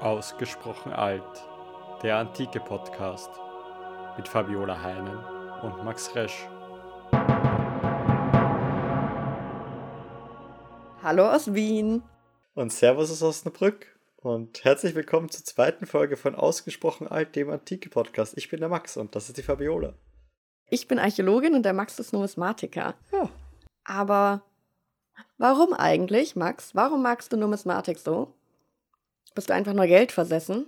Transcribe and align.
Ausgesprochen 0.00 0.92
alt, 0.92 1.22
der 2.02 2.18
antike 2.18 2.60
Podcast 2.60 3.30
mit 4.18 4.28
Fabiola 4.28 4.82
Heinen 4.82 5.16
und 5.62 5.84
Max 5.84 6.14
Resch. 6.14 6.46
Hallo 11.02 11.30
aus 11.30 11.54
Wien. 11.54 12.02
Und 12.54 12.72
Servus 12.72 13.10
aus 13.10 13.22
Osnabrück. 13.22 13.98
Und 14.16 14.64
herzlich 14.64 14.94
willkommen 14.94 15.30
zur 15.30 15.44
zweiten 15.46 15.86
Folge 15.86 16.18
von 16.18 16.34
Ausgesprochen 16.34 17.08
alt, 17.08 17.34
dem 17.34 17.48
antike 17.48 17.88
Podcast. 17.88 18.36
Ich 18.36 18.50
bin 18.50 18.60
der 18.60 18.68
Max 18.68 18.98
und 18.98 19.14
das 19.14 19.28
ist 19.28 19.38
die 19.38 19.42
Fabiola. 19.42 19.94
Ich 20.68 20.88
bin 20.88 20.98
Archäologin 20.98 21.54
und 21.54 21.62
der 21.62 21.72
Max 21.72 21.98
ist 21.98 22.12
Numismatiker. 22.12 22.94
Ja. 23.12 23.30
Aber 23.84 24.42
warum 25.38 25.72
eigentlich, 25.72 26.36
Max? 26.36 26.74
Warum 26.74 27.02
magst 27.02 27.32
du 27.32 27.38
Numismatik 27.38 27.98
so? 27.98 28.34
Bist 29.36 29.50
du 29.50 29.54
einfach 29.54 29.74
nur 29.74 29.86
Geld 29.86 30.10
versessen? 30.10 30.66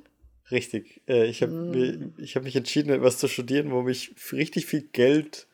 Richtig. 0.53 1.01
Äh, 1.09 1.25
ich 1.27 1.43
habe 1.43 1.53
Mm. 1.53 2.13
hab 2.23 2.43
mich 2.45 2.55
entschieden, 2.55 2.91
etwas 2.91 3.19
zu 3.19 3.27
studieren, 3.27 3.73
wo 3.73 3.89
ich 3.89 4.15
richtig 4.31 4.67
viel 4.67 4.83
Geld 4.83 5.47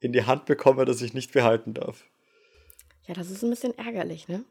in 0.00 0.12
die 0.12 0.24
Hand 0.24 0.44
bekomme, 0.44 0.84
das 0.84 1.00
ich 1.00 1.14
nicht 1.14 1.32
behalten 1.32 1.72
darf. 1.72 2.04
Ja, 3.06 3.14
das 3.14 3.30
ist 3.30 3.42
ein 3.42 3.50
bisschen 3.50 3.78
ärgerlich, 3.78 4.28
ne? 4.28 4.44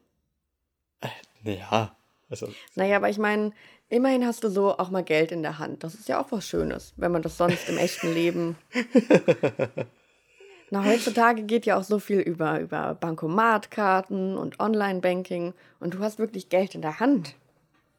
Naja, 1.44 1.94
also 2.28 2.48
Naja, 2.74 2.96
aber 2.96 3.08
ich 3.10 3.18
meine, 3.18 3.52
immerhin 3.88 4.26
hast 4.26 4.42
du 4.42 4.48
so 4.50 4.76
auch 4.76 4.90
mal 4.90 5.04
Geld 5.04 5.30
in 5.30 5.42
der 5.42 5.58
Hand. 5.58 5.84
Das 5.84 5.94
ist 5.94 6.08
ja 6.08 6.20
auch 6.20 6.32
was 6.32 6.48
Schönes, 6.48 6.94
wenn 6.96 7.12
man 7.12 7.22
das 7.22 7.36
sonst 7.36 7.68
im 7.68 7.76
echten 7.78 8.12
Leben. 8.12 8.56
Na, 10.70 10.84
heutzutage 10.84 11.44
geht 11.44 11.64
ja 11.66 11.78
auch 11.78 11.84
so 11.84 11.98
viel 11.98 12.20
über, 12.20 12.60
über 12.60 12.94
Bankomatkarten 12.94 14.36
und 14.36 14.60
Online-Banking 14.60 15.54
und 15.80 15.94
du 15.94 16.00
hast 16.00 16.18
wirklich 16.18 16.48
Geld 16.50 16.74
in 16.74 16.82
der 16.82 17.00
Hand. 17.00 17.34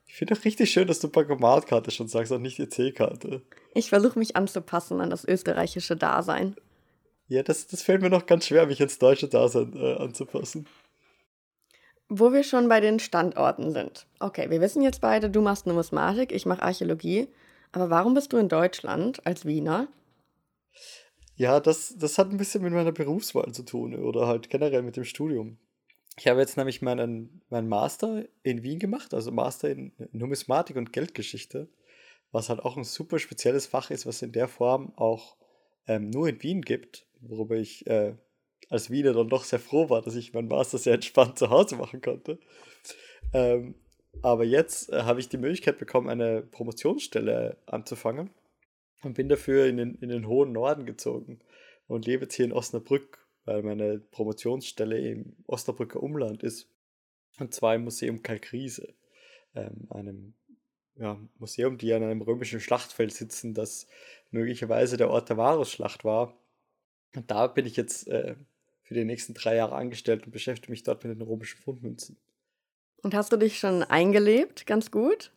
Ich 0.10 0.16
finde 0.16 0.34
auch 0.34 0.44
richtig 0.44 0.72
schön, 0.72 0.88
dass 0.88 1.00
du 1.00 1.08
Bankomatkarte 1.08 1.92
schon 1.92 2.08
sagst 2.08 2.32
und 2.32 2.42
nicht 2.42 2.60
EC-Karte. 2.60 3.44
Ich 3.76 3.90
versuche 3.90 4.18
mich 4.18 4.36
anzupassen 4.36 5.02
an 5.02 5.12
das 5.12 5.24
österreichische 5.24 5.96
Dasein. 5.96 6.56
Ja, 7.28 7.44
das, 7.44 7.68
das 7.68 7.84
fällt 7.84 8.02
mir 8.02 8.10
noch 8.10 8.26
ganz 8.26 8.48
schwer, 8.48 8.66
mich 8.66 8.82
ins 8.82 8.98
deutsche 8.98 9.28
Dasein 9.28 9.72
äh, 9.76 9.98
anzupassen. 9.98 10.66
Wo 12.10 12.34
wir 12.34 12.44
schon 12.44 12.68
bei 12.68 12.80
den 12.80 12.98
Standorten 12.98 13.72
sind. 13.72 14.08
Okay, 14.20 14.50
wir 14.50 14.62
wissen 14.62 14.82
jetzt 14.82 15.00
beide, 15.00 15.30
du 15.30 15.42
machst 15.42 15.68
Numismatik, 15.68 16.32
ich 16.32 16.48
mache 16.48 16.64
Archäologie. 16.64 17.28
Aber 17.72 17.92
warum 17.92 18.16
bist 18.16 18.34
du 18.34 18.38
in 18.38 18.50
Deutschland 18.50 19.24
als 19.28 19.46
Wiener? 19.46 19.90
Ja, 21.36 21.60
das, 21.60 21.96
das 22.00 22.18
hat 22.18 22.32
ein 22.32 22.38
bisschen 22.38 22.64
mit 22.64 22.74
meiner 22.74 22.92
Berufswahl 22.92 23.52
zu 23.52 23.62
tun 23.62 23.94
oder 23.94 24.26
halt 24.26 24.50
generell 24.50 24.82
mit 24.82 24.98
dem 24.98 25.06
Studium. 25.06 25.60
Ich 26.18 26.28
habe 26.28 26.40
jetzt 26.42 26.58
nämlich 26.58 26.82
meinen, 26.82 27.42
meinen 27.50 27.70
Master 27.70 28.26
in 28.44 28.64
Wien 28.64 28.80
gemacht, 28.80 29.14
also 29.14 29.32
Master 29.32 29.70
in 29.70 29.94
Numismatik 30.12 30.76
und 30.76 30.92
Geldgeschichte, 30.92 31.70
was 32.32 32.50
halt 32.50 32.60
auch 32.60 32.78
ein 32.78 32.84
super 32.84 33.20
spezielles 33.20 33.68
Fach 33.68 33.90
ist, 33.90 34.06
was 34.06 34.22
in 34.22 34.32
der 34.32 34.48
Form 34.48 34.94
auch 34.98 35.38
ähm, 35.88 36.10
nur 36.10 36.28
in 36.28 36.42
Wien 36.44 36.62
gibt, 36.62 37.08
worüber 37.22 37.56
ich 37.56 37.88
äh, 37.88 38.16
als 38.70 38.90
Wiener 38.90 39.14
dann 39.14 39.30
doch 39.30 39.44
sehr 39.44 39.60
froh 39.60 39.90
war, 39.90 40.02
dass 40.02 40.16
ich 40.16 40.34
meinen 40.34 40.48
Master 40.48 40.78
sehr 40.78 40.94
entspannt 40.96 41.40
zu 41.40 41.50
Hause 41.50 41.76
machen 41.76 42.02
konnte. 42.02 42.40
Ähm, 43.34 43.76
aber 44.22 44.44
jetzt 44.44 44.92
äh, 44.92 45.04
habe 45.04 45.20
ich 45.20 45.30
die 45.30 45.38
Möglichkeit 45.38 45.78
bekommen, 45.78 46.10
eine 46.10 46.42
Promotionsstelle 46.42 47.58
anzufangen 47.66 48.32
und 49.04 49.14
bin 49.16 49.30
dafür 49.30 49.66
in 49.66 49.78
den, 49.78 49.96
in 49.96 50.10
den 50.10 50.28
hohen 50.28 50.52
Norden 50.52 50.86
gezogen 50.86 51.40
und 51.88 52.06
lebe 52.06 52.24
jetzt 52.24 52.36
hier 52.36 52.46
in 52.46 52.54
Osnabrück, 52.54 53.26
weil 53.46 53.64
meine 53.64 54.00
Promotionsstelle 54.00 55.00
im 55.00 55.36
Osnabrücker 55.48 56.02
Umland 56.02 56.44
ist. 56.44 56.68
Und 57.40 57.54
zwar 57.54 57.76
im 57.76 57.84
Museum 57.84 58.22
Kalkriese, 58.22 58.94
ähm, 59.56 59.88
einem 59.90 60.34
ja, 60.96 61.18
Museum, 61.38 61.78
die 61.78 61.94
an 61.94 62.04
einem 62.04 62.22
römischen 62.22 62.60
Schlachtfeld 62.60 63.14
sitzen, 63.14 63.54
das 63.54 63.88
möglicherweise 64.32 64.98
der 64.98 65.10
Ort 65.10 65.30
der 65.30 65.38
Varusschlacht 65.38 66.04
war. 66.04 66.38
Und 67.16 67.32
da 67.32 67.48
bin 67.48 67.66
ich 67.66 67.76
jetzt 67.76 68.08
äh, 68.08 68.36
für 68.84 68.94
die 68.94 69.06
nächsten 69.06 69.34
drei 69.34 69.56
Jahre 69.56 69.76
angestellt 69.76 70.26
und 70.26 70.32
beschäftige 70.32 70.72
mich 70.72 70.84
dort 70.84 71.04
mit 71.04 71.16
den 71.16 71.22
römischen 71.22 71.60
Fundmünzen. 71.60 72.18
Und 73.02 73.14
hast 73.14 73.32
du 73.32 73.38
dich 73.38 73.60
schon 73.60 73.84
eingelebt? 73.84 74.66
Ganz 74.66 74.92
gut? 74.92 75.32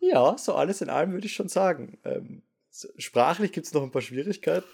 Ja, 0.00 0.36
so 0.36 0.54
alles 0.54 0.80
in 0.82 0.90
allem 0.90 1.12
würde 1.12 1.26
ich 1.26 1.34
schon 1.34 1.48
sagen. 1.48 1.98
Ähm, 2.04 2.42
sprachlich 2.98 3.52
gibt 3.52 3.66
es 3.66 3.72
noch 3.72 3.82
ein 3.82 3.90
paar 3.90 4.02
Schwierigkeiten, 4.02 4.66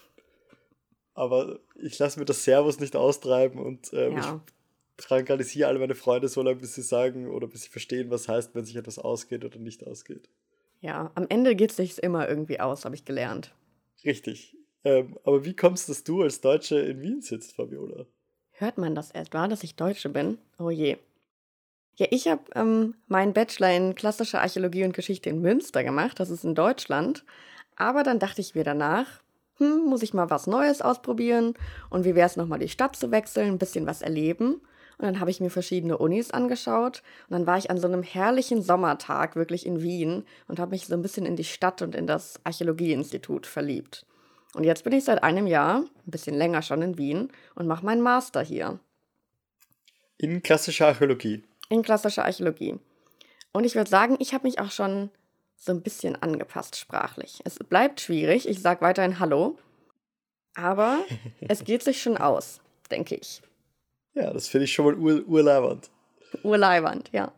aber 1.18 1.58
ich 1.74 1.98
lasse 1.98 2.18
mir 2.18 2.24
das 2.24 2.44
Servus 2.44 2.80
nicht 2.80 2.96
austreiben 2.96 3.58
und 3.60 3.92
ähm, 3.92 4.16
Ja. 4.16 4.40
ich 4.96 5.04
trankalisiere 5.04 5.68
alle 5.68 5.78
meine 5.78 5.94
Freunde 5.94 6.28
so 6.28 6.42
lange, 6.42 6.60
bis 6.60 6.74
sie 6.74 6.82
sagen 6.82 7.28
oder 7.28 7.46
bis 7.46 7.62
sie 7.62 7.68
verstehen, 7.68 8.10
was 8.10 8.28
heißt, 8.28 8.54
wenn 8.54 8.64
sich 8.64 8.76
etwas 8.76 8.98
ausgeht 8.98 9.44
oder 9.44 9.58
nicht 9.58 9.86
ausgeht. 9.86 10.28
Ja, 10.80 11.10
am 11.14 11.26
Ende 11.28 11.56
geht 11.56 11.70
es 11.70 11.76
sich 11.76 12.02
immer 12.02 12.28
irgendwie 12.28 12.60
aus, 12.60 12.84
habe 12.84 12.94
ich 12.94 13.04
gelernt. 13.04 13.52
Richtig. 14.04 14.56
Ähm, 14.84 15.18
aber 15.24 15.44
wie 15.44 15.54
kommst 15.56 15.88
dass 15.88 16.04
du 16.04 16.22
als 16.22 16.40
Deutsche 16.40 16.78
in 16.78 17.02
Wien 17.02 17.20
sitzt, 17.20 17.54
Fabiola? 17.56 18.06
Hört 18.52 18.78
man 18.78 18.94
das 18.94 19.10
etwa, 19.10 19.48
dass 19.48 19.62
ich 19.64 19.74
Deutsche 19.76 20.08
bin? 20.08 20.38
Oh 20.58 20.70
je. 20.70 20.96
Ja, 21.96 22.06
ich 22.10 22.28
habe 22.28 22.42
ähm, 22.54 22.94
meinen 23.08 23.32
Bachelor 23.32 23.72
in 23.76 23.94
klassischer 23.96 24.40
Archäologie 24.40 24.84
und 24.84 24.94
Geschichte 24.94 25.30
in 25.30 25.40
Münster 25.40 25.82
gemacht. 25.82 26.20
Das 26.20 26.30
ist 26.30 26.44
in 26.44 26.54
Deutschland. 26.54 27.24
Aber 27.76 28.04
dann 28.04 28.18
dachte 28.20 28.40
ich 28.40 28.54
mir 28.54 28.62
danach, 28.64 29.20
hm, 29.58 29.86
muss 29.86 30.02
ich 30.02 30.14
mal 30.14 30.30
was 30.30 30.46
Neues 30.46 30.82
ausprobieren? 30.82 31.54
Und 31.90 32.04
wie 32.04 32.14
wäre 32.14 32.26
es 32.26 32.36
nochmal 32.36 32.58
die 32.58 32.68
Stadt 32.68 32.96
zu 32.96 33.10
wechseln, 33.10 33.48
ein 33.48 33.58
bisschen 33.58 33.86
was 33.86 34.02
erleben? 34.02 34.54
Und 34.98 35.04
dann 35.04 35.20
habe 35.20 35.30
ich 35.30 35.40
mir 35.40 35.50
verschiedene 35.50 35.96
Unis 35.98 36.30
angeschaut. 36.32 37.02
Und 37.28 37.34
dann 37.34 37.46
war 37.46 37.56
ich 37.58 37.70
an 37.70 37.78
so 37.78 37.86
einem 37.86 38.02
herrlichen 38.02 38.62
Sommertag 38.62 39.36
wirklich 39.36 39.64
in 39.66 39.80
Wien 39.82 40.24
und 40.48 40.58
habe 40.58 40.72
mich 40.72 40.86
so 40.86 40.94
ein 40.94 41.02
bisschen 41.02 41.26
in 41.26 41.36
die 41.36 41.44
Stadt 41.44 41.82
und 41.82 41.94
in 41.94 42.06
das 42.06 42.40
Archäologieinstitut 42.44 43.46
verliebt. 43.46 44.06
Und 44.54 44.64
jetzt 44.64 44.82
bin 44.82 44.92
ich 44.92 45.04
seit 45.04 45.22
einem 45.22 45.46
Jahr, 45.46 45.80
ein 45.80 46.10
bisschen 46.10 46.34
länger 46.34 46.62
schon 46.62 46.82
in 46.82 46.98
Wien 46.98 47.30
und 47.54 47.66
mache 47.66 47.84
meinen 47.84 48.00
Master 48.00 48.42
hier 48.42 48.80
In 50.16 50.42
klassischer 50.42 50.88
Archäologie. 50.88 51.44
in 51.68 51.82
klassischer 51.82 52.24
Archäologie. 52.24 52.78
Und 53.52 53.64
ich 53.64 53.74
würde 53.74 53.90
sagen, 53.90 54.16
ich 54.20 54.34
habe 54.34 54.46
mich 54.46 54.58
auch 54.58 54.70
schon 54.70 55.10
so 55.58 55.72
ein 55.72 55.82
bisschen 55.82 56.16
angepasst 56.16 56.76
sprachlich. 56.76 57.40
Es 57.44 57.58
bleibt 57.58 58.00
schwierig, 58.00 58.48
ich 58.48 58.60
sage 58.62 58.80
weiterhin 58.80 59.18
Hallo, 59.18 59.58
aber 60.54 61.00
es 61.48 61.64
geht 61.64 61.82
sich 61.82 62.00
schon 62.00 62.16
aus, 62.16 62.60
denke 62.90 63.16
ich. 63.16 63.42
Ja, 64.14 64.32
das 64.32 64.48
finde 64.48 64.64
ich 64.64 64.72
schon 64.72 64.86
mal 64.86 64.94
ur 64.94 65.24
urleibernd. 65.26 65.90
Urleiwand, 66.42 67.10
ja. 67.12 67.32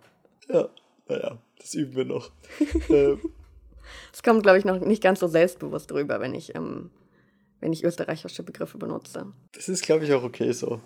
Ja, 0.49 0.69
naja, 1.09 1.39
das 1.59 1.75
üben 1.75 1.95
wir 1.97 2.05
noch. 2.05 2.31
ähm, 2.89 3.21
Es 4.13 4.23
kommt, 4.23 4.43
glaube 4.43 4.59
ich, 4.59 4.65
noch 4.65 4.79
nicht 4.81 5.03
ganz 5.03 5.21
so 5.21 5.29
selbstbewusst 5.29 5.91
rüber, 5.93 6.21
wenn 6.21 6.35
ich, 6.35 6.55
ähm, 6.55 6.91
wenn 7.61 7.73
ich 7.73 7.85
österreichische 7.85 8.43
Begriffe 8.43 8.79
benutze. 8.79 9.33
das 9.53 9.69
ist, 9.69 9.83
glaube 9.83 10.05
ich, 10.05 10.13
auch 10.13 10.23
okay 10.23 10.53
so. 10.53 10.81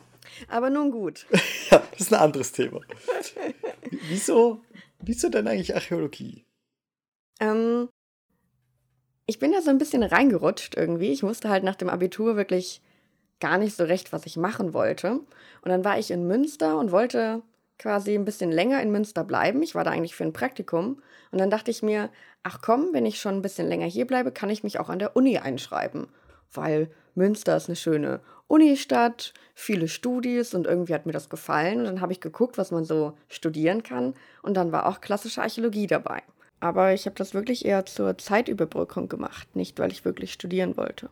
Aber 0.48 0.70
nun 0.70 0.90
gut. 0.90 1.26
Ja, 1.70 1.82
das 1.92 2.00
ist 2.02 2.12
ein 2.12 2.20
anderes 2.20 2.52
Thema. 2.52 2.80
Wieso, 4.08 4.60
wieso 5.00 5.28
denn 5.30 5.48
eigentlich 5.48 5.74
Archäologie? 5.74 6.44
Ähm, 7.40 7.88
ich 9.26 9.38
bin 9.38 9.52
da 9.52 9.62
so 9.62 9.70
ein 9.70 9.78
bisschen 9.78 10.02
reingerutscht 10.02 10.76
irgendwie. 10.76 11.10
Ich 11.10 11.22
wusste 11.22 11.48
halt 11.48 11.64
nach 11.64 11.76
dem 11.76 11.88
Abitur 11.88 12.36
wirklich 12.36 12.82
gar 13.40 13.58
nicht 13.58 13.76
so 13.76 13.84
recht, 13.84 14.12
was 14.12 14.26
ich 14.26 14.36
machen 14.36 14.74
wollte. 14.74 15.12
Und 15.12 15.68
dann 15.68 15.84
war 15.84 15.98
ich 15.98 16.10
in 16.10 16.26
Münster 16.26 16.78
und 16.78 16.92
wollte 16.92 17.42
quasi 17.78 18.14
ein 18.14 18.24
bisschen 18.24 18.52
länger 18.52 18.80
in 18.82 18.92
Münster 18.92 19.24
bleiben. 19.24 19.62
Ich 19.62 19.74
war 19.74 19.84
da 19.84 19.90
eigentlich 19.90 20.14
für 20.14 20.24
ein 20.24 20.32
Praktikum. 20.32 21.02
Und 21.32 21.40
dann 21.40 21.50
dachte 21.50 21.70
ich 21.70 21.82
mir, 21.82 22.10
ach 22.42 22.60
komm, 22.62 22.90
wenn 22.92 23.06
ich 23.06 23.20
schon 23.20 23.34
ein 23.34 23.42
bisschen 23.42 23.66
länger 23.66 23.86
hier 23.86 24.06
bleibe, 24.06 24.30
kann 24.30 24.50
ich 24.50 24.62
mich 24.62 24.78
auch 24.78 24.88
an 24.88 24.98
der 24.98 25.16
Uni 25.16 25.38
einschreiben. 25.38 26.06
Weil 26.52 26.90
Münster 27.14 27.56
ist 27.56 27.68
eine 27.68 27.76
schöne 27.76 28.20
Unistadt, 28.46 29.32
viele 29.54 29.88
Studis 29.88 30.54
und 30.54 30.66
irgendwie 30.66 30.94
hat 30.94 31.06
mir 31.06 31.12
das 31.12 31.28
gefallen. 31.28 31.80
Und 31.80 31.86
dann 31.86 32.00
habe 32.00 32.12
ich 32.12 32.20
geguckt, 32.20 32.58
was 32.58 32.70
man 32.70 32.84
so 32.84 33.14
studieren 33.28 33.82
kann. 33.82 34.14
Und 34.42 34.54
dann 34.54 34.70
war 34.70 34.86
auch 34.86 35.00
klassische 35.00 35.42
Archäologie 35.42 35.86
dabei. 35.86 36.22
Aber 36.64 36.94
ich 36.94 37.04
habe 37.04 37.14
das 37.14 37.34
wirklich 37.34 37.66
eher 37.66 37.84
zur 37.84 38.16
Zeitüberbrückung 38.16 39.10
gemacht, 39.10 39.54
nicht 39.54 39.78
weil 39.78 39.92
ich 39.92 40.06
wirklich 40.06 40.32
studieren 40.32 40.78
wollte. 40.78 41.10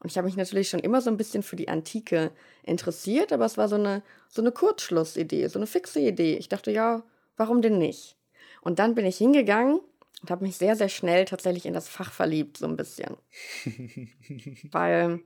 Und 0.00 0.10
ich 0.10 0.16
habe 0.16 0.24
mich 0.24 0.36
natürlich 0.38 0.70
schon 0.70 0.80
immer 0.80 1.02
so 1.02 1.10
ein 1.10 1.18
bisschen 1.18 1.42
für 1.42 1.56
die 1.56 1.68
Antike 1.68 2.30
interessiert, 2.62 3.30
aber 3.30 3.44
es 3.44 3.58
war 3.58 3.68
so 3.68 3.74
eine, 3.74 4.02
so 4.30 4.40
eine 4.40 4.50
Kurzschlussidee, 4.50 5.46
so 5.48 5.58
eine 5.58 5.66
fixe 5.66 6.00
Idee. 6.00 6.38
Ich 6.38 6.48
dachte, 6.48 6.70
ja, 6.70 7.02
warum 7.36 7.60
denn 7.60 7.76
nicht? 7.76 8.16
Und 8.62 8.78
dann 8.78 8.94
bin 8.94 9.04
ich 9.04 9.18
hingegangen 9.18 9.78
und 10.22 10.30
habe 10.30 10.42
mich 10.42 10.56
sehr, 10.56 10.74
sehr 10.74 10.88
schnell 10.88 11.26
tatsächlich 11.26 11.66
in 11.66 11.74
das 11.74 11.86
Fach 11.86 12.10
verliebt, 12.10 12.56
so 12.56 12.64
ein 12.64 12.76
bisschen. 12.76 13.18
Weil, 14.72 15.20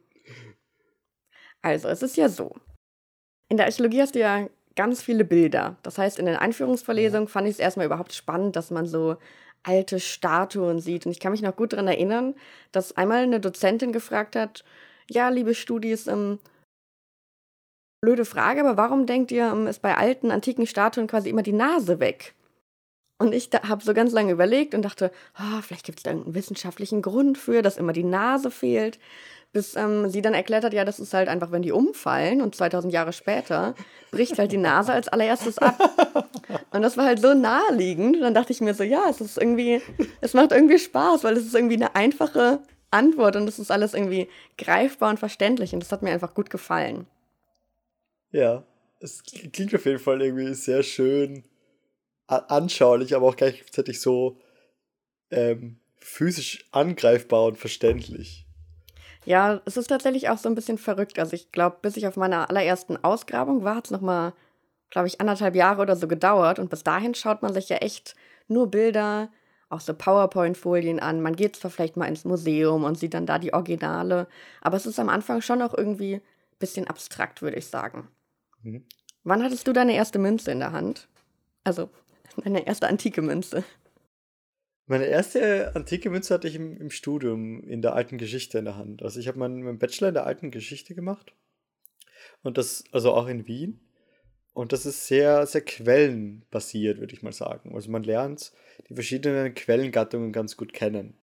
also, 1.62 1.86
es 1.86 2.02
ist 2.02 2.16
ja 2.16 2.28
so. 2.28 2.56
In 3.48 3.58
der 3.58 3.66
Archäologie 3.66 4.02
hast 4.02 4.16
du 4.16 4.18
ja 4.18 4.48
ganz 4.74 5.02
viele 5.02 5.24
Bilder. 5.24 5.76
Das 5.84 5.98
heißt, 5.98 6.18
in 6.18 6.26
den 6.26 6.36
Einführungsverlesungen 6.36 7.28
fand 7.28 7.46
ich 7.46 7.54
es 7.54 7.60
erstmal 7.60 7.86
überhaupt 7.86 8.12
spannend, 8.12 8.56
dass 8.56 8.72
man 8.72 8.86
so 8.86 9.16
alte 9.62 10.00
Statuen 10.00 10.80
sieht. 10.80 11.06
Und 11.06 11.12
ich 11.12 11.20
kann 11.20 11.32
mich 11.32 11.42
noch 11.42 11.56
gut 11.56 11.72
daran 11.72 11.88
erinnern, 11.88 12.34
dass 12.72 12.96
einmal 12.96 13.22
eine 13.22 13.40
Dozentin 13.40 13.92
gefragt 13.92 14.36
hat, 14.36 14.64
ja, 15.10 15.28
liebe 15.28 15.54
Studis, 15.54 16.06
ähm, 16.06 16.38
blöde 18.00 18.24
Frage, 18.24 18.60
aber 18.60 18.76
warum 18.76 19.06
denkt 19.06 19.30
ihr, 19.32 19.50
ähm, 19.50 19.66
ist 19.66 19.82
bei 19.82 19.96
alten, 19.96 20.30
antiken 20.30 20.66
Statuen 20.66 21.06
quasi 21.06 21.30
immer 21.30 21.42
die 21.42 21.52
Nase 21.52 22.00
weg? 22.00 22.34
Und 23.20 23.32
ich 23.34 23.50
habe 23.52 23.82
so 23.82 23.94
ganz 23.94 24.12
lange 24.12 24.32
überlegt 24.32 24.74
und 24.74 24.82
dachte, 24.82 25.10
oh, 25.38 25.60
vielleicht 25.60 25.84
gibt 25.84 25.98
es 25.98 26.04
da 26.04 26.10
einen 26.12 26.34
wissenschaftlichen 26.34 27.02
Grund 27.02 27.36
für, 27.36 27.62
dass 27.62 27.76
immer 27.76 27.92
die 27.92 28.04
Nase 28.04 28.50
fehlt. 28.50 29.00
Bis 29.52 29.76
ähm, 29.76 30.10
sie 30.10 30.20
dann 30.20 30.34
erklärt 30.34 30.64
hat, 30.64 30.74
ja, 30.74 30.84
das 30.84 31.00
ist 31.00 31.14
halt 31.14 31.28
einfach, 31.28 31.50
wenn 31.50 31.62
die 31.62 31.72
umfallen 31.72 32.42
und 32.42 32.54
2000 32.54 32.92
Jahre 32.92 33.12
später 33.12 33.74
bricht 34.10 34.38
halt 34.38 34.52
die 34.52 34.58
Nase 34.58 34.92
als 34.92 35.08
allererstes 35.08 35.58
ab. 35.58 35.78
Und 36.70 36.82
das 36.82 36.96
war 36.96 37.06
halt 37.06 37.20
so 37.20 37.34
naheliegend. 37.34 38.16
Und 38.16 38.22
dann 38.22 38.34
dachte 38.34 38.52
ich 38.52 38.60
mir 38.60 38.74
so, 38.74 38.82
ja, 38.82 39.04
es 39.08 39.20
ist 39.20 39.38
irgendwie, 39.38 39.80
es 40.20 40.34
macht 40.34 40.52
irgendwie 40.52 40.78
Spaß, 40.78 41.24
weil 41.24 41.36
es 41.36 41.46
ist 41.46 41.54
irgendwie 41.54 41.76
eine 41.76 41.94
einfache 41.94 42.60
Antwort 42.90 43.36
und 43.36 43.48
es 43.48 43.58
ist 43.58 43.70
alles 43.70 43.94
irgendwie 43.94 44.28
greifbar 44.56 45.10
und 45.10 45.18
verständlich 45.18 45.72
und 45.74 45.80
das 45.80 45.92
hat 45.92 46.02
mir 46.02 46.10
einfach 46.10 46.34
gut 46.34 46.50
gefallen. 46.50 47.06
Ja, 48.30 48.64
es 49.00 49.22
klingt 49.22 49.74
auf 49.74 49.84
jeden 49.84 49.98
Fall 49.98 50.20
irgendwie 50.22 50.54
sehr 50.54 50.82
schön 50.82 51.44
anschaulich, 52.26 53.14
aber 53.14 53.26
auch 53.26 53.36
gleichzeitig 53.36 54.00
so 54.00 54.38
ähm, 55.30 55.78
physisch 55.98 56.64
angreifbar 56.72 57.44
und 57.44 57.58
verständlich. 57.58 58.47
Ja, 59.28 59.60
es 59.66 59.76
ist 59.76 59.88
tatsächlich 59.88 60.30
auch 60.30 60.38
so 60.38 60.48
ein 60.48 60.54
bisschen 60.54 60.78
verrückt. 60.78 61.18
Also 61.18 61.34
ich 61.34 61.52
glaube, 61.52 61.76
bis 61.82 61.98
ich 61.98 62.06
auf 62.06 62.16
meiner 62.16 62.48
allerersten 62.48 62.96
Ausgrabung 63.04 63.62
war, 63.62 63.74
hat 63.74 63.84
es 63.84 63.90
nochmal, 63.90 64.32
glaube 64.88 65.06
ich, 65.06 65.20
anderthalb 65.20 65.54
Jahre 65.54 65.82
oder 65.82 65.96
so 65.96 66.08
gedauert. 66.08 66.58
Und 66.58 66.70
bis 66.70 66.82
dahin 66.82 67.14
schaut 67.14 67.42
man 67.42 67.52
sich 67.52 67.68
ja 67.68 67.76
echt 67.76 68.14
nur 68.46 68.70
Bilder, 68.70 69.28
auch 69.68 69.80
so 69.80 69.92
PowerPoint-Folien 69.92 70.98
an. 70.98 71.20
Man 71.20 71.36
geht 71.36 71.56
zwar 71.56 71.70
vielleicht 71.70 71.98
mal 71.98 72.06
ins 72.06 72.24
Museum 72.24 72.84
und 72.84 72.98
sieht 72.98 73.12
dann 73.12 73.26
da 73.26 73.38
die 73.38 73.52
Originale, 73.52 74.28
aber 74.62 74.78
es 74.78 74.86
ist 74.86 74.98
am 74.98 75.10
Anfang 75.10 75.42
schon 75.42 75.60
auch 75.60 75.74
irgendwie 75.76 76.14
ein 76.14 76.22
bisschen 76.58 76.86
abstrakt, 76.86 77.42
würde 77.42 77.58
ich 77.58 77.66
sagen. 77.66 78.08
Mhm. 78.62 78.86
Wann 79.24 79.44
hattest 79.44 79.68
du 79.68 79.74
deine 79.74 79.94
erste 79.94 80.18
Münze 80.18 80.52
in 80.52 80.60
der 80.60 80.72
Hand? 80.72 81.06
Also 81.64 81.90
deine 82.42 82.66
erste 82.66 82.88
antike 82.88 83.20
Münze. 83.20 83.62
Meine 84.88 85.04
erste 85.04 85.76
antike 85.76 86.08
Münze 86.08 86.32
hatte 86.32 86.48
ich 86.48 86.54
im, 86.54 86.78
im 86.78 86.90
Studium 86.90 87.62
in 87.62 87.82
der 87.82 87.94
alten 87.94 88.16
Geschichte 88.16 88.58
in 88.58 88.64
der 88.64 88.76
Hand. 88.76 89.02
Also 89.02 89.20
ich 89.20 89.28
habe 89.28 89.38
meinen, 89.38 89.62
meinen 89.62 89.78
Bachelor 89.78 90.08
in 90.08 90.14
der 90.14 90.26
alten 90.26 90.50
Geschichte 90.50 90.94
gemacht. 90.94 91.34
Und 92.42 92.56
das, 92.56 92.84
also 92.90 93.12
auch 93.12 93.28
in 93.28 93.46
Wien. 93.46 93.80
Und 94.54 94.72
das 94.72 94.86
ist 94.86 95.06
sehr, 95.06 95.46
sehr 95.46 95.60
quellenbasiert, 95.60 97.00
würde 97.00 97.12
ich 97.12 97.22
mal 97.22 97.34
sagen. 97.34 97.74
Also 97.74 97.90
man 97.90 98.02
lernt 98.02 98.52
die 98.88 98.94
verschiedenen 98.94 99.54
Quellengattungen 99.54 100.32
ganz 100.32 100.56
gut 100.56 100.72
kennen. 100.72 101.18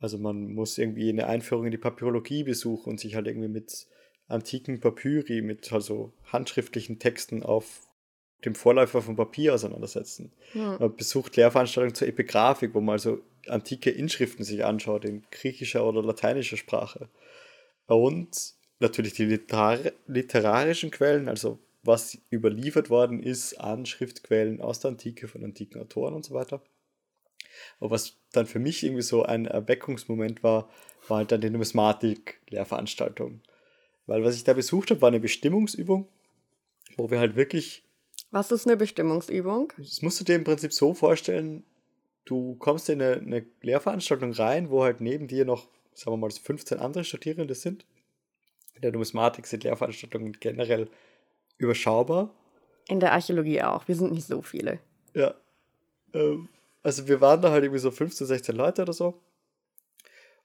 Also 0.00 0.18
man 0.18 0.52
muss 0.52 0.76
irgendwie 0.76 1.08
eine 1.08 1.28
Einführung 1.28 1.66
in 1.66 1.70
die 1.70 1.78
Papyrologie 1.78 2.42
besuchen 2.42 2.90
und 2.90 3.00
sich 3.00 3.14
halt 3.14 3.28
irgendwie 3.28 3.48
mit 3.48 3.86
antiken 4.26 4.80
Papyri, 4.80 5.40
mit 5.40 5.72
also 5.72 6.12
handschriftlichen 6.24 6.98
Texten 6.98 7.44
auf 7.44 7.87
dem 8.44 8.54
Vorläufer 8.54 9.02
von 9.02 9.16
Papier 9.16 9.54
auseinandersetzen. 9.54 10.32
Ja. 10.54 10.78
Man 10.78 10.96
besucht 10.96 11.36
Lehrveranstaltungen 11.36 11.94
zur 11.94 12.08
Epigraphik, 12.08 12.74
wo 12.74 12.80
man 12.80 12.94
also 12.94 13.20
antike 13.48 13.90
Inschriften 13.90 14.44
sich 14.44 14.64
anschaut 14.64 15.04
in 15.04 15.24
griechischer 15.30 15.84
oder 15.84 16.02
lateinischer 16.02 16.56
Sprache. 16.56 17.08
Und 17.86 18.54
natürlich 18.78 19.14
die 19.14 19.24
literar 19.24 19.78
literarischen 20.06 20.90
Quellen, 20.90 21.28
also 21.28 21.58
was 21.82 22.18
überliefert 22.32 22.90
worden 22.90 23.22
ist 23.22 23.54
an 23.54 23.86
Schriftquellen 23.86 24.60
aus 24.60 24.80
der 24.80 24.90
Antike 24.90 25.26
von 25.26 25.44
antiken 25.44 25.80
Autoren 25.80 26.14
und 26.14 26.24
so 26.24 26.34
weiter. 26.34 26.62
Aber 27.80 27.90
was 27.90 28.16
dann 28.32 28.46
für 28.46 28.58
mich 28.58 28.84
irgendwie 28.84 29.02
so 29.02 29.24
ein 29.24 29.46
Erweckungsmoment 29.46 30.42
war, 30.42 30.68
war 31.08 31.18
halt 31.18 31.32
dann 31.32 31.40
die 31.40 31.50
Numismatik-Lehrveranstaltung. 31.50 33.40
Weil 34.06 34.22
was 34.22 34.36
ich 34.36 34.44
da 34.44 34.52
besucht 34.52 34.90
habe, 34.90 35.00
war 35.00 35.08
eine 35.08 35.20
Bestimmungsübung, 35.20 36.08
wo 36.96 37.10
wir 37.10 37.18
halt 37.18 37.36
wirklich 37.36 37.84
was 38.30 38.50
ist 38.52 38.66
eine 38.66 38.76
Bestimmungsübung? 38.76 39.72
Das 39.76 40.02
musst 40.02 40.20
du 40.20 40.24
dir 40.24 40.36
im 40.36 40.44
Prinzip 40.44 40.72
so 40.72 40.94
vorstellen, 40.94 41.64
du 42.24 42.56
kommst 42.56 42.88
in 42.88 43.00
eine, 43.00 43.16
eine 43.16 43.46
Lehrveranstaltung 43.62 44.32
rein, 44.32 44.70
wo 44.70 44.84
halt 44.84 45.00
neben 45.00 45.28
dir 45.28 45.44
noch, 45.44 45.68
sagen 45.94 46.12
wir 46.12 46.16
mal, 46.18 46.30
15 46.30 46.78
andere 46.78 47.04
Studierende 47.04 47.54
sind. 47.54 47.84
In 48.74 48.82
der 48.82 48.92
Numismatik 48.92 49.46
sind 49.46 49.64
Lehrveranstaltungen 49.64 50.32
generell 50.38 50.88
überschaubar. 51.56 52.34
In 52.86 53.00
der 53.00 53.12
Archäologie 53.12 53.62
auch. 53.62 53.88
Wir 53.88 53.96
sind 53.96 54.12
nicht 54.12 54.26
so 54.26 54.42
viele. 54.42 54.78
Ja. 55.14 55.34
Ähm, 56.14 56.48
also 56.82 57.08
wir 57.08 57.20
waren 57.20 57.42
da 57.42 57.50
halt 57.50 57.64
irgendwie 57.64 57.80
so 57.80 57.90
15, 57.90 58.26
16 58.26 58.54
Leute 58.54 58.82
oder 58.82 58.92
so 58.92 59.20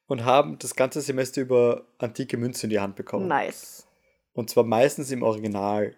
und 0.08 0.26
haben 0.26 0.58
das 0.60 0.76
ganze 0.76 1.02
Semester 1.02 1.42
über 1.42 1.86
antike 1.98 2.38
Münzen 2.38 2.66
in 2.66 2.70
die 2.72 2.80
Hand 2.80 2.96
bekommen. 2.96 3.28
Nice. 3.28 3.88
Und 4.34 4.50
zwar 4.50 4.64
meistens 4.64 5.12
im 5.12 5.24
Original. 5.24 5.96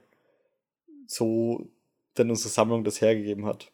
So 1.08 1.68
denn 2.18 2.30
unsere 2.30 2.50
Sammlung 2.50 2.84
das 2.84 3.02
hergegeben 3.02 3.46
hat. 3.46 3.72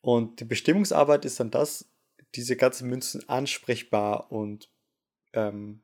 Und 0.00 0.40
die 0.40 0.44
Bestimmungsarbeit 0.44 1.24
ist 1.24 1.40
dann 1.40 1.50
das, 1.50 1.88
diese 2.34 2.56
ganzen 2.56 2.88
Münzen 2.88 3.28
ansprechbar 3.28 4.30
und 4.30 4.70
ähm, 5.32 5.82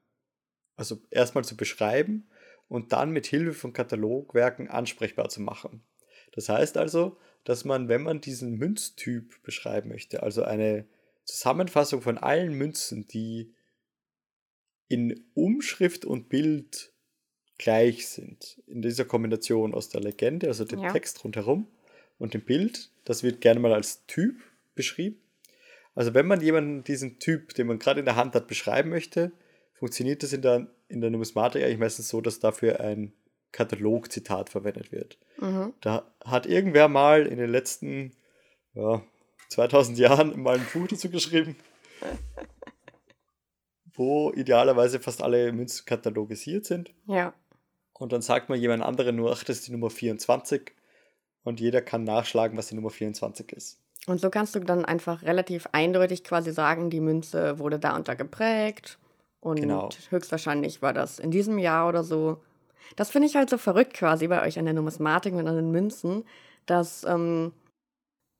also 0.76 1.00
erstmal 1.10 1.44
zu 1.44 1.56
beschreiben 1.56 2.28
und 2.68 2.92
dann 2.92 3.10
mit 3.10 3.26
Hilfe 3.26 3.54
von 3.54 3.72
Katalogwerken 3.72 4.68
ansprechbar 4.68 5.28
zu 5.28 5.40
machen. 5.40 5.84
Das 6.32 6.48
heißt 6.48 6.76
also, 6.76 7.18
dass 7.44 7.64
man, 7.64 7.88
wenn 7.88 8.02
man 8.02 8.20
diesen 8.20 8.56
Münztyp 8.56 9.42
beschreiben 9.42 9.90
möchte, 9.90 10.22
also 10.22 10.42
eine 10.42 10.86
Zusammenfassung 11.24 12.02
von 12.02 12.18
allen 12.18 12.54
Münzen, 12.54 13.06
die 13.06 13.54
in 14.88 15.24
Umschrift 15.34 16.04
und 16.04 16.28
Bild 16.28 16.93
gleich 17.58 18.08
sind. 18.08 18.60
In 18.66 18.82
dieser 18.82 19.04
Kombination 19.04 19.74
aus 19.74 19.88
der 19.88 20.00
Legende, 20.00 20.48
also 20.48 20.64
dem 20.64 20.80
ja. 20.80 20.92
Text 20.92 21.22
rundherum 21.24 21.68
und 22.18 22.34
dem 22.34 22.42
Bild, 22.42 22.90
das 23.04 23.22
wird 23.22 23.40
gerne 23.40 23.60
mal 23.60 23.72
als 23.72 24.06
Typ 24.06 24.36
beschrieben. 24.74 25.20
Also 25.94 26.14
wenn 26.14 26.26
man 26.26 26.40
jemanden 26.40 26.82
diesen 26.82 27.18
Typ, 27.18 27.54
den 27.54 27.68
man 27.68 27.78
gerade 27.78 28.00
in 28.00 28.06
der 28.06 28.16
Hand 28.16 28.34
hat, 28.34 28.48
beschreiben 28.48 28.90
möchte, 28.90 29.32
funktioniert 29.74 30.22
das 30.22 30.32
in 30.32 30.42
der, 30.42 30.66
in 30.88 31.00
der 31.00 31.10
Numismatik 31.10 31.62
eigentlich 31.62 31.78
meistens 31.78 32.08
so, 32.08 32.20
dass 32.20 32.40
dafür 32.40 32.80
ein 32.80 33.12
Katalogzitat 33.52 34.50
verwendet 34.50 34.90
wird. 34.90 35.18
Mhm. 35.38 35.72
Da 35.80 36.12
hat 36.24 36.46
irgendwer 36.46 36.88
mal 36.88 37.26
in 37.26 37.38
den 37.38 37.50
letzten 37.50 38.12
ja, 38.74 39.02
2000 39.50 39.98
Jahren 39.98 40.40
mal 40.42 40.56
ein 40.56 40.66
Buch 40.72 40.88
dazu 40.88 41.08
geschrieben, 41.08 41.54
wo 43.94 44.32
idealerweise 44.32 44.98
fast 44.98 45.22
alle 45.22 45.52
Münzen 45.52 45.86
katalogisiert 45.86 46.64
sind. 46.64 46.92
Ja. 47.06 47.32
Und 47.98 48.12
dann 48.12 48.22
sagt 48.22 48.48
man 48.48 48.58
jemand 48.58 48.82
anderen 48.82 49.16
nur, 49.16 49.32
ach, 49.32 49.44
das 49.44 49.58
ist 49.58 49.68
die 49.68 49.72
Nummer 49.72 49.90
24. 49.90 50.72
Und 51.44 51.60
jeder 51.60 51.80
kann 51.80 52.04
nachschlagen, 52.04 52.58
was 52.58 52.68
die 52.68 52.74
Nummer 52.74 52.90
24 52.90 53.52
ist. 53.52 53.80
Und 54.06 54.20
so 54.20 54.30
kannst 54.30 54.54
du 54.54 54.60
dann 54.60 54.84
einfach 54.84 55.22
relativ 55.22 55.68
eindeutig 55.72 56.24
quasi 56.24 56.52
sagen, 56.52 56.90
die 56.90 57.00
Münze 57.00 57.58
wurde 57.58 57.78
da 57.78 57.96
und 57.96 58.08
da 58.08 58.14
geprägt. 58.14 58.98
Und 59.40 59.60
genau. 59.60 59.88
höchstwahrscheinlich 60.10 60.82
war 60.82 60.92
das 60.92 61.18
in 61.18 61.30
diesem 61.30 61.58
Jahr 61.58 61.88
oder 61.88 62.02
so. 62.02 62.42
Das 62.96 63.10
finde 63.10 63.28
ich 63.28 63.36
halt 63.36 63.50
so 63.50 63.58
verrückt 63.58 63.94
quasi 63.94 64.28
bei 64.28 64.42
euch 64.42 64.58
an 64.58 64.64
der 64.64 64.74
Numismatik 64.74 65.34
und 65.34 65.46
an 65.46 65.56
den 65.56 65.70
Münzen, 65.70 66.24
dass 66.66 67.04
ähm, 67.04 67.52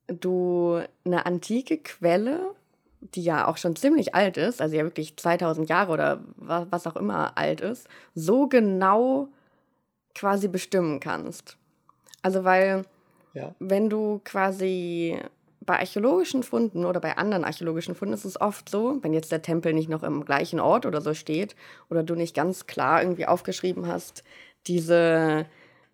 du 0.06 0.80
eine 1.04 1.26
antike 1.26 1.78
Quelle, 1.78 2.54
die 3.00 3.23
ja 3.23 3.46
auch 3.46 3.56
schon 3.56 3.76
ziemlich 3.76 4.14
alt 4.14 4.37
ist, 4.37 4.61
also 4.61 4.76
ja 4.76 4.84
wirklich 4.84 5.16
2000 5.16 5.68
Jahre 5.68 5.92
oder 5.92 6.25
was 6.37 6.87
auch 6.87 6.96
immer 6.96 7.37
alt 7.37 7.61
ist, 7.61 7.87
so 8.14 8.49
genau 8.49 9.28
quasi 10.14 10.49
bestimmen 10.49 11.00
kannst. 11.00 11.56
Also 12.23 12.44
weil, 12.44 12.85
ja. 13.35 13.54
wenn 13.59 13.90
du 13.90 14.21
quasi 14.25 15.18
bei 15.61 15.78
archäologischen 15.78 16.42
Funden 16.42 16.85
oder 16.85 17.00
bei 17.00 17.16
anderen 17.16 17.44
archäologischen 17.44 17.94
Funden 17.94 18.14
ist 18.14 18.25
es 18.25 18.40
oft 18.40 18.68
so, 18.68 18.99
wenn 19.02 19.14
jetzt 19.14 19.33
der 19.33 19.42
Tempel 19.42 19.73
nicht 19.73 19.88
noch 19.88 20.02
im 20.02 20.25
gleichen 20.25 20.61
Ort 20.61 20.87
oder 20.87 21.00
so 21.00 21.14
steht 21.14 21.56
oder 21.90 22.02
du 22.02 22.14
nicht 22.14 22.35
ganz 22.35 22.66
klar 22.66 23.02
irgendwie 23.02 23.26
aufgeschrieben 23.26 23.87
hast, 23.87 24.25
diese, 24.66 25.47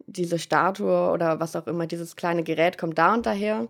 diese 0.07 0.39
Statue 0.39 1.11
oder 1.11 1.41
was 1.41 1.57
auch 1.57 1.67
immer, 1.67 1.87
dieses 1.87 2.17
kleine 2.17 2.43
Gerät 2.43 2.79
kommt 2.79 2.99
da 2.99 3.15
und 3.15 3.27
daher, 3.27 3.69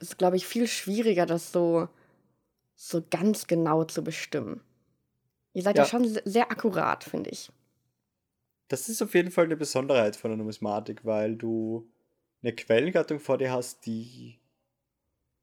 ist, 0.00 0.18
glaube 0.18 0.36
ich, 0.36 0.46
viel 0.46 0.66
schwieriger, 0.66 1.26
das 1.26 1.52
so, 1.52 1.88
so 2.74 3.02
ganz 3.10 3.46
genau 3.46 3.84
zu 3.84 4.04
bestimmen. 4.04 4.60
Ihr 5.52 5.62
seid 5.62 5.76
ja, 5.76 5.84
ja 5.84 5.88
schon 5.88 6.04
sehr 6.24 6.50
akkurat, 6.50 7.02
finde 7.04 7.30
ich. 7.30 7.50
Das 8.68 8.88
ist 8.88 9.02
auf 9.02 9.14
jeden 9.14 9.30
Fall 9.30 9.44
eine 9.44 9.56
Besonderheit 9.56 10.16
von 10.16 10.30
der 10.30 10.38
Numismatik, 10.38 11.04
weil 11.04 11.36
du 11.36 11.88
eine 12.42 12.54
Quellengattung 12.54 13.20
vor 13.20 13.38
dir 13.38 13.52
hast, 13.52 13.86
die. 13.86 14.38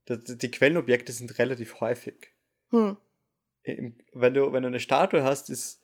Die 0.10 0.52
Quellenobjekte 0.52 1.14
sind 1.14 1.40
relativ 1.40 1.80
häufig. 1.80 2.34
Hm. 2.72 2.98
Wenn, 3.64 4.34
du, 4.34 4.52
wenn 4.52 4.64
du 4.64 4.68
eine 4.68 4.82
Statue 4.82 5.24
hast, 5.24 5.50
ist 5.50 5.82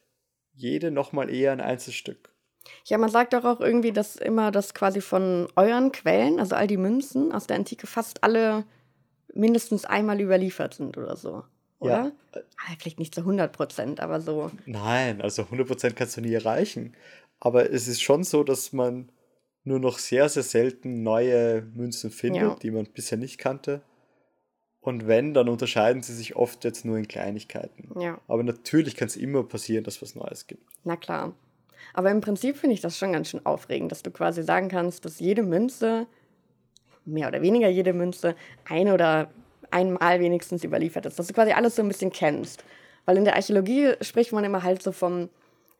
jede 0.53 0.91
nochmal 0.91 1.29
eher 1.29 1.53
ein 1.53 1.61
Einzelstück. 1.61 2.33
Ja, 2.83 2.97
man 2.97 3.09
sagt 3.09 3.31
doch 3.31 3.45
auch 3.45 3.61
irgendwie, 3.61 3.93
dass 3.93 4.17
immer 4.17 4.51
das 4.51 4.73
quasi 4.73 4.99
von 4.99 5.47
euren 5.55 5.93
Quellen, 5.93 6.39
also 6.39 6.55
all 6.55 6.67
die 6.67 6.75
Münzen 6.75 7.31
aus 7.31 7.47
der 7.47 7.55
Antike, 7.55 7.87
fast 7.87 8.23
alle 8.23 8.65
mindestens 9.33 9.85
einmal 9.85 10.19
überliefert 10.19 10.73
sind 10.73 10.97
oder 10.97 11.15
so. 11.15 11.43
Oder? 11.79 12.11
Ja. 12.33 12.41
Ah, 12.57 12.73
vielleicht 12.77 12.99
nicht 12.99 13.15
zu 13.15 13.21
100 13.21 13.53
Prozent, 13.53 13.99
aber 14.01 14.19
so. 14.19 14.51
Nein, 14.65 15.21
also 15.21 15.43
100 15.43 15.67
Prozent 15.67 15.95
kannst 15.95 16.17
du 16.17 16.21
nie 16.21 16.33
erreichen. 16.33 16.93
Aber 17.39 17.71
es 17.71 17.87
ist 17.87 18.01
schon 18.01 18.23
so, 18.23 18.43
dass 18.43 18.73
man 18.73 19.11
nur 19.63 19.79
noch 19.79 19.99
sehr, 19.99 20.27
sehr 20.29 20.43
selten 20.43 21.03
neue 21.03 21.61
Münzen 21.73 22.11
findet, 22.11 22.41
ja. 22.41 22.55
die 22.55 22.71
man 22.71 22.85
bisher 22.85 23.17
nicht 23.17 23.37
kannte. 23.37 23.81
Und 24.81 25.07
wenn, 25.07 25.33
dann 25.33 25.49
unterscheiden 25.49 26.01
sie 26.01 26.13
sich 26.13 26.35
oft 26.35 26.63
jetzt 26.63 26.85
nur 26.85 26.97
in 26.97 27.07
Kleinigkeiten. 27.07 27.89
Ja. 27.99 28.19
Aber 28.27 28.43
natürlich 28.43 28.95
kann 28.95 29.07
es 29.07 29.17
immer 29.17 29.43
passieren, 29.43 29.83
dass 29.83 30.01
was 30.01 30.15
Neues 30.15 30.47
gibt. 30.47 30.65
Na 30.83 30.95
klar. 30.95 31.33
Aber 31.93 32.11
im 32.11 32.21
Prinzip 32.21 32.57
finde 32.57 32.75
ich 32.75 32.81
das 32.81 32.97
schon 32.97 33.13
ganz 33.13 33.29
schön 33.29 33.45
aufregend, 33.45 33.91
dass 33.91 34.03
du 34.03 34.11
quasi 34.11 34.43
sagen 34.43 34.69
kannst, 34.69 35.05
dass 35.05 35.19
jede 35.19 35.43
Münze, 35.43 36.07
mehr 37.05 37.27
oder 37.27 37.41
weniger 37.41 37.67
jede 37.67 37.93
Münze, 37.93 38.35
ein 38.65 38.89
oder 38.89 39.29
einmal 39.71 40.19
wenigstens 40.19 40.63
überliefert 40.63 41.05
ist. 41.05 41.19
Dass 41.19 41.27
du 41.27 41.33
quasi 41.33 41.51
alles 41.51 41.75
so 41.75 41.81
ein 41.81 41.87
bisschen 41.87 42.11
kennst. 42.11 42.63
Weil 43.05 43.17
in 43.17 43.25
der 43.25 43.35
Archäologie 43.35 43.93
spricht 44.01 44.31
man 44.31 44.43
immer 44.43 44.63
halt 44.63 44.81
so 44.81 44.91
vom 44.91 45.29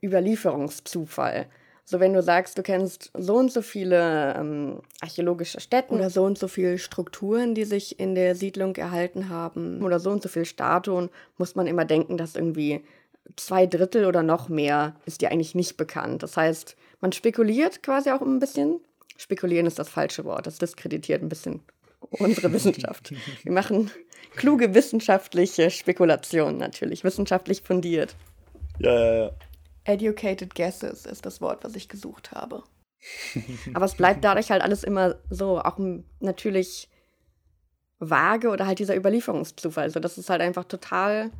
Überlieferungszufall. 0.03 1.47
So, 1.85 1.99
wenn 1.99 2.13
du 2.13 2.21
sagst, 2.21 2.55
du 2.55 2.61
kennst 2.61 3.11
so 3.17 3.35
und 3.35 3.51
so 3.51 3.63
viele 3.63 4.35
ähm, 4.35 4.81
archäologische 5.01 5.59
Stätten 5.59 5.95
oder 5.95 6.11
so 6.11 6.23
und 6.23 6.37
so 6.37 6.47
viele 6.47 6.77
Strukturen, 6.77 7.55
die 7.55 7.65
sich 7.65 7.99
in 7.99 8.13
der 8.13 8.35
Siedlung 8.35 8.75
erhalten 8.75 9.29
haben 9.29 9.81
oder 9.81 9.99
so 9.99 10.11
und 10.11 10.21
so 10.21 10.29
viele 10.29 10.45
Statuen, 10.45 11.09
muss 11.39 11.55
man 11.55 11.65
immer 11.65 11.85
denken, 11.85 12.15
dass 12.15 12.35
irgendwie 12.35 12.83
zwei 13.37 13.65
Drittel 13.65 14.05
oder 14.05 14.21
noch 14.21 14.49
mehr 14.49 14.95
ist 15.07 15.21
dir 15.21 15.31
eigentlich 15.31 15.55
nicht 15.55 15.77
bekannt. 15.77 16.21
Das 16.21 16.37
heißt, 16.37 16.75
man 17.01 17.11
spekuliert 17.11 17.81
quasi 17.81 18.11
auch 18.11 18.21
ein 18.21 18.39
bisschen. 18.39 18.79
Spekulieren 19.17 19.65
ist 19.65 19.79
das 19.79 19.89
falsche 19.89 20.25
Wort. 20.25 20.45
Das 20.45 20.59
diskreditiert 20.59 21.23
ein 21.23 21.29
bisschen 21.29 21.61
unsere 22.11 22.53
Wissenschaft. 22.53 23.13
Wir 23.43 23.51
machen 23.51 23.89
kluge 24.35 24.73
wissenschaftliche 24.73 25.71
Spekulationen 25.71 26.57
natürlich, 26.57 27.03
wissenschaftlich 27.03 27.61
fundiert. 27.61 28.15
Ja, 28.77 28.93
ja, 28.93 29.13
ja. 29.25 29.31
Educated 29.89 30.53
guesses 30.53 31.05
ist 31.05 31.25
das 31.25 31.41
Wort, 31.41 31.63
was 31.63 31.75
ich 31.75 31.89
gesucht 31.89 32.31
habe. 32.31 32.63
Aber 33.73 33.85
es 33.85 33.95
bleibt 33.95 34.23
dadurch 34.23 34.51
halt 34.51 34.61
alles 34.61 34.83
immer 34.83 35.15
so, 35.29 35.59
auch 35.59 35.79
natürlich 36.19 36.89
vage 37.99 38.49
oder 38.49 38.67
halt 38.67 38.79
dieser 38.79 38.95
Überlieferungszufall. 38.95 39.85
Also 39.85 39.99
das 39.99 40.17
ist 40.17 40.29
halt 40.29 40.41
einfach 40.41 40.65
total 40.65 41.31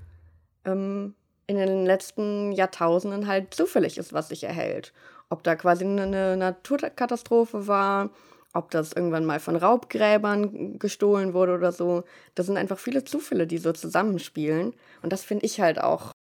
ähm, 0.66 1.16
in 1.48 1.58
den 1.58 1.86
letzten 1.86 2.52
Jahrtausenden 2.52 3.28
halt 3.28 3.54
zufällig 3.54 3.98
ist, 3.98 4.14
was 4.14 4.30
sich 4.30 4.44
erhält. 4.44 4.94
Ob 5.30 5.44
da 5.44 5.56
quasi 5.56 5.86
eine 5.86 6.36
Naturkatastrophe 6.36 7.68
war, 7.68 8.10
ob 8.54 8.72
das 8.72 8.94
irgendwann 8.94 9.26
mal 9.26 9.40
von 9.40 9.56
Raubgräbern 9.56 10.80
gestohlen 10.80 11.34
wurde 11.34 11.54
oder 11.54 11.72
so. 11.72 12.04
Das 12.36 12.48
sind 12.48 12.58
einfach 12.58 12.80
viele 12.80 13.04
Zufälle, 13.04 13.46
die 13.46 13.60
so 13.60 13.72
zusammenspielen. 13.74 14.74
Und 15.04 15.14
das 15.14 15.24
finde 15.24 15.46
ich 15.46 15.62
halt 15.62 15.80
auch, 15.80 16.12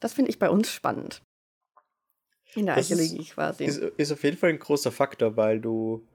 das 0.00 0.12
finde 0.12 0.30
ich 0.30 0.38
bei 0.38 0.50
uns 0.50 0.70
spannend. 0.70 1.22
In 2.54 2.66
der 2.66 2.76
Das 2.76 2.90
Archäologie 2.90 3.22
ist, 3.22 3.30
quasi. 3.34 3.64
ist, 3.64 3.78
ist 3.78 4.12
auf 4.12 4.22
jeden 4.24 4.36
Fall 4.36 4.50
ein 4.50 4.58
großer 4.58 4.90
Faktor, 4.92 5.36
weil 5.36 5.60
du, 5.60 6.06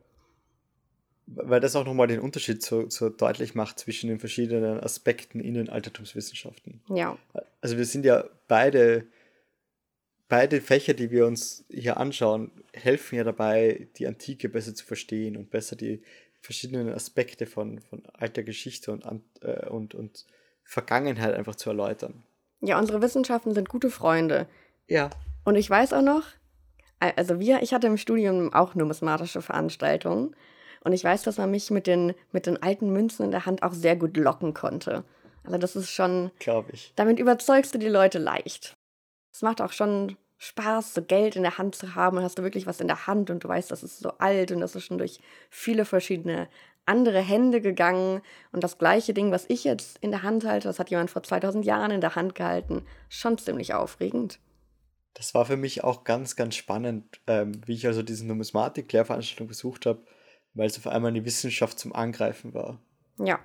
weil 1.27 1.59
das 1.59 1.75
auch 1.75 1.85
nochmal 1.85 2.07
den 2.07 2.19
Unterschied 2.19 2.61
so, 2.61 2.89
so 2.89 3.09
deutlich 3.09 3.55
macht 3.55 3.79
zwischen 3.79 4.09
den 4.09 4.19
verschiedenen 4.19 4.79
Aspekten 4.79 5.39
in 5.39 5.53
den 5.53 5.69
Altertumswissenschaften. 5.69 6.81
ja, 6.89 7.17
Also 7.61 7.77
wir 7.77 7.85
sind 7.85 8.03
ja 8.05 8.25
beide, 8.47 9.05
beide 10.27 10.59
Fächer, 10.61 10.93
die 10.93 11.11
wir 11.11 11.25
uns 11.27 11.63
hier 11.69 11.97
anschauen, 11.97 12.51
helfen 12.73 13.15
ja 13.15 13.23
dabei, 13.23 13.87
die 13.97 14.07
Antike 14.07 14.49
besser 14.49 14.73
zu 14.75 14.85
verstehen 14.85 15.37
und 15.37 15.49
besser 15.49 15.75
die 15.75 16.01
verschiedenen 16.41 16.91
Aspekte 16.93 17.45
von, 17.45 17.79
von 17.79 18.03
alter 18.13 18.43
Geschichte 18.43 18.91
und, 18.91 19.05
äh, 19.41 19.67
und, 19.69 19.95
und 19.95 20.25
Vergangenheit 20.65 21.33
einfach 21.35 21.55
zu 21.55 21.69
erläutern. 21.69 22.23
ja, 22.59 22.77
unsere 22.79 23.01
Wissenschaften 23.01 23.53
sind 23.53 23.69
gute 23.69 23.89
Freunde. 23.89 24.47
Ja. 24.87 25.09
Und 25.43 25.55
ich 25.55 25.69
weiß 25.69 25.93
auch 25.93 26.01
noch, 26.01 26.23
al- 26.99 27.13
also 27.15 27.39
wir, 27.39 27.61
ich 27.61 27.73
hatte 27.73 27.87
im 27.87 27.97
Studium 27.97 28.53
auch 28.53 28.75
numismatische 28.75 29.41
Veranstaltungen. 29.41 30.35
Und 30.83 30.93
ich 30.93 31.03
weiß, 31.03 31.23
dass 31.23 31.37
man 31.37 31.49
mich 31.51 31.71
mit 31.71 31.87
den, 31.87 32.13
mit 32.31 32.45
den 32.45 32.61
alten 32.61 32.91
Münzen 32.91 33.23
in 33.25 33.31
der 33.31 33.45
Hand 33.45 33.63
auch 33.63 33.73
sehr 33.73 33.95
gut 33.95 34.17
locken 34.17 34.53
konnte. 34.53 35.03
Also 35.45 35.57
das 35.57 35.75
ist 35.75 35.89
schon, 35.89 36.31
Glaube 36.39 36.71
ich. 36.73 36.93
damit 36.95 37.19
überzeugst 37.19 37.73
du 37.73 37.77
die 37.79 37.87
Leute 37.89 38.19
leicht. 38.19 38.75
Es 39.33 39.41
macht 39.41 39.61
auch 39.61 39.71
schon 39.71 40.17
Spaß, 40.37 40.93
so 40.93 41.01
Geld 41.01 41.35
in 41.37 41.43
der 41.43 41.57
Hand 41.57 41.75
zu 41.75 41.95
haben. 41.95 42.17
Und 42.17 42.23
hast 42.23 42.37
du 42.37 42.43
wirklich 42.43 42.67
was 42.67 42.81
in 42.81 42.87
der 42.87 43.07
Hand 43.07 43.29
und 43.29 43.43
du 43.43 43.47
weißt, 43.47 43.71
das 43.71 43.83
ist 43.83 43.99
so 43.99 44.09
alt 44.17 44.51
und 44.51 44.59
das 44.59 44.75
ist 44.75 44.83
schon 44.85 44.97
durch 44.97 45.19
viele 45.49 45.85
verschiedene 45.85 46.49
andere 46.85 47.19
Hände 47.21 47.61
gegangen. 47.61 48.21
Und 48.51 48.61
das 48.63 48.77
gleiche 48.77 49.13
Ding, 49.13 49.31
was 49.31 49.45
ich 49.47 49.63
jetzt 49.63 49.97
in 49.99 50.11
der 50.11 50.21
Hand 50.23 50.45
halte, 50.45 50.67
das 50.67 50.79
hat 50.79 50.89
jemand 50.89 51.11
vor 51.11 51.23
2000 51.23 51.65
Jahren 51.65 51.91
in 51.91 52.01
der 52.01 52.15
Hand 52.15 52.35
gehalten. 52.35 52.85
Schon 53.07 53.37
ziemlich 53.37 53.73
aufregend. 53.73 54.39
Das 55.13 55.33
war 55.35 55.45
für 55.45 55.57
mich 55.57 55.83
auch 55.83 56.03
ganz, 56.03 56.35
ganz 56.35 56.55
spannend, 56.55 57.19
ähm, 57.27 57.61
wie 57.65 57.73
ich 57.73 57.85
also 57.85 58.01
diese 58.01 58.25
Numismatik-Lehrveranstaltung 58.25 59.47
besucht 59.47 59.85
habe, 59.85 60.01
weil 60.53 60.67
es 60.67 60.77
auf 60.77 60.87
einmal 60.87 61.11
eine 61.11 61.25
Wissenschaft 61.25 61.79
zum 61.79 61.93
Angreifen 61.93 62.53
war. 62.53 62.79
Ja, 63.19 63.39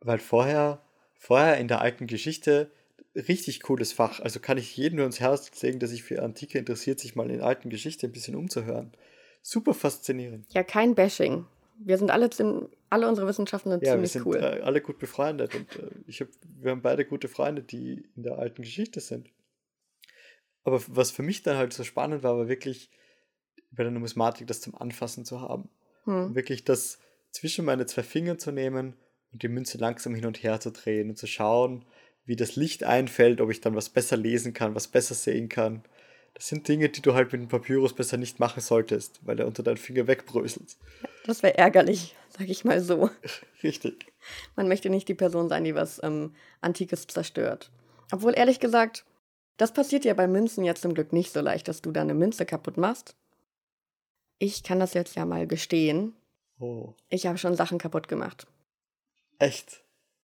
Weil 0.00 0.18
vorher, 0.18 0.82
vorher 1.14 1.58
in 1.58 1.68
der 1.68 1.80
alten 1.80 2.06
Geschichte 2.06 2.70
richtig 3.14 3.62
cooles 3.62 3.92
Fach. 3.92 4.20
Also 4.20 4.40
kann 4.40 4.58
ich 4.58 4.76
jedem 4.76 4.96
nur 4.96 5.06
ins 5.06 5.20
Herz 5.20 5.62
legen, 5.62 5.78
der 5.78 5.88
sich 5.88 6.02
für 6.02 6.20
Antike 6.22 6.58
interessiert, 6.58 6.98
sich 6.98 7.14
mal 7.14 7.30
in 7.30 7.38
der 7.38 7.46
alten 7.46 7.70
Geschichte 7.70 8.06
ein 8.06 8.12
bisschen 8.12 8.34
umzuhören. 8.34 8.92
Super 9.42 9.74
faszinierend. 9.74 10.52
Ja, 10.52 10.64
kein 10.64 10.94
Bashing. 10.94 11.46
Wir 11.78 11.98
sind 11.98 12.10
alle, 12.10 12.28
alle 12.90 13.08
unsere 13.08 13.26
Wissenschaften 13.28 13.70
sind 13.70 13.82
Ja, 13.82 13.90
wir 13.90 13.92
ziemlich 13.94 14.12
sind 14.12 14.26
cool. 14.26 14.36
äh, 14.36 14.60
alle 14.62 14.80
gut 14.80 14.98
befreundet 14.98 15.54
und 15.54 15.76
äh, 15.76 15.90
ich 16.06 16.20
hab, 16.20 16.28
wir 16.60 16.70
haben 16.72 16.82
beide 16.82 17.04
gute 17.04 17.28
Freunde, 17.28 17.62
die 17.62 18.04
in 18.16 18.22
der 18.24 18.38
alten 18.38 18.62
Geschichte 18.62 19.00
sind. 19.00 19.28
Aber 20.64 20.82
was 20.88 21.10
für 21.10 21.22
mich 21.22 21.42
dann 21.42 21.56
halt 21.56 21.72
so 21.72 21.84
spannend 21.84 22.22
war, 22.22 22.36
war 22.36 22.48
wirklich 22.48 22.90
bei 23.70 23.82
der 23.82 23.92
Numismatik 23.92 24.46
das 24.46 24.60
zum 24.60 24.74
Anfassen 24.74 25.24
zu 25.24 25.40
haben. 25.40 25.68
Hm. 26.04 26.34
Wirklich 26.34 26.64
das 26.64 26.98
zwischen 27.30 27.64
meine 27.64 27.86
zwei 27.86 28.02
Finger 28.02 28.38
zu 28.38 28.50
nehmen 28.52 28.94
und 29.32 29.42
die 29.42 29.48
Münze 29.48 29.78
langsam 29.78 30.14
hin 30.14 30.26
und 30.26 30.42
her 30.42 30.60
zu 30.60 30.70
drehen 30.70 31.10
und 31.10 31.16
zu 31.16 31.26
schauen, 31.26 31.84
wie 32.24 32.36
das 32.36 32.56
Licht 32.56 32.84
einfällt, 32.84 33.40
ob 33.40 33.50
ich 33.50 33.60
dann 33.60 33.74
was 33.74 33.90
besser 33.90 34.16
lesen 34.16 34.54
kann, 34.54 34.74
was 34.74 34.88
besser 34.88 35.14
sehen 35.14 35.48
kann. 35.48 35.82
Das 36.32 36.48
sind 36.48 36.66
Dinge, 36.66 36.88
die 36.88 37.02
du 37.02 37.14
halt 37.14 37.32
mit 37.32 37.42
dem 37.42 37.48
Papyrus 37.48 37.94
besser 37.94 38.16
nicht 38.16 38.40
machen 38.40 38.60
solltest, 38.60 39.20
weil 39.22 39.38
er 39.38 39.46
unter 39.46 39.62
deinen 39.62 39.76
Finger 39.76 40.06
wegbröselt. 40.06 40.76
Das 41.26 41.42
wäre 41.42 41.58
ärgerlich, 41.58 42.16
sag 42.36 42.48
ich 42.48 42.64
mal 42.64 42.80
so. 42.80 43.10
Richtig. 43.62 44.06
Man 44.56 44.66
möchte 44.66 44.90
nicht 44.90 45.08
die 45.08 45.14
Person 45.14 45.48
sein, 45.48 45.64
die 45.64 45.74
was 45.74 46.02
ähm, 46.02 46.34
Antikes 46.60 47.06
zerstört. 47.06 47.70
Obwohl, 48.10 48.36
ehrlich 48.36 48.58
gesagt, 48.58 49.04
das 49.56 49.72
passiert 49.72 50.04
ja 50.04 50.14
bei 50.14 50.26
Münzen 50.26 50.64
jetzt 50.64 50.82
zum 50.82 50.94
Glück 50.94 51.12
nicht 51.12 51.32
so 51.32 51.40
leicht, 51.40 51.68
dass 51.68 51.82
du 51.82 51.92
da 51.92 52.00
eine 52.00 52.14
Münze 52.14 52.44
kaputt 52.46 52.76
machst. 52.76 53.14
Ich 54.38 54.62
kann 54.62 54.80
das 54.80 54.94
jetzt 54.94 55.14
ja 55.14 55.24
mal 55.24 55.46
gestehen. 55.46 56.14
Oh, 56.58 56.94
Ich 57.08 57.26
habe 57.26 57.38
schon 57.38 57.56
Sachen 57.56 57.78
kaputt 57.78 58.08
gemacht. 58.08 58.46
echt. 59.38 59.80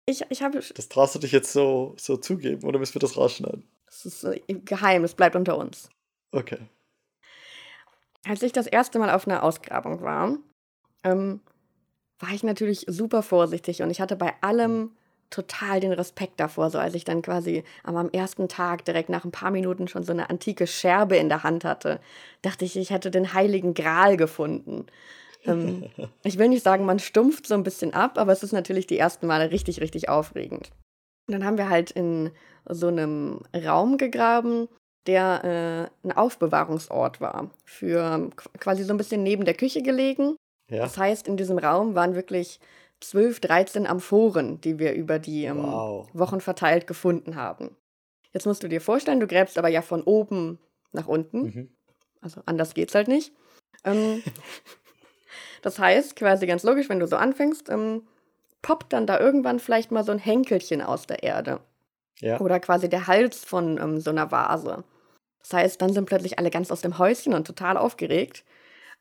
Ich, 0.09 0.23
ich 0.29 0.41
habe. 0.41 0.59
Das 0.75 0.87
traust 0.87 1.15
du 1.15 1.19
dich 1.19 1.33
jetzt 1.33 1.51
so, 1.51 1.93
so 1.97 2.15
zugeben 2.15 2.65
oder 2.65 2.79
müssen 2.79 2.95
wir 2.95 2.99
das 3.01 3.17
rausschneiden? 3.17 3.67
Das 3.87 4.05
ist 4.05 4.23
äh, 4.23 4.39
geheim, 4.47 5.03
es 5.03 5.13
bleibt 5.15 5.35
unter 5.35 5.57
uns. 5.57 5.89
Okay. 6.31 6.59
Als 8.25 8.41
ich 8.41 8.53
das 8.53 8.67
erste 8.67 8.99
Mal 8.99 9.09
auf 9.09 9.27
einer 9.27 9.43
Ausgrabung 9.43 10.01
war, 10.01 10.37
ähm, 11.03 11.41
war 12.19 12.29
ich 12.33 12.43
natürlich 12.43 12.85
super 12.87 13.21
vorsichtig 13.21 13.81
und 13.81 13.89
ich 13.89 13.99
hatte 13.99 14.15
bei 14.15 14.33
allem 14.41 14.91
total 15.29 15.79
den 15.79 15.91
Respekt 15.91 16.39
davor. 16.39 16.69
So 16.69 16.79
als 16.79 16.95
ich 16.95 17.03
dann 17.03 17.21
quasi 17.21 17.63
am, 17.83 18.09
ersten 18.09 18.47
Tag 18.47 18.85
direkt 18.85 19.09
nach 19.09 19.25
ein 19.25 19.31
paar 19.31 19.51
Minuten 19.51 19.87
schon 19.87 20.03
so 20.03 20.11
eine 20.11 20.29
antike 20.29 20.67
Scherbe 20.67 21.17
in 21.17 21.29
der 21.29 21.43
Hand 21.43 21.65
hatte, 21.65 21.99
dachte 22.41 22.65
ich, 22.65 22.77
ich 22.77 22.91
hätte 22.91 23.11
den 23.11 23.33
heiligen 23.33 23.73
Gral 23.73 24.17
gefunden. 24.17 24.85
Ähm, 25.45 25.85
ich 26.23 26.37
will 26.37 26.49
nicht 26.49 26.63
sagen, 26.63 26.85
man 26.85 26.99
stumpft 26.99 27.47
so 27.47 27.55
ein 27.55 27.63
bisschen 27.63 27.93
ab, 27.93 28.17
aber 28.17 28.31
es 28.31 28.43
ist 28.43 28.53
natürlich 28.53 28.87
die 28.87 28.97
ersten 28.97 29.27
Male 29.27 29.51
richtig, 29.51 29.81
richtig 29.81 30.09
aufregend. 30.09 30.71
Und 31.27 31.33
dann 31.33 31.45
haben 31.45 31.57
wir 31.57 31.69
halt 31.69 31.91
in 31.91 32.31
so 32.69 32.87
einem 32.87 33.41
Raum 33.53 33.97
gegraben, 33.97 34.69
der 35.07 35.89
äh, 36.03 36.07
ein 36.07 36.15
Aufbewahrungsort 36.15 37.19
war. 37.21 37.49
Für 37.65 38.29
quasi 38.59 38.83
so 38.83 38.93
ein 38.93 38.97
bisschen 38.97 39.23
neben 39.23 39.45
der 39.45 39.53
Küche 39.53 39.81
gelegen. 39.81 40.35
Ja. 40.69 40.79
Das 40.79 40.97
heißt, 40.97 41.27
in 41.27 41.37
diesem 41.37 41.57
Raum 41.57 41.95
waren 41.95 42.15
wirklich 42.15 42.59
12, 42.99 43.39
13 43.39 43.87
Amphoren, 43.87 44.59
die 44.61 44.79
wir 44.79 44.93
über 44.93 45.19
die 45.19 45.45
ähm, 45.45 45.63
Wow. 45.63 46.09
Wochen 46.13 46.41
verteilt 46.41 46.87
gefunden 46.87 47.35
haben. 47.35 47.75
Jetzt 48.33 48.45
musst 48.45 48.63
du 48.63 48.67
dir 48.67 48.81
vorstellen, 48.81 49.19
du 49.19 49.27
gräbst 49.27 49.57
aber 49.57 49.69
ja 49.69 49.81
von 49.81 50.03
oben 50.03 50.59
nach 50.91 51.07
unten. 51.07 51.41
Mhm. 51.41 51.69
Also 52.21 52.41
anders 52.45 52.73
geht's 52.73 52.95
halt 52.95 53.07
nicht. 53.07 53.33
Ähm, 53.83 54.23
das 55.61 55.79
heißt, 55.79 56.15
quasi 56.15 56.47
ganz 56.47 56.63
logisch, 56.63 56.89
wenn 56.89 56.99
du 56.99 57.07
so 57.07 57.15
anfängst, 57.15 57.69
ähm, 57.69 58.07
poppt 58.61 58.93
dann 58.93 59.07
da 59.07 59.19
irgendwann 59.19 59.59
vielleicht 59.59 59.91
mal 59.91 60.03
so 60.03 60.11
ein 60.11 60.19
Henkelchen 60.19 60.81
aus 60.81 61.07
der 61.07 61.23
Erde. 61.23 61.59
Ja. 62.19 62.39
Oder 62.39 62.59
quasi 62.59 62.89
der 62.89 63.07
Hals 63.07 63.45
von 63.45 63.77
ähm, 63.77 63.99
so 63.99 64.09
einer 64.09 64.31
Vase. 64.31 64.83
Das 65.39 65.53
heißt, 65.53 65.81
dann 65.81 65.93
sind 65.93 66.05
plötzlich 66.05 66.39
alle 66.39 66.49
ganz 66.49 66.71
aus 66.71 66.81
dem 66.81 66.97
Häuschen 66.97 67.33
und 67.33 67.45
total 67.45 67.77
aufgeregt. 67.77 68.43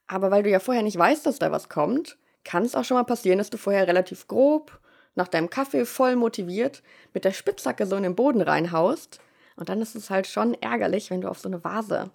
Aber 0.07 0.31
weil 0.31 0.43
du 0.43 0.50
ja 0.50 0.61
vorher 0.61 0.83
nicht 0.83 0.99
weißt, 0.99 1.26
dass 1.26 1.38
da 1.38 1.50
was 1.50 1.69
kommt, 1.69 2.19
kann 2.47 2.65
es 2.65 2.75
auch 2.75 2.85
schon 2.85 2.97
mal 2.97 3.05
passieren, 3.05 3.38
dass 3.38 3.50
du 3.50 3.59
vorher 3.59 3.87
relativ 3.87 4.29
grob, 4.29 4.81
nach 5.17 5.29
deinem 5.29 5.50
Kaffee 5.50 5.85
voll 5.85 6.15
motiviert, 6.17 6.83
mit 7.12 7.25
der 7.25 7.33
Spitzhacke 7.33 7.87
so 7.87 7.97
in 7.97 8.05
den 8.05 8.15
Boden 8.15 8.41
reinhaust. 8.41 9.21
Und 9.57 9.69
dann 9.69 9.81
ist 9.81 9.97
es 9.97 10.11
halt 10.11 10.26
schon 10.26 10.55
ärgerlich, 10.55 11.11
wenn 11.11 11.23
du 11.23 11.29
auf 11.29 11.38
so 11.38 11.49
eine 11.49 11.65
Vase 11.65 12.11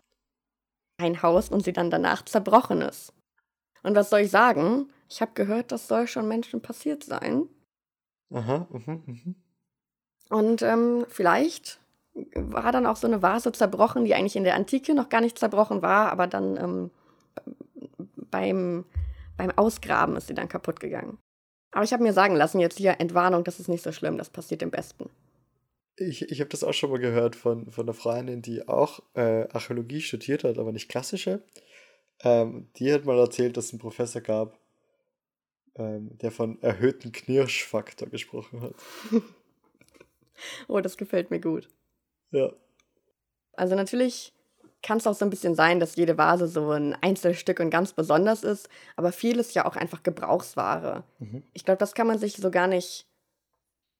reinhaust 1.00 1.52
und 1.52 1.64
sie 1.64 1.74
dann 1.74 1.90
danach 1.90 2.24
zerbrochen 2.24 2.82
ist. 2.82 3.14
Und 3.84 3.96
was 3.96 4.10
soll 4.10 4.22
ich 4.22 4.32
sagen? 4.32 4.90
Ich 5.10 5.22
habe 5.22 5.32
gehört, 5.34 5.72
das 5.72 5.88
soll 5.88 6.08
schon 6.08 6.28
Menschen 6.28 6.62
passiert 6.62 7.04
sein. 7.04 7.48
Aha, 8.32 8.68
mhm, 8.70 9.04
mhm. 9.06 9.36
Und 10.30 10.62
ähm, 10.62 11.06
vielleicht 11.10 11.80
war 12.36 12.72
dann 12.72 12.86
auch 12.86 12.96
so 12.96 13.08
eine 13.08 13.22
Vase 13.22 13.52
zerbrochen, 13.52 14.06
die 14.06 14.16
eigentlich 14.16 14.36
in 14.36 14.44
der 14.44 14.56
Antike 14.56 14.94
noch 14.94 15.10
gar 15.10 15.22
nicht 15.22 15.38
zerbrochen 15.38 15.82
war, 15.82 16.12
aber 16.12 16.28
dann 16.28 16.58
ähm, 16.58 16.92
beim, 18.30 18.86
beim 19.42 19.58
Ausgraben 19.58 20.16
ist 20.18 20.28
sie 20.28 20.36
dann 20.36 20.48
kaputt 20.48 20.80
gegangen. 20.80 21.18
Aber 21.72 21.84
ich 21.84 21.94
habe 21.94 22.04
mir 22.04 22.14
sagen 22.14 22.36
lassen, 22.36 22.60
jetzt 22.60 22.78
hier 22.78 23.00
Entwarnung, 23.00 23.44
das 23.44 23.60
ist 23.60 23.70
nicht 23.70 23.84
so 23.84 23.92
schlimm, 23.92 24.20
das 24.20 24.30
passiert 24.30 24.62
dem 24.62 24.70
Besten. 24.70 25.10
Ich, 25.96 26.22
ich 26.30 26.40
habe 26.42 26.50
das 26.50 26.64
auch 26.64 26.74
schon 26.74 26.92
mal 26.92 27.00
gehört 27.00 27.36
von, 27.36 27.72
von 27.72 27.86
einer 27.86 27.96
Freundin, 27.96 28.44
die 28.44 28.68
auch 28.68 29.02
äh, 29.16 29.48
Archäologie 29.50 30.02
studiert 30.02 30.44
hat, 30.44 30.60
aber 30.60 30.72
nicht 30.72 30.90
klassische. 30.90 31.42
Ähm, 32.24 32.70
die 32.76 32.94
hat 32.94 33.06
mal 33.06 33.18
erzählt, 33.18 33.58
dass 33.58 33.66
es 33.66 33.72
einen 33.72 33.80
Professor 33.80 34.22
gab, 34.22 34.60
ähm, 35.74 36.16
der 36.20 36.32
von 36.32 36.62
erhöhten 36.62 37.12
Knirschfaktor 37.12 38.10
gesprochen 38.10 38.62
hat. 38.62 38.76
oh, 40.68 40.82
das 40.82 40.98
gefällt 40.98 41.32
mir 41.32 41.40
gut. 41.40 41.68
Ja. 42.30 42.54
Also 43.54 43.74
natürlich 43.74 44.36
kann 44.84 44.98
es 44.98 45.08
auch 45.08 45.14
so 45.14 45.26
ein 45.26 45.30
bisschen 45.30 45.56
sein, 45.56 45.80
dass 45.80 45.96
jede 45.96 46.18
Vase 46.18 46.48
so 46.48 46.72
ein 46.72 46.96
Einzelstück 47.02 47.60
und 47.60 47.70
ganz 47.70 47.94
besonders 47.94 48.44
ist, 48.44 48.70
aber 48.96 49.12
viel 49.12 49.40
ist 49.40 49.54
ja 49.54 49.66
auch 49.66 49.76
einfach 49.76 50.04
Gebrauchsware. 50.04 51.04
Mhm. 51.20 51.44
Ich 51.54 51.66
glaube, 51.66 51.78
das 51.78 51.94
kann 51.94 52.08
man 52.08 52.18
sich 52.18 52.38
so 52.38 52.50
gar 52.50 52.68
nicht, 52.68 53.06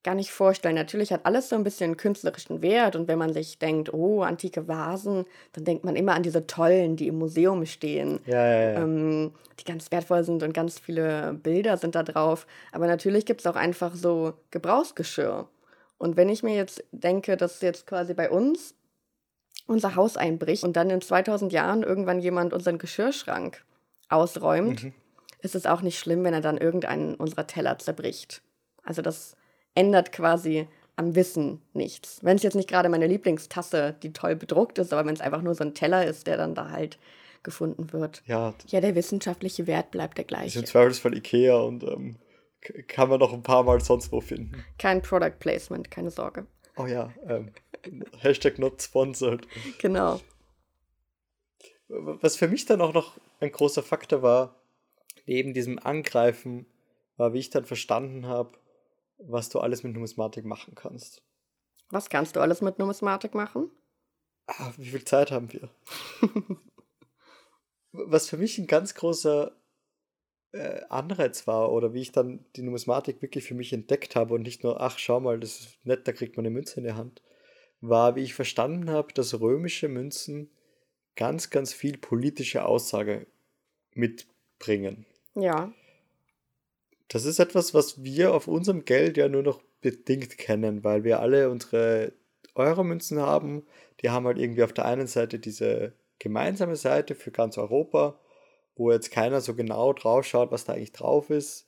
gar 0.04 0.16
nicht 0.16 0.32
vorstellen. 0.32 0.76
Natürlich 0.76 1.14
hat 1.14 1.26
alles 1.26 1.50
so 1.50 1.56
ein 1.56 1.64
bisschen 1.64 1.98
künstlerischen 1.98 2.64
Wert 2.64 2.96
und 2.96 3.08
wenn 3.08 3.20
man 3.20 3.34
sich 3.34 3.60
denkt, 3.60 3.94
oh, 3.94 4.24
antike 4.24 4.68
Vasen, 4.68 5.26
dann 5.54 5.66
denkt 5.66 5.86
man 5.86 5.96
immer 5.96 6.16
an 6.16 6.24
diese 6.24 6.48
tollen, 6.48 6.96
die 6.96 7.08
im 7.08 7.20
Museum 7.20 7.66
stehen, 7.68 8.20
Ja, 8.26 8.44
ja, 8.46 8.72
ja. 8.72 8.82
ähm, 8.82 9.32
die 9.60 9.66
ganz 9.66 9.92
wertvoll 9.92 10.24
sind 10.24 10.42
und 10.42 10.54
ganz 10.54 10.80
viele 10.80 11.34
Bilder 11.34 11.78
sind 11.78 11.94
da 11.94 12.02
drauf. 12.02 12.48
Aber 12.72 12.88
natürlich 12.88 13.26
gibt 13.28 13.42
es 13.42 13.48
auch 13.48 13.56
einfach 13.56 13.94
so 13.94 14.34
Gebrauchsgeschirr. 14.50 15.48
Und 16.00 16.18
wenn 16.18 16.30
ich 16.30 16.42
mir 16.42 16.56
jetzt 16.56 16.84
denke, 16.92 17.38
dass 17.38 17.62
jetzt 17.62 17.86
quasi 17.86 18.16
bei 18.16 18.32
uns 18.32 18.74
unser 19.68 19.96
Haus 19.96 20.18
einbricht 20.18 20.64
und 20.64 20.76
dann 20.76 20.90
in 20.90 21.02
2000 21.02 21.52
Jahren 21.54 21.84
irgendwann 21.84 22.20
jemand 22.20 22.54
unseren 22.54 22.78
Geschirrschrank 22.78 23.64
ausräumt, 24.10 24.84
Mhm. 24.84 24.94
ist 25.42 25.56
es 25.56 25.66
auch 25.66 25.82
nicht 25.82 25.98
schlimm, 26.00 26.24
wenn 26.24 26.34
er 26.34 26.42
dann 26.42 26.58
irgendeinen 26.58 27.16
unserer 27.16 27.48
Teller 27.48 27.78
zerbricht. 27.80 28.42
Also 28.84 29.02
das 29.02 29.36
ändert 29.76 30.12
quasi 30.12 30.68
am 30.98 31.16
Wissen 31.16 31.62
nichts. 31.74 32.20
Wenn 32.22 32.36
es 32.38 32.44
jetzt 32.44 32.56
nicht 32.56 32.70
gerade 32.70 32.90
meine 32.90 33.08
Lieblingstasse, 33.08 33.96
die 34.04 34.12
toll 34.14 34.36
bedruckt 34.36 34.78
ist, 34.78 34.92
aber 34.94 35.06
wenn 35.08 35.14
es 35.16 35.22
einfach 35.22 35.42
nur 35.42 35.56
so 35.56 35.64
ein 35.64 35.74
Teller 35.74 36.06
ist, 36.06 36.28
der 36.28 36.38
dann 36.38 36.54
da 36.54 36.70
halt 36.70 37.00
gefunden 37.44 37.92
wird. 37.94 38.22
ja, 38.28 38.54
Ja, 38.68 38.82
der 38.82 38.94
wissenschaftliche 38.94 39.66
Wert 39.66 39.90
bleibt 39.92 40.18
der 40.18 40.26
ist 40.26 40.32
im 40.32 40.38
gleiche. 40.38 40.64
Zweifelsfall 40.64 41.16
Ikea 41.18 41.56
und 41.56 41.84
ähm, 41.84 42.18
kann 42.88 43.10
man 43.10 43.20
noch 43.20 43.34
ein 43.34 43.42
paar 43.42 43.64
Mal 43.64 43.82
sonst 43.82 44.12
wo 44.12 44.22
finden. 44.22 44.64
Kein 44.78 45.02
Product 45.02 45.40
Placement, 45.40 45.90
keine 45.90 46.12
Sorge. 46.12 46.46
Oh 46.76 46.86
ja, 46.86 47.14
ähm, 47.28 47.52
Hashtag 48.20 48.60
not 48.60 48.82
sponsored. 48.82 49.48
Genau. 49.80 50.20
Was 51.88 52.38
für 52.38 52.48
mich 52.48 52.66
dann 52.66 52.82
auch 52.82 52.94
noch 52.94 53.18
ein 53.40 53.52
großer 53.52 53.84
Faktor 53.84 54.22
war, 54.22 54.56
neben 55.26 55.54
diesem 55.54 55.78
Angreifen, 55.80 56.66
war, 57.18 57.34
wie 57.34 57.40
ich 57.40 57.50
dann 57.50 57.66
verstanden 57.66 58.26
habe, 58.28 58.58
was 59.18 59.50
du 59.50 59.60
alles 59.60 59.84
mit 59.84 59.94
Numismatik 59.94 60.46
machen 60.46 60.74
kannst. 60.76 61.22
Was 61.90 62.10
kannst 62.10 62.36
du 62.36 62.40
alles 62.40 62.62
mit 62.62 62.80
Numismatik 62.80 63.34
machen? 63.34 63.70
Ah, 64.48 64.72
wie 64.78 64.90
viel 64.90 65.04
Zeit 65.04 65.32
haben 65.32 65.52
wir? 65.52 65.70
Was 67.92 68.30
für 68.30 68.38
mich 68.38 68.58
ein 68.58 68.68
ganz 68.68 68.96
großer 68.96 69.52
äh, 70.54 70.82
Anreiz 70.90 71.48
war, 71.48 71.72
oder 71.72 71.94
wie 71.94 72.02
ich 72.02 72.12
dann 72.12 72.46
die 72.56 72.62
Numismatik 72.64 73.22
wirklich 73.22 73.46
für 73.46 73.56
mich 73.56 73.74
entdeckt 73.74 74.16
habe 74.16 74.34
und 74.34 74.44
nicht 74.44 74.64
nur, 74.64 74.82
ach, 74.82 74.98
schau 75.00 75.20
mal, 75.20 75.40
das 75.40 75.60
ist 75.60 75.86
nett, 75.86 76.08
da 76.08 76.12
kriegt 76.12 76.38
man 76.38 76.46
eine 76.46 76.54
Münze 76.54 76.80
in 76.80 76.86
die 76.86 76.94
Hand, 76.94 77.22
war, 77.82 78.16
wie 78.16 78.24
ich 78.24 78.34
verstanden 78.34 78.90
habe, 78.90 79.14
dass 79.14 79.40
römische 79.40 79.88
Münzen 79.88 80.50
ganz, 81.16 81.50
ganz 81.50 81.74
viel 81.74 81.98
politische 81.98 82.66
Aussage 82.66 83.28
mitbringen. 83.94 85.06
Ja, 85.36 85.72
Das 87.12 87.26
ist 87.26 87.40
etwas, 87.40 87.74
was 87.74 88.04
wir 88.04 88.34
auf 88.34 88.48
unserem 88.48 88.86
Geld 88.86 89.18
ja 89.18 89.28
nur 89.28 89.44
noch 89.44 89.62
bedingt 89.82 90.38
kennen, 90.38 90.84
weil 90.86 91.04
wir 91.04 91.20
alle 91.20 91.50
unsere 91.50 92.14
Euro-Münzen 92.56 93.20
haben. 93.20 93.66
Die 94.02 94.10
haben 94.10 94.26
halt 94.26 94.38
irgendwie 94.38 94.64
auf 94.64 94.72
der 94.72 94.86
einen 94.86 95.08
Seite 95.08 95.38
diese 95.38 95.94
gemeinsame 96.20 96.78
Seite 96.78 97.16
für 97.16 97.32
ganz 97.32 97.58
Europa, 97.58 98.18
wo 98.82 98.92
jetzt 98.92 99.12
keiner 99.12 99.42
so 99.42 99.54
genau 99.54 99.94
drauf 99.94 100.26
schaut, 100.26 100.52
was 100.52 100.66
da 100.66 100.74
eigentlich 100.74 100.92
drauf 100.92 101.30
ist. 101.30 101.68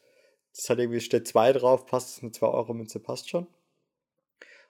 Das 0.56 0.69
hat 0.69 0.80
irgendwie 0.80 0.99
steht 0.99 1.28
zwei 1.28 1.54
drauf, 1.54 1.86
passt 1.86 2.21
eine 2.21 2.32
2-Euro-Münze, 2.32 2.99
passt 2.99 3.30
schon. 3.30 3.47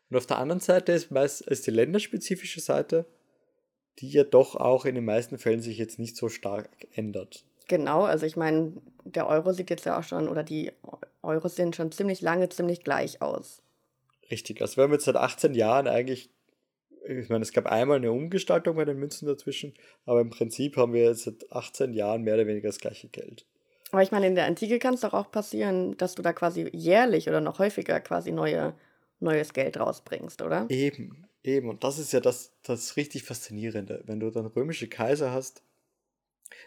Und 0.10 0.18
auf 0.18 0.26
der 0.26 0.38
anderen 0.38 0.60
Seite 0.60 0.92
ist 0.92 1.10
meist 1.10 1.42
ist 1.42 1.66
die 1.66 1.72
länderspezifische 1.72 2.60
Seite, 2.60 3.06
die 4.00 4.10
ja 4.10 4.24
doch 4.24 4.56
auch 4.56 4.86
in 4.86 4.96
den 4.96 5.06
meisten 5.06 5.38
Fällen 5.38 5.62
sich 5.62 5.78
jetzt 5.78 6.00
nicht 6.00 6.18
so 6.18 6.30
stark 6.30 6.70
ändert. 6.94 7.46
genau. 7.68 8.04
Also 8.04 8.26
ich 8.26 8.36
meine, 8.36 8.74
der 9.06 9.28
Euro 9.28 9.54
sieht 9.54 9.70
jetzt 9.70 9.86
ja 9.86 9.98
auch 9.98 10.04
schon, 10.04 10.28
oder 10.28 10.44
die 10.44 10.72
Euros 11.22 11.56
sehen 11.56 11.74
schon 11.74 11.92
ziemlich 11.92 12.22
lange 12.22 12.50
ziemlich 12.50 12.84
gleich 12.84 13.22
aus. 13.22 13.62
Richtig, 14.30 14.62
also 14.62 14.78
wir 14.78 14.84
haben 14.84 14.94
jetzt 14.94 15.06
seit 15.06 15.16
18 15.16 15.54
Jahren 15.54 15.88
eigentlich, 15.88 16.30
ich 17.06 17.30
meine, 17.30 17.44
es 17.44 17.52
gab 17.52 17.66
einmal 17.66 17.98
eine 17.98 18.12
Umgestaltung 18.12 18.76
bei 18.76 18.86
den 18.86 18.98
Münzen 18.98 19.28
dazwischen, 19.28 19.74
aber 20.06 20.22
im 20.22 20.30
Prinzip 20.30 20.78
haben 20.78 20.94
wir 20.94 21.04
jetzt 21.04 21.24
seit 21.24 21.52
18 21.52 21.94
Jahren 21.94 22.24
mehr 22.24 22.36
oder 22.36 22.48
weniger 22.48 22.70
das 22.70 22.80
gleiche 22.80 23.08
Geld. 23.10 23.46
Aber 23.92 24.02
ich 24.02 24.12
meine, 24.12 24.28
in 24.28 24.36
der 24.36 24.46
Antike 24.46 24.80
kann 24.80 24.96
es 24.96 25.02
doch 25.02 25.14
auch 25.14 25.30
passieren, 25.30 25.96
dass 25.98 26.16
du 26.16 26.22
da 26.22 26.34
quasi 26.34 26.70
jährlich 26.74 27.28
oder 27.28 27.42
noch 27.42 27.60
häufiger 27.60 28.00
quasi 28.00 28.32
neue, 28.32 28.74
neues 29.20 29.54
Geld 29.54 29.80
rausbringst, 29.80 30.42
oder? 30.42 30.66
Eben, 30.70 31.28
eben, 31.44 31.70
und 31.70 31.84
das 31.84 32.00
ist 32.00 32.12
ja 32.12 32.20
das, 32.20 32.54
das 32.64 32.98
richtig 32.98 33.24
Faszinierende. 33.24 34.02
Wenn 34.06 34.20
du 34.20 34.32
dann 34.32 34.48
römische 34.48 34.88
Kaiser 34.88 35.32
hast, 35.32 35.62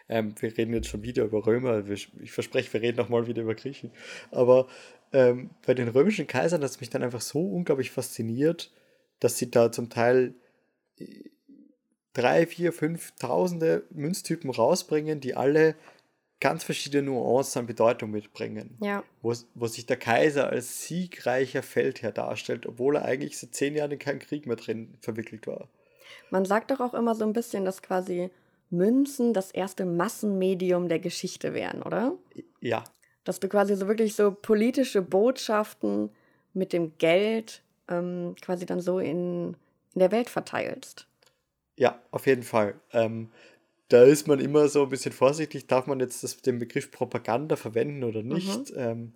ähm, 0.07 0.35
wir 0.39 0.57
reden 0.57 0.73
jetzt 0.73 0.87
schon 0.87 1.03
wieder 1.03 1.23
über 1.23 1.45
Römer, 1.45 1.85
ich 1.89 2.31
verspreche, 2.31 2.71
wir 2.73 2.81
reden 2.81 2.97
nochmal 2.97 3.27
wieder 3.27 3.41
über 3.41 3.55
Griechen, 3.55 3.91
aber 4.31 4.67
ähm, 5.11 5.49
bei 5.65 5.73
den 5.73 5.87
römischen 5.87 6.27
Kaisern 6.27 6.61
hat 6.61 6.69
es 6.69 6.79
mich 6.79 6.89
dann 6.89 7.03
einfach 7.03 7.21
so 7.21 7.41
unglaublich 7.41 7.91
fasziniert, 7.91 8.71
dass 9.19 9.37
sie 9.37 9.51
da 9.51 9.71
zum 9.71 9.89
Teil 9.89 10.35
äh, 10.97 11.05
drei, 12.13 12.47
vier, 12.47 12.73
fünf 12.73 13.11
Tausende 13.19 13.83
Münztypen 13.91 14.49
rausbringen, 14.49 15.19
die 15.19 15.35
alle 15.35 15.75
ganz 16.39 16.63
verschiedene 16.63 17.03
Nuancen 17.03 17.61
an 17.61 17.65
Bedeutung 17.67 18.11
mitbringen. 18.11 18.77
Ja. 18.81 19.03
Wo, 19.21 19.33
wo 19.55 19.67
sich 19.67 19.85
der 19.85 19.97
Kaiser 19.97 20.49
als 20.49 20.85
siegreicher 20.85 21.63
Feldherr 21.63 22.11
darstellt, 22.11 22.65
obwohl 22.65 22.97
er 22.97 23.05
eigentlich 23.05 23.37
seit 23.37 23.55
zehn 23.55 23.75
Jahren 23.75 23.91
in 23.91 23.99
keinen 23.99 24.19
Krieg 24.19 24.45
mehr 24.45 24.55
drin 24.55 24.95
verwickelt 25.01 25.47
war. 25.47 25.67
Man 26.29 26.45
sagt 26.45 26.71
doch 26.71 26.79
auch 26.79 26.93
immer 26.93 27.15
so 27.15 27.25
ein 27.25 27.33
bisschen, 27.33 27.65
dass 27.65 27.81
quasi 27.81 28.29
Münzen 28.69 29.33
das 29.33 29.51
erste 29.51 29.85
Massenmedium 29.85 30.89
der 30.89 30.99
Geschichte 30.99 31.53
wären, 31.53 31.81
oder? 31.81 32.17
Ja, 32.59 32.83
Dass 33.23 33.39
du 33.39 33.47
quasi 33.47 33.75
so 33.75 33.87
wirklich 33.87 34.15
so 34.15 34.31
politische 34.31 35.01
Botschaften 35.01 36.09
mit 36.53 36.73
dem 36.73 36.97
Geld 36.97 37.63
ähm, 37.89 38.35
quasi 38.41 38.65
dann 38.65 38.81
so 38.81 38.99
in, 38.99 39.55
in 39.93 39.99
der 39.99 40.11
Welt 40.11 40.29
verteilst. 40.29 41.07
ja, 41.77 42.01
auf 42.11 42.25
jeden 42.25 42.43
Fall. 42.43 42.79
Ähm, 42.91 43.29
da 43.89 44.03
ist 44.03 44.27
man 44.27 44.39
immer 44.39 44.67
so 44.67 44.83
ein 44.83 44.89
bisschen 44.89 45.13
vorsichtig, 45.13 45.67
darf 45.67 45.87
man 45.87 45.99
jetzt 45.99 46.23
das, 46.23 46.41
den 46.41 46.59
Begriff 46.59 46.91
Propaganda 46.91 47.55
verwenden 47.55 48.03
oder 48.03 48.21
nicht, 48.21 48.73
ähm, 48.75 49.13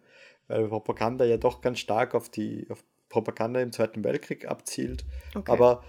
weil 0.48 0.68
Propaganda 0.68 1.26
ja 1.26 1.38
doch 1.38 1.62
ganz 1.62 1.80
stark 1.80 2.16
auf 2.16 2.30
die 2.30 2.68
auf 2.70 2.84
Propaganda 3.10 3.60
im 3.62 3.74
Zweiten 3.74 4.04
Weltkrieg 4.04 4.48
abzielt. 4.48 5.06
Okay. 5.36 5.52
Aber 5.52 5.84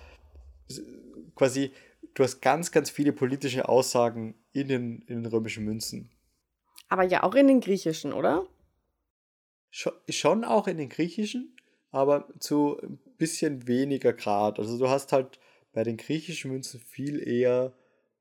quasi, 1.36 1.72
du 2.14 2.24
hast 2.24 2.40
ganz, 2.42 2.72
ganz 2.72 2.90
viele 2.90 3.12
politische 3.12 3.68
Aussagen 3.68 4.34
in 4.52 4.68
den, 4.68 5.02
in 5.02 5.22
den 5.22 5.26
römischen 5.26 5.64
Münzen. 5.64 6.10
Aber 6.88 7.04
ja 7.04 7.22
auch 7.22 7.34
in 7.34 7.46
den 7.46 7.60
griechischen, 7.60 8.12
oder? 8.12 8.46
Schon 9.70 10.44
auch 10.44 10.66
in 10.66 10.76
den 10.76 10.88
griechischen, 10.88 11.56
aber 11.92 12.26
zu 12.40 12.78
ein 12.82 12.98
bisschen 13.18 13.68
weniger 13.68 14.12
Grad. 14.12 14.58
Also 14.58 14.78
du 14.78 14.88
hast 14.88 15.12
halt 15.12 15.38
bei 15.72 15.84
den 15.84 15.96
griechischen 15.96 16.50
Münzen 16.50 16.80
viel 16.80 17.26
eher 17.26 17.72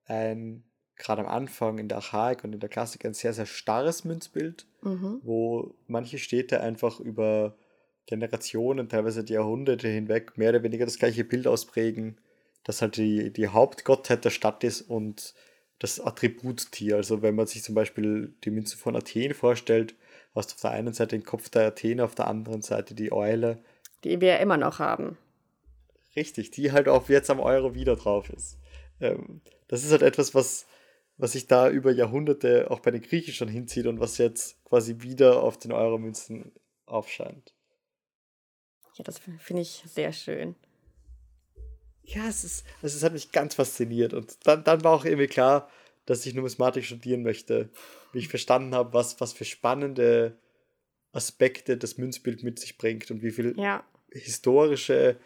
ein, 0.05 0.63
gerade 0.95 1.21
am 1.21 1.27
Anfang 1.27 1.79
in 1.79 1.87
der 1.87 1.97
Archaik 1.97 2.43
und 2.43 2.53
in 2.53 2.59
der 2.59 2.69
Klassik, 2.69 3.05
ein 3.05 3.13
sehr, 3.13 3.33
sehr 3.33 3.45
starres 3.47 4.03
Münzbild, 4.05 4.67
Mhm. 4.83 5.21
wo 5.23 5.75
manche 5.87 6.17
Städte 6.17 6.61
einfach 6.61 6.99
über 6.99 7.55
Generationen, 8.07 8.89
teilweise 8.89 9.23
die 9.23 9.33
Jahrhunderte 9.33 9.87
hinweg 9.87 10.37
mehr 10.37 10.49
oder 10.49 10.63
weniger 10.63 10.85
das 10.85 10.97
gleiche 10.97 11.23
Bild 11.23 11.47
ausprägen, 11.47 12.17
das 12.63 12.81
halt 12.81 12.97
die, 12.97 13.31
die 13.31 13.47
Hauptgottheit 13.47 14.25
der 14.25 14.31
Stadt 14.31 14.63
ist 14.63 14.81
und 14.81 15.33
das 15.79 15.99
Attributtier. 15.99 16.97
Also 16.97 17.21
wenn 17.21 17.35
man 17.35 17.47
sich 17.47 17.63
zum 17.63 17.75
Beispiel 17.75 18.33
die 18.43 18.51
Münze 18.51 18.77
von 18.77 18.95
Athen 18.95 19.33
vorstellt, 19.33 19.95
hast 20.35 20.51
du 20.51 20.55
auf 20.55 20.61
der 20.61 20.71
einen 20.71 20.93
Seite 20.93 21.17
den 21.17 21.25
Kopf 21.25 21.49
der 21.49 21.67
Athene, 21.67 22.03
auf 22.03 22.15
der 22.15 22.27
anderen 22.27 22.61
Seite 22.61 22.93
die 22.95 23.11
Eule. 23.11 23.63
Die 24.03 24.21
wir 24.21 24.29
ja 24.29 24.37
immer 24.37 24.57
noch 24.57 24.79
haben. 24.79 25.17
Richtig, 26.15 26.51
die 26.51 26.71
halt 26.71 26.87
auch 26.87 27.09
jetzt 27.09 27.29
am 27.29 27.39
Euro 27.39 27.75
wieder 27.75 27.95
drauf 27.95 28.29
ist. 28.29 28.57
Ähm, 28.99 29.41
das 29.67 29.83
ist 29.83 29.91
halt 29.91 30.01
etwas, 30.01 30.35
was, 30.35 30.65
was 31.17 31.33
sich 31.33 31.47
da 31.47 31.69
über 31.69 31.91
Jahrhunderte 31.91 32.69
auch 32.69 32.79
bei 32.79 32.91
den 32.91 33.01
Griechen 33.01 33.33
schon 33.33 33.47
hinzieht 33.47 33.85
und 33.87 33.99
was 33.99 34.17
jetzt 34.17 34.63
quasi 34.65 34.97
wieder 34.99 35.41
auf 35.41 35.57
den 35.57 35.71
Euro-Münzen 35.71 36.51
aufscheint. 36.85 37.53
Ja, 38.95 39.03
das 39.03 39.19
finde 39.19 39.61
ich 39.61 39.83
sehr 39.87 40.11
schön. 40.11 40.55
Ja, 42.03 42.27
es 42.27 42.43
ist, 42.43 42.65
also 42.81 42.97
es 42.97 43.03
hat 43.03 43.13
mich 43.13 43.31
ganz 43.31 43.55
fasziniert. 43.55 44.13
Und 44.13 44.45
dann, 44.45 44.63
dann 44.63 44.83
war 44.83 44.93
auch 44.93 45.05
irgendwie 45.05 45.27
klar, 45.27 45.69
dass 46.05 46.25
ich 46.25 46.33
Numismatik 46.33 46.83
studieren 46.83 47.23
möchte. 47.23 47.69
Wie 48.13 48.19
ich 48.19 48.27
verstanden 48.27 48.75
habe, 48.75 48.93
was, 48.93 49.19
was 49.21 49.33
für 49.33 49.45
spannende 49.45 50.37
Aspekte 51.13 51.77
das 51.77 51.97
Münzbild 51.97 52.43
mit 52.43 52.59
sich 52.59 52.77
bringt 52.77 53.11
und 53.11 53.21
wie 53.21 53.31
viel 53.31 53.57
ja. 53.57 53.83
historische 54.11 55.17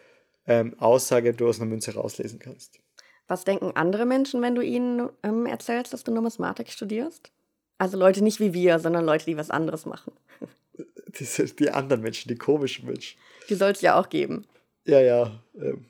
ähm, 0.48 0.78
Aussage 0.80 1.34
du 1.34 1.48
aus 1.48 1.60
einer 1.60 1.69
Münze 1.69 1.93
rauslesen 1.93 2.39
kannst. 2.39 2.80
Was 3.28 3.43
denken 3.43 3.71
andere 3.76 4.06
Menschen, 4.06 4.41
wenn 4.41 4.56
du 4.56 4.62
ihnen 4.62 5.10
ähm, 5.24 5.45
erzählst, 5.45 5.93
dass 5.93 6.04
du 6.04 6.12
Numismatik 6.12 6.69
studierst? 6.69 7.32
Also 7.78 7.98
Leute 7.98 8.24
nicht 8.24 8.39
wie 8.39 8.54
wir, 8.54 8.80
sondern 8.80 9.06
Leute, 9.06 9.26
die 9.26 9.38
was 9.38 9.50
anderes 9.50 9.86
machen. 9.86 10.13
Die, 11.17 11.56
die 11.56 11.69
anderen 11.69 12.02
Menschen, 12.02 12.28
die 12.28 12.36
komischen 12.36 12.88
Menschen. 12.88 13.17
Die 13.48 13.56
soll 13.56 13.71
es 13.71 13.80
ja 13.80 13.98
auch 13.98 14.10
geben. 14.10 14.45
Ja, 14.84 15.00
ja. 15.00 15.39
Ähm, 15.58 15.86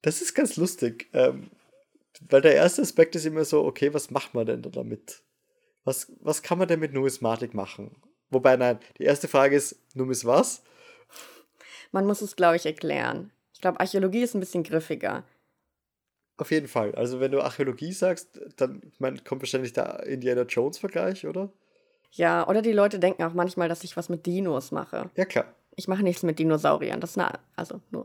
das 0.00 0.22
ist 0.22 0.32
ganz 0.32 0.56
lustig. 0.56 1.10
Ähm, 1.12 1.50
weil 2.30 2.40
der 2.40 2.54
erste 2.54 2.80
Aspekt 2.80 3.14
ist 3.14 3.26
immer 3.26 3.44
so, 3.44 3.62
okay, 3.66 3.92
was 3.92 4.10
macht 4.10 4.32
man 4.32 4.46
denn 4.46 4.62
damit? 4.62 5.20
Was, 5.88 6.12
was 6.20 6.42
kann 6.42 6.58
man 6.58 6.68
denn 6.68 6.80
mit 6.80 6.92
Numismatik 6.92 7.54
machen? 7.54 7.96
Wobei, 8.28 8.58
nein, 8.58 8.78
die 8.98 9.04
erste 9.04 9.26
Frage 9.26 9.56
ist, 9.56 9.80
Numis 9.94 10.26
was? 10.26 10.62
Man 11.92 12.06
muss 12.06 12.20
es, 12.20 12.36
glaube 12.36 12.56
ich, 12.56 12.66
erklären. 12.66 13.30
Ich 13.54 13.62
glaube, 13.62 13.80
Archäologie 13.80 14.20
ist 14.20 14.34
ein 14.34 14.40
bisschen 14.40 14.64
griffiger. 14.64 15.24
Auf 16.36 16.50
jeden 16.50 16.68
Fall. 16.68 16.94
Also 16.94 17.20
wenn 17.20 17.32
du 17.32 17.40
Archäologie 17.40 17.92
sagst, 17.92 18.38
dann 18.58 18.92
mein, 18.98 19.24
kommt 19.24 19.40
wahrscheinlich 19.40 19.72
der 19.72 20.02
Indiana 20.02 20.42
Jones-Vergleich, 20.42 21.26
oder? 21.26 21.50
Ja, 22.12 22.46
oder 22.46 22.60
die 22.60 22.72
Leute 22.72 22.98
denken 22.98 23.22
auch 23.22 23.32
manchmal, 23.32 23.70
dass 23.70 23.82
ich 23.82 23.96
was 23.96 24.10
mit 24.10 24.26
Dinos 24.26 24.72
mache. 24.72 25.08
Ja, 25.16 25.24
klar. 25.24 25.54
Ich 25.74 25.88
mache 25.88 26.02
nichts 26.02 26.22
mit 26.22 26.38
Dinosauriern. 26.38 27.00
Das 27.00 27.12
ist 27.12 27.18
eine, 27.18 27.38
also 27.56 27.80
nur, 27.90 28.04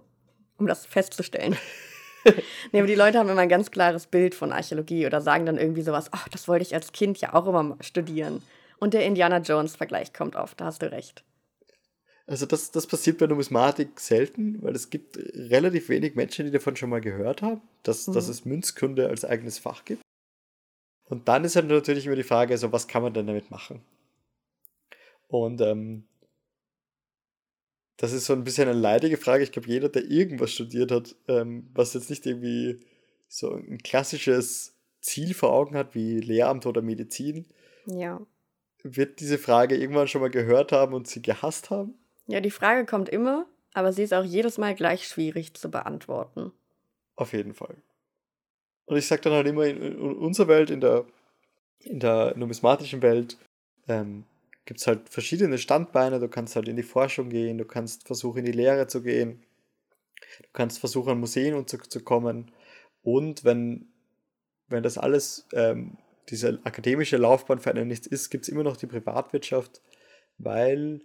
um 0.58 0.68
das 0.68 0.86
festzustellen. 0.86 1.58
nee, 2.72 2.80
aber 2.80 2.88
die 2.88 2.96
Leute 2.96 3.20
haben 3.20 3.30
immer 3.30 3.42
ein 3.42 3.50
ganz 3.50 3.72
klares 3.72 4.08
Bild 4.08 4.36
von 4.36 4.52
Archäologie 4.52 5.06
oder 5.06 5.22
sagen 5.22 5.46
dann 5.46 5.58
irgendwie 5.58 5.82
sowas, 5.82 6.10
ach, 6.12 6.26
oh, 6.28 6.30
das 6.32 6.48
wollte 6.48 6.64
ich 6.64 6.74
als 6.74 6.92
Kind 6.92 7.20
ja 7.20 7.34
auch 7.34 7.48
immer 7.48 7.78
studieren. 7.82 8.42
Und 8.80 8.94
der 8.94 9.06
Indiana 9.06 9.38
Jones-Vergleich 9.38 10.14
kommt 10.14 10.36
auf, 10.36 10.56
da 10.56 10.66
hast 10.66 10.82
du 10.82 10.92
recht. 10.92 11.24
Also 12.26 12.46
das, 12.46 12.72
das 12.72 12.88
passiert 12.88 13.18
bei 13.18 13.28
Numismatik 13.28 14.00
selten, 14.00 14.62
weil 14.62 14.76
es 14.76 14.90
gibt 14.90 15.18
relativ 15.18 15.90
wenig 15.90 16.16
Menschen, 16.16 16.46
die 16.46 16.52
davon 16.52 16.76
schon 16.76 16.90
mal 16.90 17.02
gehört 17.02 17.42
haben, 17.42 17.62
dass, 17.84 18.08
mhm. 18.08 18.14
dass 18.14 18.30
es 18.30 18.46
Münzkunde 18.46 19.10
als 19.10 19.26
eigenes 19.26 19.60
Fach 19.60 19.84
gibt. 19.84 20.02
Und 21.06 21.28
dann 21.28 21.44
ist 21.44 21.58
halt 21.58 21.68
natürlich 21.68 22.06
immer 22.06 22.16
die 22.16 22.24
Frage, 22.24 22.54
also 22.54 22.72
was 22.72 22.88
kann 22.88 23.04
man 23.04 23.14
denn 23.14 23.28
damit 23.28 23.52
machen? 23.52 23.82
Und 25.28 25.60
ähm, 25.62 26.06
das 28.04 28.12
ist 28.12 28.26
so 28.26 28.34
ein 28.34 28.44
bisschen 28.44 28.68
eine 28.68 28.78
leidige 28.78 29.16
Frage. 29.16 29.46
Ich 29.46 29.54
glaube, 29.54 29.70
jeder, 29.70 29.88
der 29.88 30.04
irgendwas 30.04 30.52
studiert 30.52 30.92
hat, 30.92 31.16
ähm, 31.30 31.70
was 31.74 31.94
jetzt 31.94 32.10
nicht 32.10 32.26
irgendwie 32.26 32.82
so 33.30 33.54
ein 33.54 33.78
klassisches 33.78 34.76
Ziel 35.00 35.34
vor 35.34 35.54
Augen 35.54 35.78
hat, 35.78 35.96
wie 35.96 36.20
Lehramt 36.20 36.66
oder 36.66 36.82
Medizin, 36.82 37.46
ja. 37.86 38.20
wird 38.84 39.22
diese 39.22 39.38
Frage 39.38 39.78
irgendwann 39.78 40.10
schon 40.10 40.20
mal 40.20 40.30
gehört 40.30 40.74
haben 40.74 40.94
und 40.94 41.08
sie 41.08 41.22
gehasst 41.22 41.70
haben. 41.70 41.94
Ja, 42.28 42.42
die 42.42 42.52
Frage 42.52 42.86
kommt 42.86 43.08
immer, 43.08 43.46
aber 43.74 43.94
sie 43.94 44.04
ist 44.04 44.14
auch 44.14 44.26
jedes 44.26 44.58
Mal 44.58 44.76
gleich 44.76 45.08
schwierig 45.08 45.54
zu 45.54 45.72
beantworten. 45.72 46.52
Auf 47.16 47.32
jeden 47.32 47.54
Fall. 47.54 47.78
Und 48.84 48.98
ich 48.98 49.08
sage 49.08 49.22
dann 49.22 49.32
halt 49.32 49.48
immer, 49.48 49.64
in, 49.64 49.82
in, 49.82 49.96
unserer 49.96 50.50
Welt, 50.50 50.72
in 50.72 50.82
der, 50.82 51.06
in 51.80 52.02
der 52.02 52.36
numismatischen 52.36 53.02
Welt, 53.02 53.38
ähm, 53.88 54.26
gibt 54.66 54.80
es 54.80 54.88
halt 54.88 55.10
verschiedene 55.10 55.58
Standbeine. 55.58 56.20
Du 56.20 56.28
kannst 56.28 56.56
halt 56.56 56.68
in 56.68 56.76
die 56.76 56.84
Forschung 56.84 57.30
gehen, 57.30 57.58
du 57.58 57.66
kannst 57.66 58.06
versuchen, 58.06 58.40
in 58.40 58.46
die 58.46 58.52
Lehre 58.52 58.88
zu 58.88 59.02
gehen, 59.02 59.44
du 60.40 60.50
kannst 60.54 60.80
versuchen, 60.80 61.12
an 61.12 61.20
Museen 61.20 61.68
zu, 61.68 61.78
kommen. 62.04 62.52
Und 63.02 63.44
wenn, 63.44 63.88
wenn 64.68 64.84
das 64.84 64.98
alles, 64.98 65.48
ähm, 65.54 65.98
diese 66.30 66.60
akademische 66.64 67.18
Laufbahn 67.18 67.60
für 67.60 67.72
einen 67.72 67.88
nichts 67.88 68.08
ist, 68.08 68.30
gibt 68.30 68.44
es 68.44 68.50
immer 68.50 68.64
noch 68.64 68.78
die 68.78 68.88
Privatwirtschaft, 68.88 69.82
weil 70.38 71.02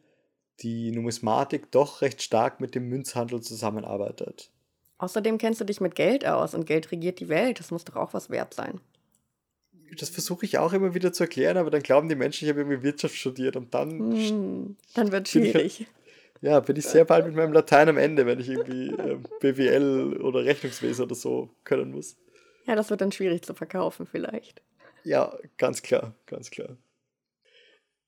die 0.60 0.92
Numismatik 0.92 1.70
doch 1.70 2.02
recht 2.02 2.22
stark 2.22 2.60
mit 2.60 2.74
dem 2.74 2.88
Münzhandel 2.88 3.40
zusammenarbeitet. 3.40 4.50
Außerdem 4.98 5.38
kennst 5.38 5.60
du 5.60 5.64
dich 5.64 5.80
mit 5.80 5.94
Geld 5.94 6.26
aus 6.26 6.54
und 6.54 6.66
Geld 6.66 6.90
regiert 6.90 7.20
die 7.20 7.28
Welt. 7.28 7.60
Das 7.60 7.70
muss 7.70 7.84
doch 7.84 7.96
auch 7.96 8.14
was 8.14 8.30
wert 8.30 8.54
sein. 8.54 8.80
Das 9.98 10.10
versuche 10.10 10.44
ich 10.44 10.58
auch 10.58 10.72
immer 10.72 10.94
wieder 10.94 11.12
zu 11.12 11.24
erklären, 11.24 11.56
aber 11.56 11.70
dann 11.70 11.82
glauben 11.82 12.08
die 12.08 12.14
Menschen, 12.14 12.44
ich 12.44 12.50
habe 12.50 12.60
irgendwie 12.60 12.82
Wirtschaft 12.82 13.14
studiert 13.14 13.56
und 13.56 13.72
dann. 13.74 13.90
Hm, 13.98 14.76
dann 14.94 15.12
wird 15.12 15.26
es 15.26 15.32
schwierig. 15.32 15.80
Ich, 15.80 15.86
ja, 16.40 16.60
bin 16.60 16.76
ich 16.76 16.86
sehr 16.86 17.04
bald 17.04 17.26
mit 17.26 17.34
meinem 17.34 17.52
Latein 17.52 17.88
am 17.88 17.96
Ende, 17.96 18.26
wenn 18.26 18.38
ich 18.38 18.48
irgendwie 18.48 18.90
äh, 18.90 19.18
BWL 19.40 20.20
oder 20.20 20.44
Rechnungswesen 20.44 21.04
oder 21.04 21.14
so 21.14 21.50
können 21.64 21.90
muss. 21.90 22.16
Ja, 22.66 22.76
das 22.76 22.90
wird 22.90 23.00
dann 23.00 23.12
schwierig 23.12 23.42
zu 23.42 23.54
verkaufen, 23.54 24.06
vielleicht. 24.06 24.62
Ja, 25.02 25.36
ganz 25.56 25.82
klar, 25.82 26.14
ganz 26.26 26.50
klar. 26.50 26.76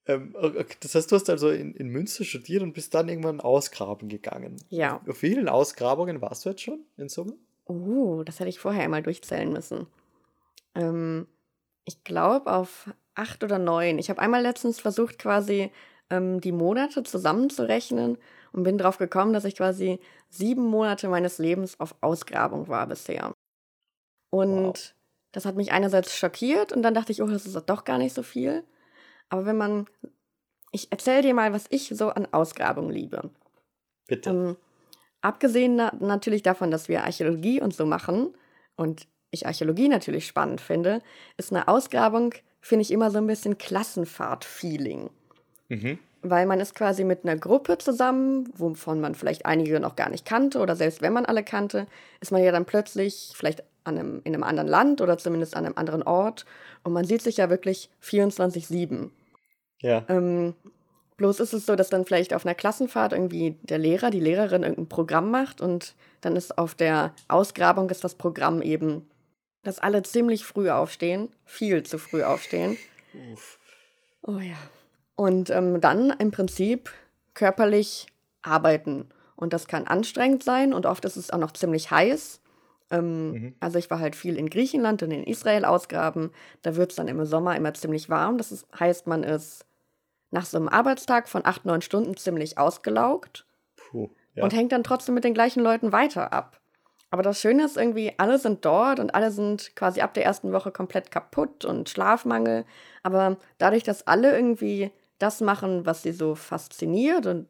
Ähm, 0.07 0.35
das 0.81 0.95
heißt, 0.95 1.11
du 1.11 1.17
hast 1.17 1.31
also 1.31 1.51
in, 1.51 1.75
in 1.75 1.89
Münster 1.89 2.25
studiert 2.25 2.63
und 2.63 2.73
bist 2.73 2.95
dann 2.95 3.09
irgendwann 3.09 3.41
ausgraben 3.41 4.09
gegangen. 4.09 4.57
Ja. 4.69 5.01
Auf 5.09 5.23
wie 5.23 5.31
vielen 5.31 5.49
Ausgrabungen 5.49 6.21
warst 6.21 6.45
du 6.45 6.51
jetzt 6.51 6.63
schon 6.63 6.81
in 6.97 7.09
Summe? 7.09 7.35
Oh, 7.67 8.23
das 8.25 8.41
hätte 8.41 8.49
ich 8.49 8.59
vorher 8.59 8.83
einmal 8.83 9.03
durchzählen 9.03 9.53
müssen. 9.53 9.87
Ähm, 10.75 11.27
ich 11.91 12.05
glaube 12.05 12.53
auf 12.53 12.89
acht 13.15 13.43
oder 13.43 13.59
neun. 13.59 13.99
Ich 13.99 14.11
habe 14.11 14.21
einmal 14.21 14.43
letztens 14.43 14.81
versucht, 14.81 15.19
quasi 15.19 15.73
ähm, 16.09 16.41
die 16.41 16.53
Monate 16.53 17.03
zusammenzurechnen 17.03 18.17
und 18.53 18.63
bin 18.63 18.79
drauf 18.79 18.99
gekommen, 18.99 19.33
dass 19.33 19.45
ich 19.45 19.57
quasi 19.57 19.99
sieben 20.29 20.65
Monate 20.65 21.09
meines 21.09 21.39
Lebens 21.39 21.79
auf 21.81 21.95
Ausgrabung 22.01 22.69
war 22.69 22.87
bisher. 22.87 23.33
Und 24.31 24.65
wow. 24.65 24.95
das 25.33 25.45
hat 25.45 25.57
mich 25.57 25.73
einerseits 25.73 26.17
schockiert 26.17 26.73
und 26.73 26.83
dann 26.83 26.95
dachte 26.95 27.11
ich, 27.11 27.23
oh, 27.23 27.27
das 27.27 27.45
ist 27.47 27.57
doch 27.67 27.85
gar 27.85 27.99
nicht 27.99 28.15
so 28.15 28.23
viel. 28.23 28.65
Aber 29.29 29.47
wenn 29.47 29.57
man. 29.57 29.87
Ich 30.73 30.93
erzähle 30.93 31.23
dir 31.23 31.35
mal, 31.35 31.53
was 31.53 31.65
ich 31.71 31.89
so 31.89 32.11
an 32.11 32.29
Ausgrabungen 32.31 32.93
liebe. 32.93 33.29
Bitte. 34.07 34.31
Ähm, 34.31 34.57
abgesehen 35.21 35.75
na 35.75 35.93
natürlich 35.99 36.43
davon, 36.43 36.71
dass 36.71 36.89
wir 36.89 37.03
Archäologie 37.03 37.61
und 37.61 37.75
so 37.75 37.87
machen 37.87 38.33
und 38.77 39.09
ich 39.31 39.47
Archäologie 39.47 39.89
natürlich 39.89 40.27
spannend 40.27 40.61
finde, 40.61 41.01
ist 41.37 41.53
eine 41.53 41.69
Ausgrabung, 41.69 42.35
finde 42.61 42.83
ich, 42.83 42.91
immer 42.91 43.11
so 43.11 43.19
ein 43.19 43.27
bisschen 43.27 43.59
Klassenfahrt-Feeling. 43.59 45.11
Mhm. 45.69 45.99
Weil 46.23 46.47
man 46.47 46.61
ist 46.61 46.75
quasi 46.75 47.05
mit 47.05 47.25
einer 47.25 47.37
Gruppe 47.37 47.79
zusammen, 47.79 48.53
wovon 48.57 49.01
man 49.01 49.15
vielleicht 49.15 49.47
einige 49.47 49.81
noch 49.81 49.97
gar 49.97 50.11
nicht 50.11 50.27
kannte 50.27 50.59
oder 50.59 50.77
selbst 50.77 51.01
wenn 51.01 51.13
man 51.13 51.25
alle 51.25 51.45
kannte, 51.45 51.87
ist 52.21 52.33
man 52.33 52.43
ja 52.43 52.53
dann 52.53 52.67
plötzlich 52.67 53.33
vielleicht 53.35 53.63
an 53.85 53.99
einem, 53.99 54.21
in 54.25 54.35
einem 54.35 54.43
anderen 54.43 54.69
Land 54.69 55.01
oder 55.01 55.17
zumindest 55.17 55.57
an 55.57 55.65
einem 55.65 55.79
anderen 55.79 56.03
Ort 56.03 56.45
und 56.83 56.93
man 56.93 57.05
sieht 57.05 57.23
sich 57.23 57.39
ja 57.39 57.49
wirklich 57.49 57.89
24-7. 58.03 59.11
Ja. 59.81 60.05
Ähm, 60.09 60.55
bloß 61.17 61.41
ist 61.41 61.55
es 61.55 61.67
so, 61.67 61.77
dass 61.77 61.89
dann 61.89 62.05
vielleicht 62.05 62.35
auf 62.35 62.45
einer 62.45 62.55
Klassenfahrt 62.55 63.13
irgendwie 63.13 63.57
der 63.63 63.79
Lehrer, 63.79 64.11
die 64.11 64.21
Lehrerin 64.21 64.63
irgendein 64.63 64.89
Programm 64.89 65.31
macht 65.31 65.61
und 65.61 65.95
dann 66.21 66.37
ist 66.37 66.59
auf 66.59 66.75
der 66.75 67.15
Ausgrabung 67.29 67.89
ist 67.91 68.05
das 68.05 68.15
Programm 68.15 68.63
eben, 68.63 69.07
dass 69.63 69.79
alle 69.79 70.03
ziemlich 70.03 70.45
früh 70.45 70.71
aufstehen, 70.71 71.29
viel 71.45 71.83
zu 71.83 71.99
früh 71.99 72.23
aufstehen. 72.23 72.77
Uff. 73.33 73.59
Oh 74.23 74.39
ja. 74.39 74.57
Und 75.17 75.51
ähm, 75.51 75.81
dann 75.81 76.11
im 76.19 76.31
Prinzip 76.31 76.91
körperlich 77.35 78.07
arbeiten. 78.43 79.09
Und 79.37 79.53
das 79.53 79.67
kann 79.67 79.87
anstrengend 79.87 80.43
sein 80.43 80.73
und 80.73 80.87
oft 80.87 81.05
ist 81.05 81.17
es 81.17 81.31
auch 81.31 81.39
noch 81.39 81.53
ziemlich 81.53 81.91
heiß. 81.91 82.41
Ähm, 82.91 83.31
mhm. 83.33 83.55
Also 83.61 83.79
ich 83.79 83.91
war 83.91 83.99
halt 83.99 84.17
viel 84.17 84.37
in 84.37 84.51
Griechenland 84.51 85.03
und 85.03 85.11
in 85.11 85.25
Israel 85.25 85.65
ausgraben. 85.65 86.31
Da 86.63 86.77
wird 86.77 86.91
es 86.91 86.97
dann 86.97 87.09
im 87.09 87.25
Sommer 87.25 87.57
immer 87.57 87.73
ziemlich 87.75 88.09
warm. 88.09 88.39
Das 88.39 88.53
ist, 88.53 88.67
heißt, 88.79 89.07
man 89.07 89.23
ist 89.23 89.65
nach 90.31 90.45
so 90.45 90.59
einem 90.59 90.69
Arbeitstag 90.69 91.29
von 91.29 91.45
acht, 91.45 91.65
neun 91.65 91.83
Stunden 91.83 92.17
ziemlich 92.17 92.59
ausgelaugt 92.59 93.47
Puh, 93.77 94.11
ja. 94.35 94.45
und 94.45 94.53
hängt 94.53 94.73
dann 94.73 94.85
trotzdem 94.85 95.15
mit 95.15 95.25
den 95.25 95.35
gleichen 95.35 95.63
Leuten 95.63 95.93
weiter 95.93 96.33
ab. 96.33 96.60
Aber 97.11 97.23
das 97.23 97.41
Schöne 97.41 97.65
ist 97.65 97.77
irgendwie, 97.77 98.13
alle 98.19 98.39
sind 98.39 98.65
dort 98.65 99.01
und 99.01 99.15
alle 99.15 99.33
sind 99.33 99.75
quasi 99.75 100.01
ab 100.01 100.15
der 100.15 100.25
ersten 100.25 100.53
Woche 100.53 100.71
komplett 100.71 101.11
kaputt 101.11 101.65
und 101.65 101.89
Schlafmangel. 101.89 102.65
Aber 103.03 103.37
dadurch, 103.59 103.83
dass 103.83 104.07
alle 104.07 104.35
irgendwie 104.35 104.93
das 105.19 105.41
machen, 105.41 105.87
was 105.87 106.03
sie 106.03 106.13
so 106.13 106.35
fasziniert 106.37 107.27
und 107.27 107.49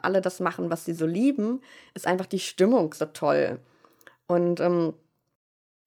alle 0.00 0.20
das 0.20 0.40
machen, 0.40 0.70
was 0.70 0.84
sie 0.84 0.94
so 0.94 1.06
lieben, 1.06 1.60
ist 1.94 2.06
einfach 2.06 2.26
die 2.26 2.38
Stimmung 2.38 2.94
so 2.94 3.06
toll. 3.06 3.60
Und 4.26 4.60
ähm, 4.60 4.94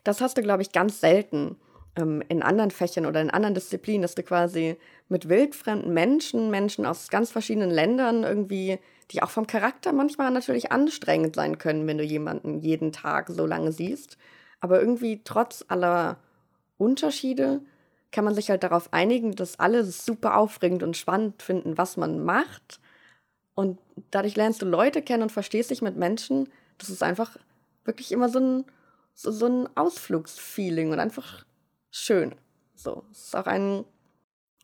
das 0.03 0.21
hast 0.21 0.37
du, 0.37 0.41
glaube 0.41 0.61
ich, 0.61 0.71
ganz 0.71 1.01
selten 1.01 1.57
ähm, 1.95 2.23
in 2.29 2.43
anderen 2.43 2.71
Fächern 2.71 3.05
oder 3.05 3.21
in 3.21 3.31
anderen 3.31 3.55
Disziplinen, 3.55 4.01
dass 4.01 4.15
du 4.15 4.23
quasi 4.23 4.77
mit 5.09 5.29
wildfremden 5.29 5.93
Menschen, 5.93 6.51
Menschen 6.51 6.85
aus 6.85 7.09
ganz 7.09 7.31
verschiedenen 7.31 7.71
Ländern 7.71 8.23
irgendwie, 8.23 8.79
die 9.11 9.21
auch 9.21 9.29
vom 9.29 9.47
Charakter 9.47 9.93
manchmal 9.93 10.31
natürlich 10.31 10.71
anstrengend 10.71 11.35
sein 11.35 11.57
können, 11.57 11.87
wenn 11.87 11.97
du 11.97 12.03
jemanden 12.03 12.59
jeden 12.59 12.91
Tag 12.91 13.29
so 13.29 13.45
lange 13.45 13.71
siehst. 13.71 14.17
Aber 14.59 14.79
irgendwie 14.79 15.21
trotz 15.23 15.63
aller 15.67 16.17
Unterschiede 16.77 17.61
kann 18.11 18.25
man 18.25 18.33
sich 18.33 18.49
halt 18.49 18.63
darauf 18.63 18.93
einigen, 18.93 19.35
dass 19.35 19.59
alle 19.59 19.83
super 19.83 20.37
aufregend 20.37 20.83
und 20.83 20.97
spannend 20.97 21.41
finden, 21.41 21.77
was 21.77 21.97
man 21.97 22.23
macht. 22.23 22.79
Und 23.53 23.79
dadurch 24.11 24.35
lernst 24.35 24.61
du 24.61 24.65
Leute 24.65 25.01
kennen 25.01 25.23
und 25.23 25.31
verstehst 25.31 25.69
dich 25.69 25.81
mit 25.81 25.97
Menschen. 25.97 26.49
Das 26.77 26.89
ist 26.89 27.03
einfach 27.03 27.37
wirklich 27.83 28.11
immer 28.11 28.29
so 28.29 28.39
ein, 28.39 28.65
so, 29.13 29.31
so 29.31 29.45
ein 29.47 29.69
Ausflugsfeeling 29.75 30.91
und 30.91 30.99
einfach 30.99 31.45
schön. 31.91 32.35
So, 32.75 33.05
es 33.11 33.25
ist 33.25 33.35
auch 33.35 33.47
ein, 33.47 33.85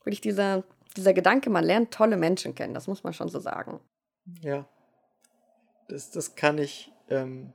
wirklich 0.04 0.22
dieser, 0.22 0.64
dieser 0.98 1.14
Gedanke, 1.14 1.50
man 1.50 1.64
lernt 1.64 1.94
tolle 1.94 2.18
Menschen 2.18 2.56
kennen, 2.56 2.74
das 2.74 2.88
muss 2.88 3.04
man 3.04 3.14
schon 3.14 3.30
so 3.30 3.40
sagen. 3.40 3.80
Ja. 4.42 4.68
Das, 5.88 6.12
das 6.12 6.36
kann 6.36 6.58
ich, 6.58 6.92
ähm, 7.10 7.54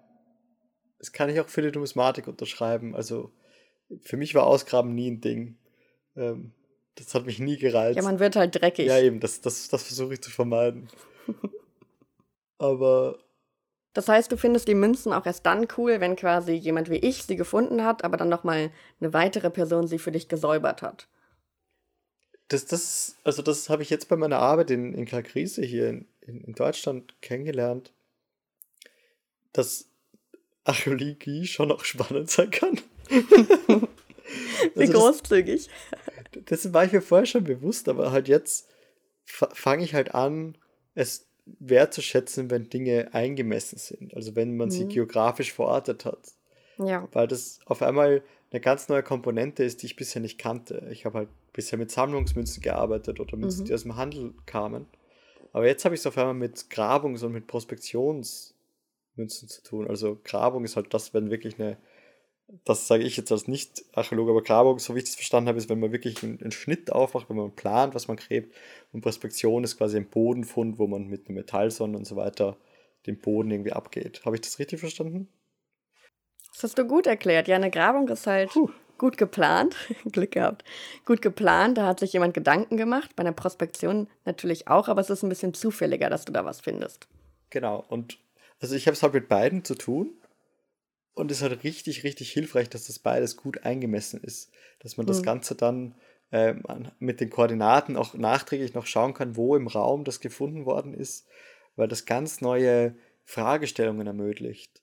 das 0.98 1.12
kann 1.12 1.30
ich 1.30 1.40
auch 1.40 1.48
für 1.48 1.62
die 1.62 1.70
Numismatik 1.70 2.28
unterschreiben. 2.28 2.94
Also 2.94 3.32
für 4.02 4.16
mich 4.16 4.34
war 4.34 4.46
Ausgraben 4.46 4.94
nie 4.94 5.10
ein 5.10 5.20
Ding. 5.20 5.58
Ähm, 6.16 6.52
das 6.96 7.14
hat 7.14 7.26
mich 7.26 7.38
nie 7.38 7.58
gereizt. 7.58 7.96
Ja, 7.96 8.02
man 8.02 8.18
wird 8.18 8.36
halt 8.36 8.60
dreckig. 8.60 8.86
Ja, 8.86 8.98
eben, 8.98 9.20
das, 9.20 9.40
das, 9.40 9.68
das 9.68 9.82
versuche 9.82 10.14
ich 10.14 10.22
zu 10.22 10.30
vermeiden. 10.30 10.88
aber. 12.58 13.18
Das 13.92 14.08
heißt, 14.08 14.30
du 14.30 14.36
findest 14.36 14.68
die 14.68 14.74
Münzen 14.74 15.12
auch 15.12 15.24
erst 15.24 15.46
dann 15.46 15.66
cool, 15.78 16.00
wenn 16.00 16.16
quasi 16.16 16.52
jemand 16.52 16.90
wie 16.90 16.98
ich 16.98 17.24
sie 17.24 17.36
gefunden 17.36 17.82
hat, 17.82 18.04
aber 18.04 18.18
dann 18.18 18.28
nochmal 18.28 18.70
eine 19.00 19.12
weitere 19.14 19.50
Person 19.50 19.86
sie 19.86 19.98
für 19.98 20.12
dich 20.12 20.28
gesäubert 20.28 20.82
hat. 20.82 21.08
Das, 22.48 22.66
das, 22.66 23.16
also 23.24 23.42
das 23.42 23.70
habe 23.70 23.82
ich 23.82 23.90
jetzt 23.90 24.08
bei 24.08 24.16
meiner 24.16 24.38
Arbeit 24.38 24.70
in, 24.70 24.92
in 24.92 25.06
Kalkrise 25.06 25.62
hier 25.62 25.88
in, 25.88 26.06
in, 26.26 26.40
in 26.40 26.54
Deutschland 26.54 27.14
kennengelernt, 27.20 27.92
dass 29.52 29.88
Archäologie 30.64 31.46
schon 31.46 31.72
auch 31.72 31.84
spannend 31.84 32.30
sein 32.30 32.50
kann. 32.50 32.80
Wie 34.74 34.80
also 34.80 34.92
großzügig. 34.92 35.68
Das, 36.32 36.44
das 36.62 36.72
war 36.74 36.84
ich 36.84 36.92
mir 36.92 37.02
vorher 37.02 37.26
schon 37.26 37.44
bewusst, 37.44 37.88
aber 37.88 38.10
halt 38.10 38.28
jetzt 38.28 38.68
fange 39.24 39.84
ich 39.84 39.94
halt 39.94 40.14
an, 40.14 40.58
es 40.94 41.26
wertzuschätzen, 41.44 42.50
wenn 42.50 42.68
Dinge 42.68 43.14
eingemessen 43.14 43.78
sind. 43.78 44.14
Also 44.14 44.34
wenn 44.34 44.56
man 44.56 44.68
mhm. 44.68 44.72
sie 44.72 44.88
geografisch 44.88 45.52
verortet 45.52 46.04
hat. 46.04 46.32
Ja. 46.78 47.08
Weil 47.12 47.28
das 47.28 47.60
auf 47.66 47.82
einmal 47.82 48.22
eine 48.50 48.60
ganz 48.60 48.88
neue 48.88 49.02
Komponente 49.02 49.64
ist, 49.64 49.82
die 49.82 49.86
ich 49.86 49.96
bisher 49.96 50.20
nicht 50.20 50.38
kannte. 50.38 50.88
Ich 50.90 51.04
habe 51.04 51.18
halt 51.18 51.28
bisher 51.52 51.78
mit 51.78 51.90
Sammlungsmünzen 51.90 52.62
gearbeitet 52.62 53.20
oder 53.20 53.36
Münzen, 53.36 53.62
mhm. 53.62 53.64
die 53.66 53.74
aus 53.74 53.82
dem 53.82 53.96
Handel 53.96 54.34
kamen. 54.44 54.86
Aber 55.52 55.66
jetzt 55.66 55.84
habe 55.84 55.94
ich 55.94 56.00
es 56.00 56.06
auf 56.06 56.18
einmal 56.18 56.34
mit 56.34 56.70
Grabungs- 56.70 57.24
und 57.24 57.32
mit 57.32 57.46
Prospektionsmünzen 57.46 59.48
zu 59.48 59.62
tun. 59.62 59.88
Also 59.88 60.18
Grabung 60.24 60.64
ist 60.64 60.76
halt 60.76 60.92
das, 60.92 61.14
wenn 61.14 61.30
wirklich 61.30 61.58
eine 61.58 61.78
das 62.64 62.86
sage 62.86 63.02
ich 63.02 63.16
jetzt 63.16 63.32
als 63.32 63.48
Nicht-Archäologe, 63.48 64.30
aber 64.30 64.42
Grabung, 64.42 64.78
so 64.78 64.94
wie 64.94 64.98
ich 64.98 65.04
das 65.04 65.16
verstanden 65.16 65.48
habe, 65.48 65.58
ist, 65.58 65.68
wenn 65.68 65.80
man 65.80 65.92
wirklich 65.92 66.22
einen, 66.22 66.40
einen, 66.40 66.52
Schnitt 66.52 66.92
aufmacht, 66.92 67.28
wenn 67.28 67.36
man 67.36 67.54
plant, 67.54 67.94
was 67.94 68.06
man 68.06 68.16
gräbt. 68.16 68.54
Und 68.92 69.00
Prospektion 69.00 69.64
ist 69.64 69.76
quasi 69.76 69.96
ein 69.96 70.08
Bodenfund, 70.08 70.78
wo 70.78 70.86
man 70.86 71.08
mit 71.08 71.28
einer 71.28 71.38
Metallsonde 71.38 71.98
und 71.98 72.04
so 72.04 72.16
weiter 72.16 72.56
den 73.06 73.18
Boden 73.18 73.50
irgendwie 73.50 73.72
abgeht. 73.72 74.24
Habe 74.24 74.36
ich 74.36 74.42
das 74.42 74.58
richtig 74.58 74.80
verstanden? 74.80 75.28
Das 76.52 76.62
hast 76.62 76.78
du 76.78 76.86
gut 76.86 77.06
erklärt. 77.06 77.48
Ja, 77.48 77.56
eine 77.56 77.70
Grabung 77.70 78.08
ist 78.08 78.26
halt 78.26 78.50
Puh. 78.50 78.70
Gut 78.98 79.16
geplant. 79.16 79.76
Glück 80.12 80.32
gehabt. 80.32 80.64
Gut 81.04 81.22
geplant, 81.22 81.78
da 81.78 81.86
hat 81.86 82.00
sich 82.00 82.12
jemand 82.12 82.34
Gedanken 82.34 82.76
gemacht. 82.76 83.16
Bei 83.16 83.22
einer 83.22 83.32
Prospektion 83.32 84.08
natürlich 84.24 84.68
auch, 84.68 84.88
aber 84.88 85.00
es 85.00 85.10
ist 85.10 85.22
ein 85.22 85.28
bisschen 85.28 85.54
zufälliger, 85.54 86.10
dass 86.10 86.24
du 86.24 86.32
da 86.32 86.44
was 86.44 86.60
findest. 86.60 87.08
Genau. 87.50 87.84
Und 87.88 88.18
also 88.60 88.74
ich 88.74 88.86
habe 88.86 88.94
es 88.94 89.02
halt 89.02 89.14
mit 89.14 89.28
beiden 89.28 89.64
zu 89.64 89.74
tun. 89.74 90.12
Und 91.14 91.30
es 91.30 91.38
ist 91.38 91.42
halt 91.42 91.64
richtig, 91.64 92.04
richtig 92.04 92.30
hilfreich, 92.32 92.68
dass 92.68 92.86
das 92.86 92.98
beides 92.98 93.36
gut 93.36 93.64
eingemessen 93.64 94.22
ist. 94.22 94.50
Dass 94.80 94.98
man 94.98 95.06
das 95.06 95.20
mhm. 95.20 95.24
Ganze 95.24 95.54
dann 95.54 95.94
ähm, 96.30 96.62
mit 96.98 97.20
den 97.20 97.30
Koordinaten 97.30 97.96
auch 97.96 98.14
nachträglich 98.14 98.74
noch 98.74 98.86
schauen 98.86 99.14
kann, 99.14 99.36
wo 99.36 99.56
im 99.56 99.66
Raum 99.66 100.04
das 100.04 100.20
gefunden 100.20 100.66
worden 100.66 100.92
ist, 100.92 101.26
weil 101.76 101.88
das 101.88 102.04
ganz 102.04 102.40
neue 102.40 102.96
Fragestellungen 103.24 104.06
ermöglicht. 104.06 104.82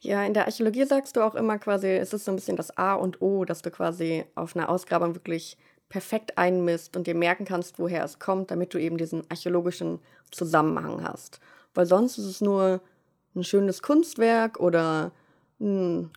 Ja, 0.00 0.24
in 0.24 0.34
der 0.34 0.46
Archäologie 0.46 0.84
sagst 0.84 1.16
du 1.16 1.22
auch 1.22 1.34
immer 1.34 1.58
quasi, 1.58 1.88
es 1.88 2.12
ist 2.12 2.24
so 2.24 2.32
ein 2.32 2.36
bisschen 2.36 2.56
das 2.56 2.76
A 2.76 2.94
und 2.94 3.20
O, 3.20 3.44
dass 3.44 3.62
du 3.62 3.70
quasi 3.70 4.24
auf 4.34 4.56
einer 4.56 4.68
Ausgrabung 4.68 5.14
wirklich 5.14 5.56
perfekt 5.88 6.38
einmisst 6.38 6.96
und 6.96 7.06
dir 7.06 7.14
merken 7.14 7.44
kannst, 7.44 7.78
woher 7.78 8.04
es 8.04 8.18
kommt, 8.18 8.50
damit 8.50 8.72
du 8.72 8.78
eben 8.78 8.96
diesen 8.96 9.28
archäologischen 9.28 9.98
Zusammenhang 10.30 11.02
hast. 11.02 11.40
Weil 11.74 11.86
sonst 11.86 12.16
ist 12.18 12.26
es 12.26 12.40
nur 12.40 12.80
ein 13.34 13.44
schönes 13.44 13.82
Kunstwerk 13.82 14.58
oder 14.58 15.12
ein 15.60 16.10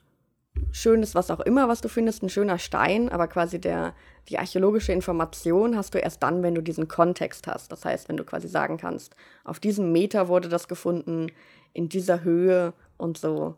schönes, 0.71 1.15
was 1.15 1.31
auch 1.31 1.39
immer, 1.39 1.67
was 1.67 1.81
du 1.81 1.89
findest, 1.89 2.23
ein 2.23 2.29
schöner 2.29 2.59
Stein, 2.59 3.09
aber 3.09 3.27
quasi 3.27 3.59
der, 3.59 3.93
die 4.29 4.37
archäologische 4.37 4.91
Information 4.91 5.75
hast 5.75 5.93
du 5.93 5.99
erst 5.99 6.21
dann, 6.23 6.43
wenn 6.43 6.55
du 6.55 6.61
diesen 6.61 6.87
Kontext 6.87 7.47
hast. 7.47 7.71
Das 7.71 7.85
heißt, 7.85 8.09
wenn 8.09 8.17
du 8.17 8.23
quasi 8.23 8.47
sagen 8.47 8.77
kannst, 8.77 9.15
auf 9.43 9.59
diesem 9.59 9.91
Meter 9.91 10.27
wurde 10.27 10.49
das 10.49 10.67
gefunden, 10.67 11.31
in 11.73 11.89
dieser 11.89 12.23
Höhe 12.23 12.73
und 12.97 13.17
so. 13.17 13.55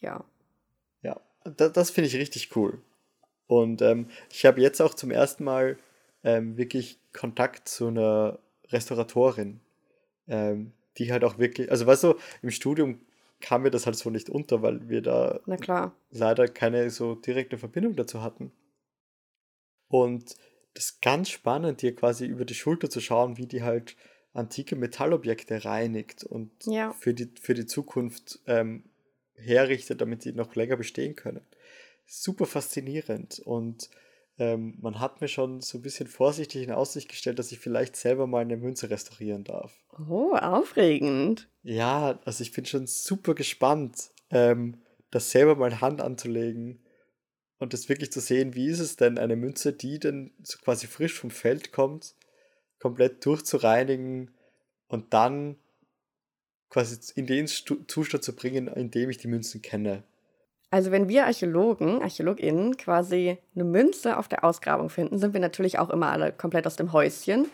Ja. 0.00 0.24
Ja, 1.02 1.20
das, 1.44 1.72
das 1.72 1.90
finde 1.90 2.08
ich 2.08 2.16
richtig 2.16 2.54
cool. 2.56 2.80
Und 3.46 3.82
ähm, 3.82 4.08
ich 4.30 4.46
habe 4.46 4.60
jetzt 4.60 4.80
auch 4.80 4.94
zum 4.94 5.10
ersten 5.10 5.44
Mal 5.44 5.78
ähm, 6.22 6.56
wirklich 6.56 6.98
Kontakt 7.12 7.68
zu 7.68 7.88
einer 7.88 8.38
Restauratorin, 8.68 9.60
ähm, 10.28 10.72
die 10.98 11.12
halt 11.12 11.24
auch 11.24 11.38
wirklich, 11.38 11.70
also 11.70 11.86
weißt 11.86 12.04
du, 12.04 12.14
im 12.42 12.50
Studium 12.50 13.00
kam 13.40 13.62
mir 13.62 13.70
das 13.70 13.86
halt 13.86 13.96
so 13.96 14.10
nicht 14.10 14.28
unter, 14.30 14.62
weil 14.62 14.88
wir 14.88 15.02
da 15.02 15.40
leider 16.10 16.46
keine 16.46 16.90
so 16.90 17.14
direkte 17.14 17.58
Verbindung 17.58 17.96
dazu 17.96 18.22
hatten. 18.22 18.52
Und 19.88 20.36
das 20.74 20.84
ist 20.84 21.02
ganz 21.02 21.30
spannend, 21.30 21.82
dir 21.82 21.94
quasi 21.96 22.26
über 22.26 22.44
die 22.44 22.54
Schulter 22.54 22.88
zu 22.88 23.00
schauen, 23.00 23.38
wie 23.38 23.46
die 23.46 23.62
halt 23.62 23.96
antike 24.32 24.76
Metallobjekte 24.76 25.64
reinigt 25.64 26.24
und 26.24 26.50
ja. 26.66 26.92
für, 26.92 27.14
die, 27.14 27.30
für 27.40 27.54
die 27.54 27.66
Zukunft 27.66 28.40
ähm, 28.46 28.84
herrichtet, 29.34 30.00
damit 30.00 30.24
die 30.24 30.32
noch 30.32 30.54
länger 30.54 30.76
bestehen 30.76 31.16
können. 31.16 31.44
Super 32.06 32.46
faszinierend 32.46 33.40
und 33.40 33.90
ähm, 34.38 34.78
man 34.80 35.00
hat 35.00 35.20
mir 35.20 35.28
schon 35.28 35.60
so 35.60 35.78
ein 35.78 35.82
bisschen 35.82 36.06
vorsichtig 36.06 36.62
in 36.62 36.72
Aussicht 36.72 37.10
gestellt, 37.10 37.38
dass 37.38 37.52
ich 37.52 37.58
vielleicht 37.58 37.94
selber 37.94 38.26
mal 38.26 38.40
eine 38.40 38.56
Münze 38.56 38.88
restaurieren 38.88 39.44
darf. 39.44 39.72
Oh, 40.08 40.34
aufregend. 40.34 41.48
Ja, 41.62 42.18
also 42.24 42.42
ich 42.42 42.52
bin 42.52 42.64
schon 42.64 42.86
super 42.86 43.34
gespannt, 43.34 44.10
ähm, 44.30 44.80
das 45.10 45.30
selber 45.30 45.56
mal 45.56 45.80
Hand 45.82 46.00
anzulegen 46.00 46.80
und 47.58 47.74
das 47.74 47.90
wirklich 47.90 48.10
zu 48.10 48.20
sehen, 48.20 48.54
wie 48.54 48.68
ist 48.68 48.80
es 48.80 48.96
denn, 48.96 49.18
eine 49.18 49.36
Münze, 49.36 49.74
die 49.74 49.98
dann 49.98 50.32
so 50.42 50.58
quasi 50.58 50.86
frisch 50.86 51.12
vom 51.12 51.30
Feld 51.30 51.70
kommt, 51.70 52.14
komplett 52.80 53.24
durchzureinigen 53.24 54.30
und 54.88 55.12
dann 55.12 55.56
quasi 56.70 56.98
in 57.14 57.26
den 57.26 57.46
Zustand 57.46 58.24
zu 58.24 58.34
bringen, 58.34 58.68
in 58.68 58.90
dem 58.90 59.10
ich 59.10 59.18
die 59.18 59.28
Münzen 59.28 59.62
kenne. 59.62 60.02
Also 60.70 60.92
wenn 60.92 61.08
wir 61.08 61.26
Archäologen, 61.26 62.00
ArchäologInnen 62.00 62.76
quasi 62.76 63.38
eine 63.54 63.64
Münze 63.64 64.16
auf 64.16 64.28
der 64.28 64.44
Ausgrabung 64.44 64.88
finden, 64.88 65.18
sind 65.18 65.34
wir 65.34 65.40
natürlich 65.40 65.78
auch 65.78 65.90
immer 65.90 66.10
alle 66.10 66.32
komplett 66.32 66.66
aus 66.66 66.76
dem 66.76 66.92
Häuschen. 66.92 67.48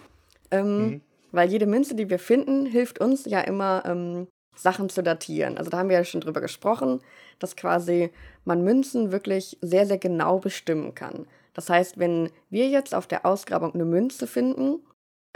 Ähm, 0.50 0.78
mhm. 0.78 1.00
Weil 1.32 1.50
jede 1.50 1.66
Münze, 1.66 1.94
die 1.94 2.10
wir 2.10 2.18
finden, 2.18 2.66
hilft 2.66 3.00
uns 3.00 3.24
ja 3.24 3.40
immer, 3.40 3.84
ähm, 3.86 4.28
Sachen 4.56 4.88
zu 4.88 5.02
datieren. 5.02 5.58
Also 5.58 5.70
da 5.70 5.78
haben 5.78 5.88
wir 5.88 5.96
ja 5.96 6.04
schon 6.04 6.20
drüber 6.20 6.40
gesprochen, 6.40 7.00
dass 7.38 7.56
quasi 7.56 8.10
man 8.44 8.64
Münzen 8.64 9.12
wirklich 9.12 9.58
sehr, 9.60 9.86
sehr 9.86 9.98
genau 9.98 10.38
bestimmen 10.38 10.94
kann. 10.94 11.26
Das 11.54 11.70
heißt, 11.70 11.98
wenn 11.98 12.30
wir 12.50 12.68
jetzt 12.68 12.94
auf 12.94 13.06
der 13.06 13.24
Ausgrabung 13.24 13.74
eine 13.74 13.84
Münze 13.84 14.26
finden, 14.26 14.80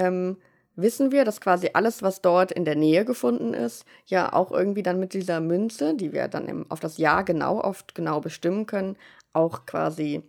ähm, 0.00 0.36
wissen 0.76 1.12
wir, 1.12 1.24
dass 1.24 1.40
quasi 1.40 1.70
alles, 1.74 2.02
was 2.02 2.22
dort 2.22 2.52
in 2.52 2.64
der 2.64 2.76
Nähe 2.76 3.04
gefunden 3.04 3.54
ist, 3.54 3.84
ja 4.06 4.32
auch 4.32 4.50
irgendwie 4.50 4.82
dann 4.82 4.98
mit 4.98 5.14
dieser 5.14 5.40
Münze, 5.40 5.94
die 5.94 6.12
wir 6.12 6.28
dann 6.28 6.46
im, 6.46 6.70
auf 6.70 6.80
das 6.80 6.98
Jahr 6.98 7.24
genau 7.24 7.60
oft 7.60 7.94
genau 7.94 8.20
bestimmen 8.20 8.66
können, 8.66 8.96
auch 9.32 9.66
quasi 9.66 10.22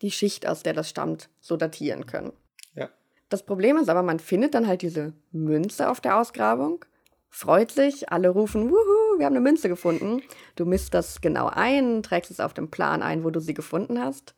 die 0.00 0.10
Schicht, 0.10 0.46
aus 0.46 0.62
der 0.62 0.72
das 0.72 0.88
stammt, 0.88 1.28
so 1.40 1.56
datieren 1.56 2.06
können. 2.06 2.32
Ja. 2.74 2.88
Das 3.28 3.44
Problem 3.44 3.76
ist 3.76 3.88
aber, 3.88 4.02
man 4.02 4.18
findet 4.18 4.54
dann 4.54 4.66
halt 4.66 4.82
diese 4.82 5.12
Münze 5.30 5.88
auf 5.88 6.00
der 6.00 6.18
Ausgrabung, 6.18 6.84
freut 7.28 7.70
sich, 7.70 8.10
alle 8.10 8.28
rufen, 8.28 8.70
wuhu, 8.70 9.18
wir 9.18 9.26
haben 9.26 9.34
eine 9.34 9.40
Münze 9.40 9.68
gefunden. 9.68 10.22
Du 10.56 10.66
misst 10.66 10.94
das 10.94 11.20
genau 11.20 11.46
ein, 11.46 12.02
trägst 12.02 12.30
es 12.30 12.40
auf 12.40 12.54
dem 12.54 12.70
Plan 12.70 13.02
ein, 13.02 13.24
wo 13.24 13.30
du 13.30 13.40
sie 13.40 13.54
gefunden 13.54 14.00
hast. 14.00 14.34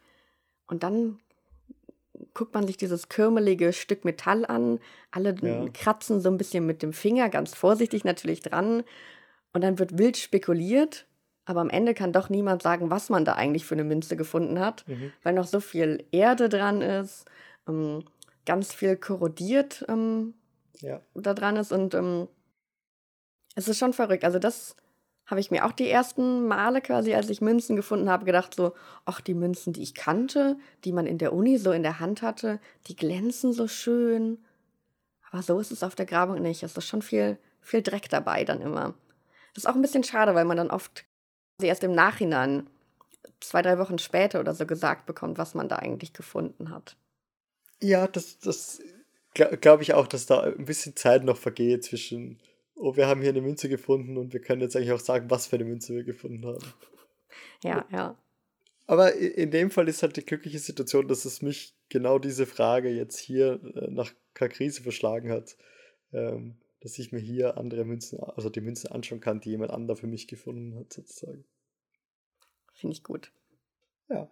Und 0.67 0.83
dann 0.83 1.19
guckt 2.35 2.55
man 2.55 2.67
sich 2.67 2.77
dieses 2.77 3.09
kürmelige 3.09 3.73
Stück 3.73 4.05
Metall 4.05 4.45
an. 4.45 4.81
Alle 5.11 5.35
ja. 5.41 5.67
kratzen 5.73 6.21
so 6.21 6.29
ein 6.29 6.37
bisschen 6.37 6.67
mit 6.67 6.83
dem 6.83 6.93
Finger, 6.93 7.29
ganz 7.29 7.55
vorsichtig 7.55 8.05
natürlich 8.05 8.41
dran. 8.41 8.83
Und 9.53 9.63
dann 9.63 9.79
wird 9.79 9.99
wild 9.99 10.17
spekuliert. 10.17 11.07
Aber 11.47 11.61
am 11.61 11.71
Ende 11.71 11.95
kann 11.95 12.13
doch 12.13 12.29
niemand 12.29 12.63
sagen, 12.63 12.91
was 12.91 13.11
man 13.11 13.25
da 13.25 13.35
eigentlich 13.35 13.65
für 13.65 13.75
eine 13.75 13.85
Münze 13.85 14.17
gefunden 14.17 14.59
hat, 14.59 14.87
mhm. 14.89 15.13
weil 15.23 15.35
noch 15.35 15.47
so 15.47 15.61
viel 15.61 16.05
Erde 16.11 16.49
dran 16.49 16.81
ist, 16.81 17.27
ähm, 17.69 18.05
ganz 18.47 18.73
viel 18.73 18.97
korrodiert 18.97 19.85
ähm, 19.89 20.35
ja. 20.81 21.01
da 21.15 21.35
dran 21.35 21.57
ist. 21.57 21.71
Und 21.71 21.95
ähm, 21.95 22.29
es 23.55 23.69
ist 23.69 23.79
schon 23.79 23.93
verrückt. 23.93 24.25
Also 24.25 24.39
das 24.39 24.75
habe 25.27 25.41
ich 25.41 25.51
mir 25.51 25.65
auch 25.65 25.73
die 25.73 25.89
ersten 25.89 26.47
Male 26.47 26.81
quasi, 26.81 27.15
als 27.15 27.31
ich 27.31 27.41
Münzen 27.41 27.77
gefunden 27.77 28.11
habe, 28.11 28.25
gedacht 28.25 28.55
so, 28.55 28.75
ach, 29.05 29.21
die 29.21 29.35
Münzen, 29.35 29.73
die 29.73 29.83
ich 29.83 29.95
kannte, 29.95 30.59
die 30.85 30.93
man 30.93 31.07
in 31.07 31.19
der 31.19 31.33
Uni 31.33 31.57
so 31.57 31.73
in 31.73 31.83
der 31.83 31.99
Hand 31.99 32.23
hatte, 32.23 32.61
die 32.87 32.97
glänzen 32.97 33.53
so 33.53 33.67
schön. 33.67 34.45
Aber 35.31 35.43
so 35.43 35.59
ist 35.59 35.73
es 35.73 35.83
auf 35.83 35.95
der 35.95 36.07
Grabung 36.07 36.43
nicht. 36.43 36.63
Es 36.63 36.77
ist 36.77 36.87
schon 36.87 37.03
viel, 37.03 37.39
viel 37.61 37.83
Dreck 37.83 38.09
dabei 38.09 38.45
dann 38.45 38.61
immer. 38.61 38.95
Das 39.55 39.65
ist 39.65 39.67
auch 39.67 39.75
ein 39.75 39.83
bisschen 39.83 40.05
schade, 40.05 40.35
weil 40.35 40.45
man 40.45 40.57
dann 40.57 40.71
oft 40.71 41.05
erst 41.63 41.85
im 41.85 41.93
Nachhinein, 41.93 42.69
zwei, 43.41 43.63
drei 43.63 43.79
Wochen 43.79 43.99
später 43.99 44.41
oder 44.41 44.55
so 44.55 44.67
gesagt 44.67 45.07
bekommt, 45.07 45.39
was 45.39 45.55
man 45.55 45.69
da 45.69 45.77
eigentlich 45.77 46.13
gefunden 46.13 46.71
hat. 46.71 46.97
Ja, 47.81 48.07
das, 48.07 48.39
das 48.39 48.81
glaube 49.35 49.83
ich 49.83 49.95
auch, 49.95 50.07
dass 50.07 50.27
da 50.27 50.43
ein 50.43 50.65
bisschen 50.65 50.97
Zeit 50.97 51.25
noch 51.25 51.37
vergeht 51.37 51.85
zwischen, 51.85 52.39
oh, 52.77 52.97
wir 52.97 53.07
haben 53.07 53.21
hier 53.21 53.31
eine 53.31 53.41
Münze 53.41 53.69
gefunden 53.69 54.17
und 54.17 54.33
wir 54.33 54.41
können 54.41 54.61
jetzt 54.61 54.77
eigentlich 54.77 54.93
auch 54.93 55.01
sagen, 55.01 55.31
was 55.31 55.47
für 55.47 55.57
eine 55.57 55.65
Münze 55.65 55.95
wir 55.95 56.05
gefunden 56.05 56.47
haben. 56.47 56.65
Ja, 57.63 57.87
ja. 57.91 58.19
Aber 58.87 59.15
in 59.15 59.51
dem 59.51 59.71
Fall 59.71 59.89
ist 59.89 60.03
halt 60.03 60.17
die 60.17 60.25
glückliche 60.25 60.59
Situation, 60.59 61.09
dass 61.09 61.25
es 61.25 61.41
mich 61.41 61.75
genau 61.89 62.19
diese 62.19 62.45
Frage 62.45 62.91
jetzt 62.91 63.19
hier 63.19 63.61
äh, 63.75 63.91
nach 63.91 64.13
Krise 64.35 64.83
verschlagen 64.83 65.31
hat. 65.31 65.57
Ähm, 66.13 66.57
dass 66.85 66.99
ich 66.99 67.13
mir 67.13 67.19
hier 67.19 67.57
andere 67.57 67.87
Münzen, 67.87 68.21
also 68.21 68.51
die 68.51 68.61
Münzen 68.61 68.93
anschauen 68.93 69.21
kann, 69.21 69.41
die 69.41 69.49
jemand 69.49 69.71
anderer 69.71 69.97
für 69.97 70.07
mich 70.07 70.29
gefunden 70.29 70.79
hat, 70.79 70.93
sozusagen. 70.93 71.47
Finde 72.75 72.95
ich 72.95 73.03
gut. 73.03 73.33
Ja. 74.11 74.29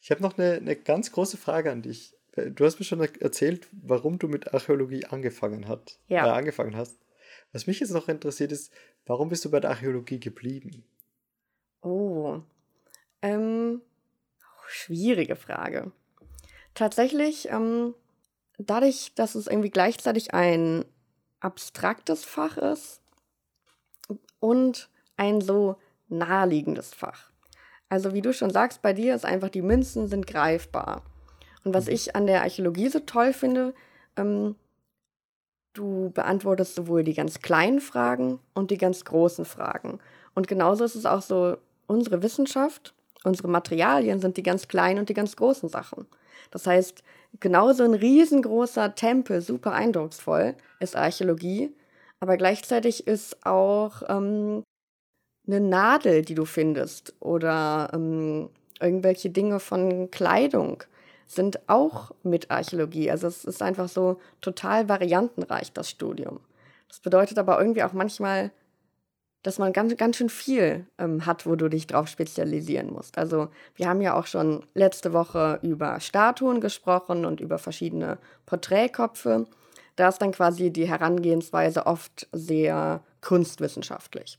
Ich 0.00 0.10
habe 0.10 0.22
noch 0.22 0.38
eine, 0.38 0.54
eine 0.54 0.76
ganz 0.76 1.12
große 1.12 1.36
Frage 1.36 1.70
an 1.70 1.82
dich. 1.82 2.16
Du 2.36 2.64
hast 2.64 2.78
mir 2.78 2.86
schon 2.86 3.00
erzählt, 3.00 3.68
warum 3.70 4.18
du 4.18 4.28
mit 4.28 4.54
Archäologie 4.54 5.04
angefangen, 5.04 5.68
hat, 5.68 5.98
ja. 6.08 6.26
äh, 6.26 6.30
angefangen 6.30 6.74
hast. 6.74 6.98
Was 7.54 7.68
mich 7.68 7.78
jetzt 7.78 7.92
noch 7.92 8.08
interessiert 8.08 8.50
ist, 8.50 8.72
warum 9.06 9.28
bist 9.28 9.44
du 9.44 9.50
bei 9.50 9.60
der 9.60 9.70
Archäologie 9.70 10.18
geblieben? 10.18 10.84
Oh, 11.82 12.40
ähm, 13.22 13.80
schwierige 14.66 15.36
Frage. 15.36 15.92
Tatsächlich, 16.74 17.48
ähm, 17.50 17.94
dadurch, 18.58 19.12
dass 19.14 19.36
es 19.36 19.46
irgendwie 19.46 19.70
gleichzeitig 19.70 20.34
ein 20.34 20.84
abstraktes 21.38 22.24
Fach 22.24 22.56
ist 22.56 23.00
und 24.40 24.90
ein 25.16 25.40
so 25.40 25.76
naheliegendes 26.08 26.92
Fach. 26.92 27.30
Also 27.88 28.14
wie 28.14 28.22
du 28.22 28.32
schon 28.32 28.50
sagst, 28.50 28.82
bei 28.82 28.92
dir 28.92 29.14
ist 29.14 29.24
einfach, 29.24 29.48
die 29.50 29.62
Münzen 29.62 30.08
sind 30.08 30.26
greifbar. 30.26 31.04
Und 31.62 31.72
was 31.72 31.86
mhm. 31.86 31.92
ich 31.92 32.16
an 32.16 32.26
der 32.26 32.42
Archäologie 32.42 32.88
so 32.88 32.98
toll 32.98 33.32
finde, 33.32 33.74
ähm, 34.16 34.56
du 35.74 36.10
beantwortest 36.14 36.74
sowohl 36.74 37.04
die 37.04 37.14
ganz 37.14 37.40
kleinen 37.40 37.80
Fragen 37.80 38.38
und 38.54 38.70
die 38.70 38.78
ganz 38.78 39.04
großen 39.04 39.44
Fragen. 39.44 39.98
Und 40.34 40.48
genauso 40.48 40.84
ist 40.84 40.94
es 40.94 41.06
auch 41.06 41.22
so, 41.22 41.56
unsere 41.86 42.22
Wissenschaft, 42.22 42.94
unsere 43.24 43.48
Materialien 43.48 44.20
sind 44.20 44.36
die 44.36 44.42
ganz 44.42 44.68
kleinen 44.68 45.00
und 45.00 45.08
die 45.08 45.14
ganz 45.14 45.36
großen 45.36 45.68
Sachen. 45.68 46.06
Das 46.50 46.66
heißt, 46.66 47.02
genauso 47.40 47.84
ein 47.84 47.94
riesengroßer 47.94 48.94
Tempel, 48.94 49.40
super 49.40 49.72
eindrucksvoll, 49.72 50.54
ist 50.80 50.96
Archäologie, 50.96 51.74
aber 52.20 52.36
gleichzeitig 52.36 53.06
ist 53.06 53.44
auch 53.44 54.02
ähm, 54.08 54.62
eine 55.46 55.60
Nadel, 55.60 56.22
die 56.22 56.34
du 56.34 56.44
findest 56.44 57.14
oder 57.20 57.90
ähm, 57.92 58.48
irgendwelche 58.80 59.30
Dinge 59.30 59.60
von 59.60 60.10
Kleidung 60.10 60.82
sind 61.26 61.68
auch 61.68 62.12
mit 62.22 62.50
Archäologie. 62.50 63.10
Also 63.10 63.26
es 63.26 63.44
ist 63.44 63.62
einfach 63.62 63.88
so 63.88 64.20
total 64.40 64.88
variantenreich, 64.88 65.72
das 65.72 65.90
Studium. 65.90 66.40
Das 66.88 67.00
bedeutet 67.00 67.38
aber 67.38 67.58
irgendwie 67.58 67.82
auch 67.82 67.92
manchmal, 67.92 68.50
dass 69.42 69.58
man 69.58 69.72
ganz, 69.72 69.96
ganz 69.96 70.16
schön 70.16 70.30
viel 70.30 70.86
ähm, 70.98 71.26
hat, 71.26 71.46
wo 71.46 71.54
du 71.54 71.68
dich 71.68 71.86
drauf 71.86 72.08
spezialisieren 72.08 72.92
musst. 72.92 73.18
Also 73.18 73.48
wir 73.74 73.88
haben 73.88 74.00
ja 74.00 74.18
auch 74.18 74.26
schon 74.26 74.64
letzte 74.74 75.12
Woche 75.12 75.58
über 75.62 76.00
Statuen 76.00 76.60
gesprochen 76.60 77.24
und 77.24 77.40
über 77.40 77.58
verschiedene 77.58 78.18
Porträtköpfe. 78.46 79.46
Da 79.96 80.08
ist 80.08 80.18
dann 80.18 80.32
quasi 80.32 80.70
die 80.70 80.88
Herangehensweise 80.88 81.86
oft 81.86 82.26
sehr 82.32 83.02
kunstwissenschaftlich. 83.20 84.38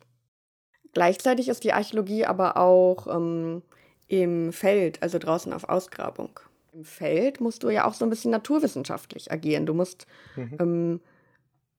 Gleichzeitig 0.94 1.50
ist 1.50 1.64
die 1.64 1.74
Archäologie 1.74 2.26
aber 2.26 2.58
auch 2.58 3.08
ähm, 3.08 3.62
im 4.08 4.54
Feld, 4.54 5.04
also 5.04 5.20
draußen 5.20 5.54
auf 5.54 5.68
Ausgrabung. 5.68 6.40
Im 6.76 6.84
Feld 6.84 7.40
musst 7.40 7.64
du 7.64 7.70
ja 7.70 7.86
auch 7.86 7.94
so 7.94 8.06
ein 8.06 8.10
bisschen 8.10 8.32
naturwissenschaftlich 8.32 9.32
agieren. 9.32 9.66
Du 9.66 9.74
musst 9.74 10.08
mhm. 10.36 10.58
ähm, 10.60 11.02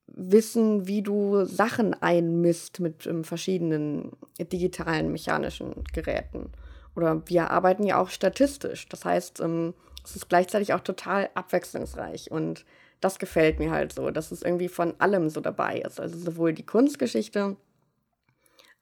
wissen, 0.06 0.86
wie 0.86 1.02
du 1.02 1.44
Sachen 1.44 1.92
einmisst 1.92 2.80
mit 2.80 3.06
ähm, 3.06 3.22
verschiedenen 3.22 4.12
digitalen 4.40 5.12
mechanischen 5.12 5.84
Geräten. 5.92 6.50
Oder 6.94 7.22
wir 7.26 7.50
arbeiten 7.50 7.82
ja 7.82 8.00
auch 8.00 8.08
statistisch. 8.08 8.88
Das 8.88 9.04
heißt, 9.04 9.40
ähm, 9.40 9.74
es 10.02 10.16
ist 10.16 10.30
gleichzeitig 10.30 10.72
auch 10.72 10.80
total 10.80 11.28
abwechslungsreich. 11.34 12.30
Und 12.30 12.64
das 13.02 13.18
gefällt 13.18 13.58
mir 13.58 13.70
halt 13.70 13.92
so, 13.92 14.10
dass 14.10 14.32
es 14.32 14.40
irgendwie 14.40 14.68
von 14.68 14.94
allem 14.98 15.28
so 15.28 15.42
dabei 15.42 15.80
ist. 15.80 16.00
Also 16.00 16.16
sowohl 16.16 16.54
die 16.54 16.64
Kunstgeschichte 16.64 17.56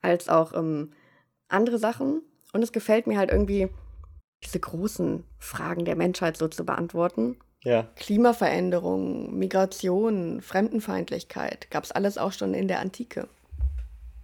als 0.01 0.29
auch 0.29 0.53
ähm, 0.53 0.93
andere 1.49 1.79
Sachen. 1.79 2.23
Und 2.53 2.63
es 2.63 2.71
gefällt 2.71 3.09
mir 3.09 3.19
halt 3.19 3.33
irgendwie, 3.33 3.69
diese 4.45 4.61
großen 4.61 5.25
Fragen 5.39 5.85
der 5.85 5.97
Menschheit 5.97 6.37
so 6.37 6.49
zu 6.49 6.65
beantworten. 6.65 7.37
Ja. 7.63 7.89
Klimaveränderung, 7.97 9.37
Migration, 9.39 10.43
Fremdenfeindlichkeit, 10.43 11.71
gab 11.71 11.85
es 11.85 11.93
alles 11.93 12.19
auch 12.19 12.33
schon 12.33 12.53
in 12.53 12.69
der 12.69 12.81
Antike. 12.81 13.29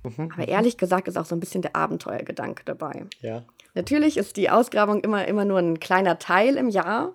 Mhm. 0.02 0.30
Aber 0.32 0.46
ehrlich 0.46 0.76
gesagt 0.76 1.08
ist 1.08 1.16
auch 1.16 1.24
so 1.24 1.34
ein 1.34 1.40
bisschen 1.40 1.62
der 1.62 1.74
Abenteuergedanke 1.74 2.64
dabei. 2.64 3.06
Ja. 3.20 3.44
Natürlich 3.74 4.16
ist 4.16 4.36
die 4.36 4.50
Ausgrabung 4.50 5.00
immer, 5.00 5.26
immer 5.26 5.44
nur 5.44 5.58
ein 5.58 5.80
kleiner 5.80 6.18
Teil 6.18 6.56
im 6.56 6.68
Jahr, 6.68 7.12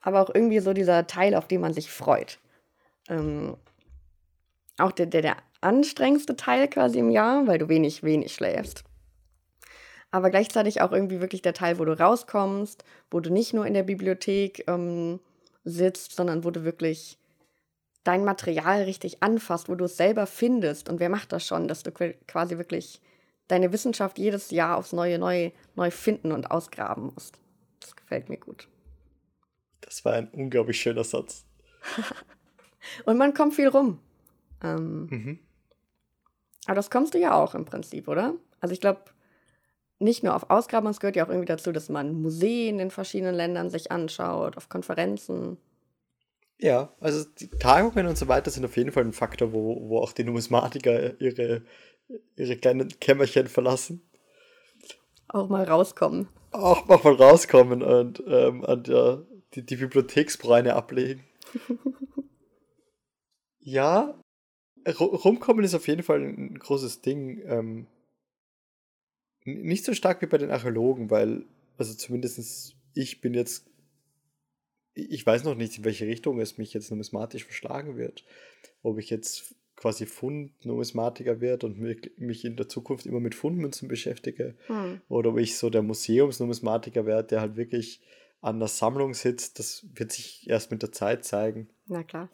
aber 0.00 0.20
auch 0.20 0.30
irgendwie 0.32 0.60
so 0.60 0.72
dieser 0.72 1.06
Teil, 1.06 1.34
auf 1.34 1.48
den 1.48 1.60
man 1.60 1.72
sich 1.72 1.90
freut. 1.90 2.38
Ähm, 3.08 3.56
auch 4.78 4.92
der, 4.92 5.06
der, 5.06 5.22
der 5.22 5.36
anstrengendste 5.60 6.36
Teil 6.36 6.68
quasi 6.68 6.98
im 6.98 7.10
Jahr, 7.10 7.46
weil 7.46 7.58
du 7.58 7.68
wenig, 7.68 8.02
wenig 8.02 8.34
schläfst. 8.34 8.84
Aber 10.16 10.30
gleichzeitig 10.30 10.80
auch 10.80 10.92
irgendwie 10.92 11.20
wirklich 11.20 11.42
der 11.42 11.52
Teil, 11.52 11.78
wo 11.78 11.84
du 11.84 11.92
rauskommst, 11.92 12.84
wo 13.10 13.20
du 13.20 13.30
nicht 13.30 13.52
nur 13.52 13.66
in 13.66 13.74
der 13.74 13.82
Bibliothek 13.82 14.64
ähm, 14.66 15.20
sitzt, 15.62 16.16
sondern 16.16 16.42
wo 16.42 16.50
du 16.50 16.64
wirklich 16.64 17.18
dein 18.02 18.24
Material 18.24 18.84
richtig 18.84 19.22
anfasst, 19.22 19.68
wo 19.68 19.74
du 19.74 19.84
es 19.84 19.98
selber 19.98 20.26
findest. 20.26 20.88
Und 20.88 21.00
wer 21.00 21.10
macht 21.10 21.32
das 21.32 21.46
schon, 21.46 21.68
dass 21.68 21.82
du 21.82 21.92
quasi 21.92 22.56
wirklich 22.56 23.02
deine 23.46 23.74
Wissenschaft 23.74 24.18
jedes 24.18 24.50
Jahr 24.52 24.78
aufs 24.78 24.94
Neue 24.94 25.18
neu, 25.18 25.50
neu 25.74 25.90
finden 25.90 26.32
und 26.32 26.50
ausgraben 26.50 27.12
musst. 27.14 27.38
Das 27.80 27.94
gefällt 27.94 28.30
mir 28.30 28.38
gut. 28.38 28.68
Das 29.82 30.02
war 30.06 30.14
ein 30.14 30.28
unglaublich 30.28 30.80
schöner 30.80 31.04
Satz. 31.04 31.44
und 33.04 33.18
man 33.18 33.34
kommt 33.34 33.52
viel 33.52 33.68
rum. 33.68 34.00
Ähm, 34.64 35.08
mhm. 35.10 35.38
Aber 36.64 36.76
das 36.76 36.90
kommst 36.90 37.12
du 37.12 37.18
ja 37.18 37.34
auch 37.34 37.54
im 37.54 37.66
Prinzip, 37.66 38.08
oder? 38.08 38.32
Also 38.60 38.72
ich 38.72 38.80
glaube, 38.80 39.02
nicht 39.98 40.22
nur 40.22 40.34
auf 40.34 40.50
Ausgrabungen, 40.50 40.92
es 40.92 41.00
gehört 41.00 41.16
ja 41.16 41.24
auch 41.24 41.28
irgendwie 41.28 41.46
dazu, 41.46 41.72
dass 41.72 41.88
man 41.88 42.20
Museen 42.20 42.78
in 42.78 42.90
verschiedenen 42.90 43.34
Ländern 43.34 43.70
sich 43.70 43.90
anschaut, 43.90 44.56
auf 44.56 44.68
Konferenzen. 44.68 45.56
Ja, 46.58 46.92
also 47.00 47.24
die 47.38 47.48
Tagungen 47.48 48.06
und 48.06 48.16
so 48.16 48.28
weiter 48.28 48.50
sind 48.50 48.64
auf 48.64 48.76
jeden 48.76 48.92
Fall 48.92 49.04
ein 49.04 49.12
Faktor, 49.12 49.52
wo, 49.52 49.88
wo 49.88 49.98
auch 49.98 50.12
die 50.12 50.24
Numismatiker 50.24 51.20
ihre, 51.20 51.62
ihre 52.36 52.56
kleinen 52.56 52.88
Kämmerchen 53.00 53.46
verlassen. 53.46 54.02
Auch 55.28 55.48
mal 55.48 55.64
rauskommen. 55.64 56.28
Auch 56.52 56.86
mal 56.86 56.96
rauskommen 56.96 57.82
und 57.82 58.22
ähm, 58.26 58.64
an 58.64 58.84
der, 58.84 59.26
die, 59.54 59.66
die 59.66 59.76
Bibliotheksbräune 59.76 60.74
ablegen. 60.74 61.24
ja, 63.60 64.14
rumkommen 64.98 65.64
ist 65.64 65.74
auf 65.74 65.88
jeden 65.88 66.02
Fall 66.02 66.22
ein 66.22 66.58
großes 66.58 67.02
Ding. 67.02 67.42
Ähm, 67.46 67.86
nicht 69.46 69.84
so 69.84 69.94
stark 69.94 70.20
wie 70.22 70.26
bei 70.26 70.38
den 70.38 70.50
Archäologen, 70.50 71.10
weil, 71.10 71.44
also 71.78 71.94
zumindest 71.94 72.74
ich 72.94 73.20
bin 73.20 73.34
jetzt, 73.34 73.66
ich 74.94 75.24
weiß 75.24 75.44
noch 75.44 75.54
nicht, 75.54 75.78
in 75.78 75.84
welche 75.84 76.06
Richtung 76.06 76.40
es 76.40 76.58
mich 76.58 76.72
jetzt 76.74 76.90
numismatisch 76.90 77.44
verschlagen 77.44 77.96
wird. 77.96 78.24
Ob 78.82 78.98
ich 78.98 79.10
jetzt 79.10 79.54
quasi 79.76 80.06
Fund-Numismatiker 80.06 81.40
werde 81.40 81.66
und 81.66 81.78
mich 81.78 82.44
in 82.44 82.56
der 82.56 82.68
Zukunft 82.68 83.04
immer 83.04 83.20
mit 83.20 83.34
Fundmünzen 83.34 83.88
beschäftige. 83.88 84.56
Hm. 84.66 85.02
Oder 85.08 85.30
ob 85.30 85.38
ich 85.38 85.58
so 85.58 85.68
der 85.68 85.82
Museumsnumismatiker 85.82 87.04
werde, 87.04 87.28
der 87.28 87.40
halt 87.42 87.56
wirklich 87.56 88.00
an 88.40 88.58
der 88.58 88.68
Sammlung 88.68 89.12
sitzt. 89.12 89.58
Das 89.58 89.86
wird 89.94 90.12
sich 90.12 90.48
erst 90.48 90.70
mit 90.70 90.82
der 90.82 90.92
Zeit 90.92 91.24
zeigen. 91.24 91.68
Na 91.86 92.02
klar. 92.02 92.30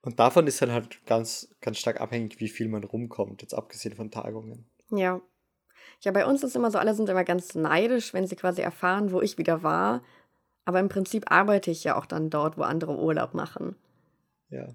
Und 0.00 0.18
davon 0.18 0.46
ist 0.46 0.62
dann 0.62 0.72
halt 0.72 1.04
ganz, 1.04 1.54
ganz 1.60 1.78
stark 1.78 2.00
abhängig, 2.00 2.40
wie 2.40 2.48
viel 2.48 2.68
man 2.68 2.84
rumkommt, 2.84 3.42
jetzt 3.42 3.52
abgesehen 3.52 3.94
von 3.94 4.10
Tagungen. 4.10 4.64
Ja, 4.90 5.20
ja, 6.02 6.12
bei 6.12 6.26
uns 6.26 6.42
ist 6.42 6.54
immer 6.54 6.70
so, 6.70 6.78
alle 6.78 6.94
sind 6.94 7.08
immer 7.08 7.24
ganz 7.24 7.54
neidisch, 7.54 8.14
wenn 8.14 8.26
sie 8.26 8.36
quasi 8.36 8.62
erfahren, 8.62 9.12
wo 9.12 9.20
ich 9.20 9.38
wieder 9.38 9.62
war. 9.62 10.02
Aber 10.64 10.80
im 10.80 10.88
Prinzip 10.88 11.30
arbeite 11.30 11.70
ich 11.70 11.84
ja 11.84 11.96
auch 11.96 12.06
dann 12.06 12.30
dort, 12.30 12.58
wo 12.58 12.62
andere 12.62 12.96
Urlaub 12.96 13.34
machen. 13.34 13.74
Ja. 14.50 14.68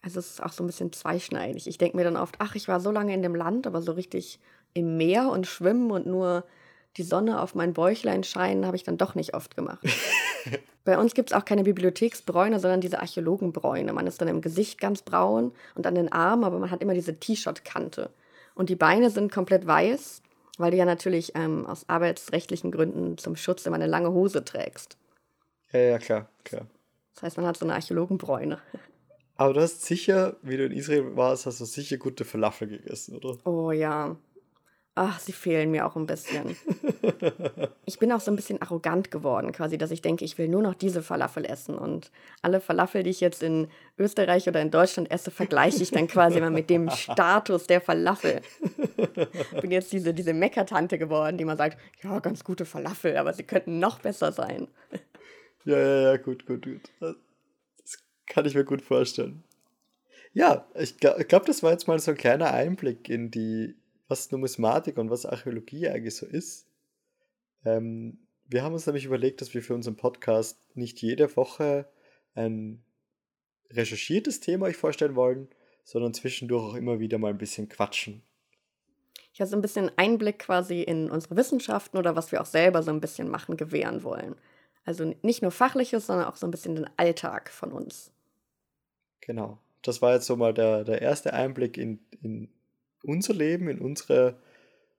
Also 0.00 0.20
es 0.20 0.30
ist 0.30 0.42
auch 0.42 0.52
so 0.52 0.62
ein 0.62 0.68
bisschen 0.68 0.92
zweischneidig. 0.92 1.66
Ich 1.66 1.78
denke 1.78 1.96
mir 1.96 2.04
dann 2.04 2.16
oft, 2.16 2.36
ach, 2.38 2.54
ich 2.54 2.68
war 2.68 2.80
so 2.80 2.90
lange 2.90 3.12
in 3.12 3.22
dem 3.22 3.34
Land, 3.34 3.66
aber 3.66 3.82
so 3.82 3.92
richtig 3.92 4.38
im 4.72 4.96
Meer 4.96 5.30
und 5.30 5.46
schwimmen 5.46 5.90
und 5.90 6.06
nur 6.06 6.44
die 6.96 7.02
Sonne 7.02 7.40
auf 7.40 7.54
mein 7.54 7.72
Bäuchlein 7.72 8.22
scheinen, 8.24 8.64
habe 8.64 8.76
ich 8.76 8.84
dann 8.84 8.98
doch 8.98 9.14
nicht 9.14 9.34
oft 9.34 9.56
gemacht. 9.56 9.84
Bei 10.84 10.98
uns 10.98 11.14
gibt 11.14 11.30
es 11.30 11.36
auch 11.36 11.44
keine 11.44 11.64
Bibliotheksbräune, 11.64 12.60
sondern 12.60 12.80
diese 12.80 13.00
Archäologenbräune. 13.00 13.92
Man 13.92 14.06
ist 14.06 14.20
dann 14.20 14.28
im 14.28 14.40
Gesicht 14.40 14.80
ganz 14.80 15.02
braun 15.02 15.52
und 15.74 15.86
an 15.86 15.96
den 15.96 16.12
Armen, 16.12 16.44
aber 16.44 16.60
man 16.60 16.70
hat 16.70 16.80
immer 16.80 16.94
diese 16.94 17.18
T-Shirt-Kante. 17.18 18.10
Und 18.56 18.70
die 18.70 18.74
Beine 18.74 19.10
sind 19.10 19.30
komplett 19.30 19.66
weiß, 19.66 20.22
weil 20.58 20.70
du 20.72 20.78
ja 20.78 20.86
natürlich 20.86 21.32
ähm, 21.36 21.66
aus 21.66 21.88
arbeitsrechtlichen 21.88 22.72
Gründen 22.72 23.18
zum 23.18 23.36
Schutz 23.36 23.66
immer 23.66 23.76
eine 23.76 23.86
lange 23.86 24.10
Hose 24.10 24.44
trägst. 24.44 24.96
Ja, 25.72 25.80
ja, 25.80 25.98
klar, 25.98 26.28
klar. 26.42 26.66
Das 27.14 27.22
heißt, 27.22 27.36
man 27.36 27.46
hat 27.46 27.58
so 27.58 27.66
eine 27.66 27.74
Archäologenbräune. 27.74 28.58
Aber 29.36 29.52
du 29.52 29.60
hast 29.60 29.82
sicher, 29.84 30.36
wie 30.42 30.56
du 30.56 30.64
in 30.64 30.72
Israel 30.72 31.16
warst, 31.16 31.44
hast 31.44 31.60
du 31.60 31.66
sicher 31.66 31.98
gute 31.98 32.24
Falafel 32.24 32.68
gegessen, 32.68 33.16
oder? 33.16 33.36
Oh 33.44 33.70
ja. 33.70 34.16
Ach, 34.98 35.20
sie 35.20 35.32
fehlen 35.32 35.70
mir 35.70 35.86
auch 35.86 35.94
ein 35.94 36.06
bisschen. 36.06 36.56
Ich 37.88 38.00
bin 38.00 38.10
auch 38.10 38.20
so 38.20 38.32
ein 38.32 38.36
bisschen 38.36 38.60
arrogant 38.60 39.12
geworden, 39.12 39.52
quasi, 39.52 39.78
dass 39.78 39.92
ich 39.92 40.02
denke, 40.02 40.24
ich 40.24 40.38
will 40.38 40.48
nur 40.48 40.60
noch 40.60 40.74
diese 40.74 41.02
Falafel 41.02 41.44
essen. 41.44 41.78
Und 41.78 42.10
alle 42.42 42.60
Falafel, 42.60 43.04
die 43.04 43.10
ich 43.10 43.20
jetzt 43.20 43.44
in 43.44 43.68
Österreich 43.96 44.48
oder 44.48 44.60
in 44.60 44.72
Deutschland 44.72 45.08
esse, 45.12 45.30
vergleiche 45.30 45.82
ich 45.84 45.92
dann 45.92 46.08
quasi 46.08 46.40
mal 46.40 46.50
mit 46.50 46.68
dem 46.68 46.90
Status 46.90 47.68
der 47.68 47.80
Falafel. 47.80 48.40
Bin 49.60 49.70
jetzt 49.70 49.92
diese, 49.92 50.12
diese 50.12 50.34
Meckertante 50.34 50.98
geworden, 50.98 51.38
die 51.38 51.44
man 51.44 51.56
sagt, 51.56 51.78
ja, 52.02 52.18
ganz 52.18 52.42
gute 52.42 52.64
Falafel, 52.64 53.16
aber 53.16 53.32
sie 53.32 53.44
könnten 53.44 53.78
noch 53.78 54.00
besser 54.00 54.32
sein. 54.32 54.66
Ja, 55.64 55.78
ja, 55.78 56.00
ja, 56.12 56.16
gut, 56.16 56.46
gut, 56.46 56.64
gut. 56.64 56.80
Das 57.00 57.98
kann 58.26 58.46
ich 58.46 58.54
mir 58.54 58.64
gut 58.64 58.82
vorstellen. 58.82 59.42
Ja, 60.32 60.68
ich 60.76 60.98
glaube, 60.98 61.44
das 61.44 61.64
war 61.64 61.72
jetzt 61.72 61.88
mal 61.88 61.98
so 61.98 62.12
ein 62.12 62.16
kleiner 62.16 62.52
Einblick 62.52 63.08
in 63.08 63.32
die 63.32 63.74
was 64.08 64.30
Numismatik 64.30 64.98
und 64.98 65.10
was 65.10 65.26
Archäologie 65.26 65.88
eigentlich 65.88 66.16
so 66.16 66.26
ist. 66.26 66.66
Ähm, 67.64 68.18
wir 68.48 68.62
haben 68.62 68.74
uns 68.74 68.86
nämlich 68.86 69.04
überlegt, 69.04 69.40
dass 69.40 69.54
wir 69.54 69.62
für 69.62 69.74
unseren 69.74 69.96
Podcast 69.96 70.60
nicht 70.74 71.02
jede 71.02 71.36
Woche 71.36 71.88
ein 72.34 72.84
recherchiertes 73.70 74.40
Thema 74.40 74.66
euch 74.66 74.76
vorstellen 74.76 75.16
wollen, 75.16 75.48
sondern 75.84 76.14
zwischendurch 76.14 76.72
auch 76.72 76.74
immer 76.74 77.00
wieder 77.00 77.18
mal 77.18 77.30
ein 77.30 77.38
bisschen 77.38 77.68
quatschen. 77.68 78.22
Ja, 79.34 79.46
so 79.46 79.56
ein 79.56 79.62
bisschen 79.62 79.90
Einblick 79.96 80.38
quasi 80.38 80.82
in 80.82 81.10
unsere 81.10 81.36
Wissenschaften 81.36 81.98
oder 81.98 82.16
was 82.16 82.32
wir 82.32 82.40
auch 82.40 82.46
selber 82.46 82.82
so 82.82 82.90
ein 82.90 83.00
bisschen 83.00 83.28
machen, 83.28 83.56
gewähren 83.56 84.02
wollen. 84.02 84.36
Also 84.84 85.14
nicht 85.22 85.42
nur 85.42 85.50
fachliches, 85.50 86.06
sondern 86.06 86.26
auch 86.26 86.36
so 86.36 86.46
ein 86.46 86.50
bisschen 86.50 86.76
den 86.76 86.88
Alltag 86.96 87.50
von 87.50 87.72
uns. 87.72 88.12
Genau. 89.20 89.58
Das 89.82 90.00
war 90.00 90.14
jetzt 90.14 90.26
so 90.26 90.36
mal 90.36 90.54
der, 90.54 90.84
der 90.84 91.02
erste 91.02 91.32
Einblick 91.32 91.76
in, 91.76 92.00
in 92.22 92.48
unser 93.06 93.34
Leben, 93.34 93.68
in, 93.68 93.80
unsere, 93.80 94.36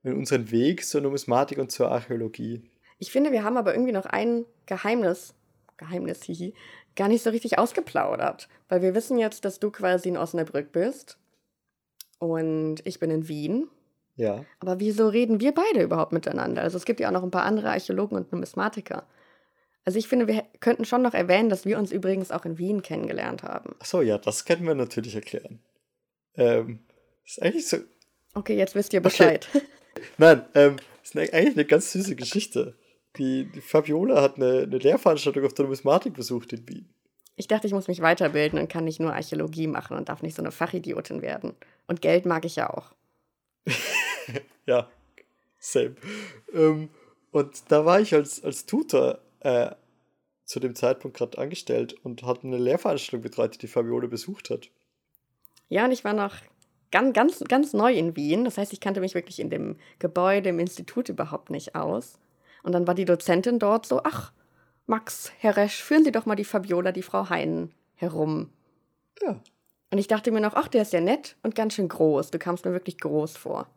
in 0.02 0.14
unseren 0.14 0.50
Weg 0.50 0.84
zur 0.84 1.00
Numismatik 1.00 1.58
und 1.58 1.70
zur 1.70 1.90
Archäologie. 1.90 2.62
Ich 2.98 3.12
finde, 3.12 3.32
wir 3.32 3.44
haben 3.44 3.56
aber 3.56 3.74
irgendwie 3.74 3.92
noch 3.92 4.06
ein 4.06 4.44
Geheimnis, 4.66 5.34
Geheimnis, 5.76 6.22
hihi, 6.24 6.54
gar 6.96 7.08
nicht 7.08 7.22
so 7.22 7.30
richtig 7.30 7.58
ausgeplaudert. 7.58 8.48
Weil 8.68 8.82
wir 8.82 8.94
wissen 8.94 9.18
jetzt, 9.18 9.44
dass 9.44 9.60
du 9.60 9.70
quasi 9.70 10.08
in 10.08 10.16
Osnabrück 10.16 10.72
bist 10.72 11.18
und 12.18 12.78
ich 12.84 12.98
bin 12.98 13.10
in 13.10 13.28
Wien. 13.28 13.68
Ja. 14.16 14.44
Aber 14.58 14.80
wieso 14.80 15.08
reden 15.08 15.40
wir 15.40 15.52
beide 15.52 15.82
überhaupt 15.82 16.12
miteinander? 16.12 16.62
Also 16.62 16.76
es 16.76 16.84
gibt 16.84 16.98
ja 16.98 17.08
auch 17.08 17.12
noch 17.12 17.22
ein 17.22 17.30
paar 17.30 17.44
andere 17.44 17.70
Archäologen 17.70 18.18
und 18.18 18.32
Numismatiker. 18.32 19.06
Also 19.84 19.98
ich 19.98 20.08
finde, 20.08 20.26
wir 20.26 20.44
könnten 20.60 20.84
schon 20.84 21.02
noch 21.02 21.14
erwähnen, 21.14 21.48
dass 21.48 21.64
wir 21.64 21.78
uns 21.78 21.92
übrigens 21.92 22.32
auch 22.32 22.44
in 22.44 22.58
Wien 22.58 22.82
kennengelernt 22.82 23.44
haben. 23.44 23.76
Achso, 23.78 24.02
ja, 24.02 24.18
das 24.18 24.44
können 24.44 24.66
wir 24.66 24.74
natürlich 24.74 25.14
erklären. 25.14 25.60
Ähm, 26.34 26.80
ist 27.24 27.40
eigentlich 27.40 27.68
so, 27.68 27.78
Okay, 28.38 28.56
jetzt 28.56 28.76
wisst 28.76 28.92
ihr 28.92 29.00
Bescheid. 29.00 29.48
Okay. 29.52 29.66
Nein, 30.18 30.44
ähm, 30.54 30.76
ist 31.02 31.16
eigentlich 31.16 31.54
eine 31.54 31.64
ganz 31.64 31.90
süße 31.90 32.14
Geschichte. 32.14 32.76
Die, 33.16 33.50
die 33.50 33.60
Fabiola 33.60 34.22
hat 34.22 34.36
eine, 34.36 34.60
eine 34.62 34.78
Lehrveranstaltung 34.78 35.44
auf 35.44 35.54
der 35.54 35.64
Numismatik 35.64 36.14
besucht 36.14 36.52
in 36.52 36.68
Wien. 36.68 36.88
Ich 37.34 37.48
dachte, 37.48 37.66
ich 37.66 37.72
muss 37.72 37.88
mich 37.88 38.00
weiterbilden 38.00 38.60
und 38.60 38.68
kann 38.68 38.84
nicht 38.84 39.00
nur 39.00 39.12
Archäologie 39.12 39.66
machen 39.66 39.96
und 39.96 40.08
darf 40.08 40.22
nicht 40.22 40.36
so 40.36 40.42
eine 40.42 40.52
Fachidiotin 40.52 41.20
werden. 41.20 41.56
Und 41.88 42.00
Geld 42.00 42.26
mag 42.26 42.44
ich 42.44 42.54
ja 42.54 42.70
auch. 42.70 42.94
ja, 44.66 44.88
same. 45.58 45.96
Ähm, 46.54 46.90
und 47.32 47.72
da 47.72 47.84
war 47.84 48.00
ich 48.00 48.14
als, 48.14 48.44
als 48.44 48.66
Tutor 48.66 49.18
äh, 49.40 49.70
zu 50.44 50.60
dem 50.60 50.76
Zeitpunkt 50.76 51.16
gerade 51.16 51.38
angestellt 51.38 51.94
und 52.04 52.22
hatte 52.22 52.46
eine 52.46 52.58
Lehrveranstaltung 52.58 53.22
betreut, 53.22 53.54
die 53.54 53.58
die 53.58 53.66
Fabiola 53.66 54.06
besucht 54.06 54.50
hat. 54.50 54.70
Ja, 55.68 55.86
und 55.86 55.90
ich 55.90 56.04
war 56.04 56.12
noch 56.12 56.36
ganz, 56.90 57.14
ganz, 57.14 57.40
ganz 57.48 57.72
neu 57.72 57.92
in 57.92 58.16
Wien. 58.16 58.44
Das 58.44 58.58
heißt, 58.58 58.72
ich 58.72 58.80
kannte 58.80 59.00
mich 59.00 59.14
wirklich 59.14 59.40
in 59.40 59.50
dem 59.50 59.76
Gebäude, 59.98 60.50
im 60.50 60.58
Institut 60.58 61.08
überhaupt 61.08 61.50
nicht 61.50 61.74
aus. 61.74 62.18
Und 62.62 62.72
dann 62.72 62.86
war 62.86 62.94
die 62.94 63.04
Dozentin 63.04 63.58
dort 63.58 63.86
so, 63.86 64.02
ach, 64.04 64.32
Max, 64.86 65.32
Herr 65.38 65.56
Resch, 65.56 65.82
führen 65.82 66.04
Sie 66.04 66.12
doch 66.12 66.26
mal 66.26 66.34
die 66.34 66.44
Fabiola, 66.44 66.92
die 66.92 67.02
Frau 67.02 67.28
Heinen, 67.28 67.72
herum. 67.94 68.50
Ja. 69.22 69.40
Und 69.90 69.98
ich 69.98 70.06
dachte 70.06 70.30
mir 70.30 70.40
noch, 70.40 70.54
ach, 70.54 70.68
der 70.68 70.82
ist 70.82 70.92
ja 70.92 71.00
nett 71.00 71.36
und 71.42 71.54
ganz 71.54 71.74
schön 71.74 71.88
groß. 71.88 72.30
Du 72.30 72.38
kamst 72.38 72.64
mir 72.64 72.72
wirklich 72.72 72.98
groß 72.98 73.36
vor. 73.36 73.68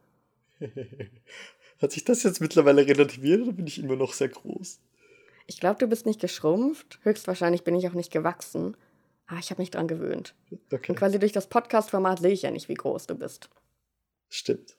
Hat 1.81 1.91
sich 1.91 2.03
das 2.03 2.23
jetzt 2.23 2.41
mittlerweile 2.41 2.85
relativiert 2.85 3.41
oder 3.41 3.53
bin 3.53 3.67
ich 3.67 3.79
immer 3.79 3.95
noch 3.95 4.13
sehr 4.13 4.29
groß? 4.29 4.79
Ich 5.47 5.59
glaube, 5.59 5.79
du 5.79 5.87
bist 5.87 6.05
nicht 6.05 6.21
geschrumpft. 6.21 6.99
Höchstwahrscheinlich 7.03 7.63
bin 7.63 7.75
ich 7.75 7.87
auch 7.87 7.93
nicht 7.93 8.11
gewachsen. 8.11 8.77
Ah, 9.31 9.37
ich 9.39 9.49
habe 9.49 9.61
mich 9.61 9.71
dran 9.71 9.87
gewöhnt. 9.87 10.35
Okay. 10.73 10.91
Und 10.91 10.97
quasi 10.97 11.17
durch 11.17 11.31
das 11.31 11.47
Podcast-Format 11.47 12.19
sehe 12.19 12.33
ich 12.33 12.41
ja 12.41 12.51
nicht, 12.51 12.67
wie 12.67 12.73
groß 12.73 13.07
du 13.07 13.15
bist. 13.15 13.49
Stimmt. 14.27 14.75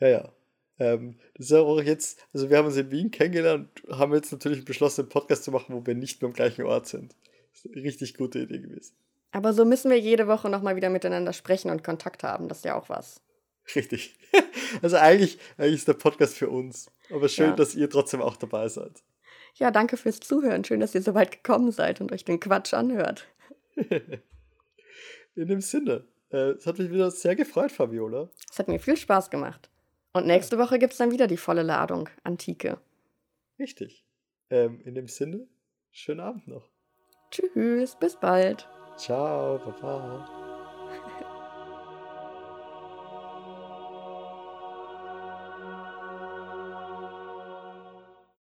Ja, 0.00 0.08
ja. 0.08 0.32
Ähm, 0.78 1.18
das 1.34 1.46
ist 1.46 1.52
auch 1.52 1.78
jetzt, 1.82 2.20
also 2.32 2.48
wir 2.48 2.56
haben 2.56 2.64
uns 2.64 2.78
in 2.78 2.90
Wien 2.90 3.10
kennengelernt 3.10 3.84
und 3.84 3.98
haben 3.98 4.14
jetzt 4.14 4.32
natürlich 4.32 4.64
beschlossen, 4.64 5.02
einen 5.02 5.08
Podcast 5.10 5.44
zu 5.44 5.50
machen, 5.50 5.74
wo 5.74 5.86
wir 5.86 5.94
nicht 5.94 6.22
mehr 6.22 6.28
am 6.30 6.32
gleichen 6.32 6.64
Ort 6.64 6.86
sind. 6.86 7.14
Das 7.52 7.66
ist 7.66 7.74
eine 7.74 7.84
richtig 7.84 8.16
gute 8.16 8.40
Idee 8.40 8.60
gewesen. 8.60 8.96
Aber 9.30 9.52
so 9.52 9.66
müssen 9.66 9.90
wir 9.90 10.00
jede 10.00 10.26
Woche 10.26 10.48
nochmal 10.48 10.76
wieder 10.76 10.88
miteinander 10.88 11.34
sprechen 11.34 11.70
und 11.70 11.84
Kontakt 11.84 12.22
haben. 12.22 12.48
Das 12.48 12.58
ist 12.58 12.64
ja 12.64 12.76
auch 12.76 12.88
was. 12.88 13.20
Richtig. 13.74 14.18
Also 14.82 14.96
eigentlich, 14.96 15.38
eigentlich 15.56 15.76
ist 15.76 15.88
der 15.88 15.94
Podcast 15.94 16.36
für 16.36 16.48
uns. 16.48 16.90
Aber 17.08 17.28
schön, 17.28 17.50
ja. 17.50 17.54
dass 17.54 17.76
ihr 17.76 17.88
trotzdem 17.88 18.20
auch 18.20 18.36
dabei 18.36 18.68
seid. 18.68 19.04
Ja, 19.54 19.70
danke 19.70 19.96
fürs 19.96 20.18
Zuhören. 20.18 20.64
Schön, 20.64 20.80
dass 20.80 20.96
ihr 20.96 21.02
so 21.02 21.14
weit 21.14 21.30
gekommen 21.30 21.70
seid 21.70 22.00
und 22.00 22.10
euch 22.10 22.24
den 22.24 22.40
Quatsch 22.40 22.74
anhört. 22.74 23.28
In 25.34 25.48
dem 25.48 25.60
Sinne, 25.60 26.04
äh, 26.30 26.52
es 26.52 26.66
hat 26.66 26.78
mich 26.78 26.90
wieder 26.90 27.10
sehr 27.10 27.34
gefreut, 27.34 27.72
Fabiola. 27.72 28.30
Es 28.50 28.58
hat 28.58 28.68
mir 28.68 28.78
viel 28.78 28.96
Spaß 28.96 29.30
gemacht. 29.30 29.70
Und 30.12 30.26
nächste 30.26 30.58
Woche 30.58 30.78
gibt 30.78 30.92
es 30.92 30.98
dann 30.98 31.10
wieder 31.10 31.26
die 31.26 31.36
volle 31.36 31.62
Ladung 31.62 32.08
Antike. 32.22 32.78
Richtig. 33.58 34.04
Ähm, 34.50 34.80
in 34.84 34.94
dem 34.94 35.08
Sinne, 35.08 35.48
schönen 35.90 36.20
Abend 36.20 36.46
noch. 36.46 36.70
Tschüss, 37.30 37.96
bis 37.96 38.16
bald. 38.16 38.68
Ciao, 38.96 39.58
Baba. 39.58 40.43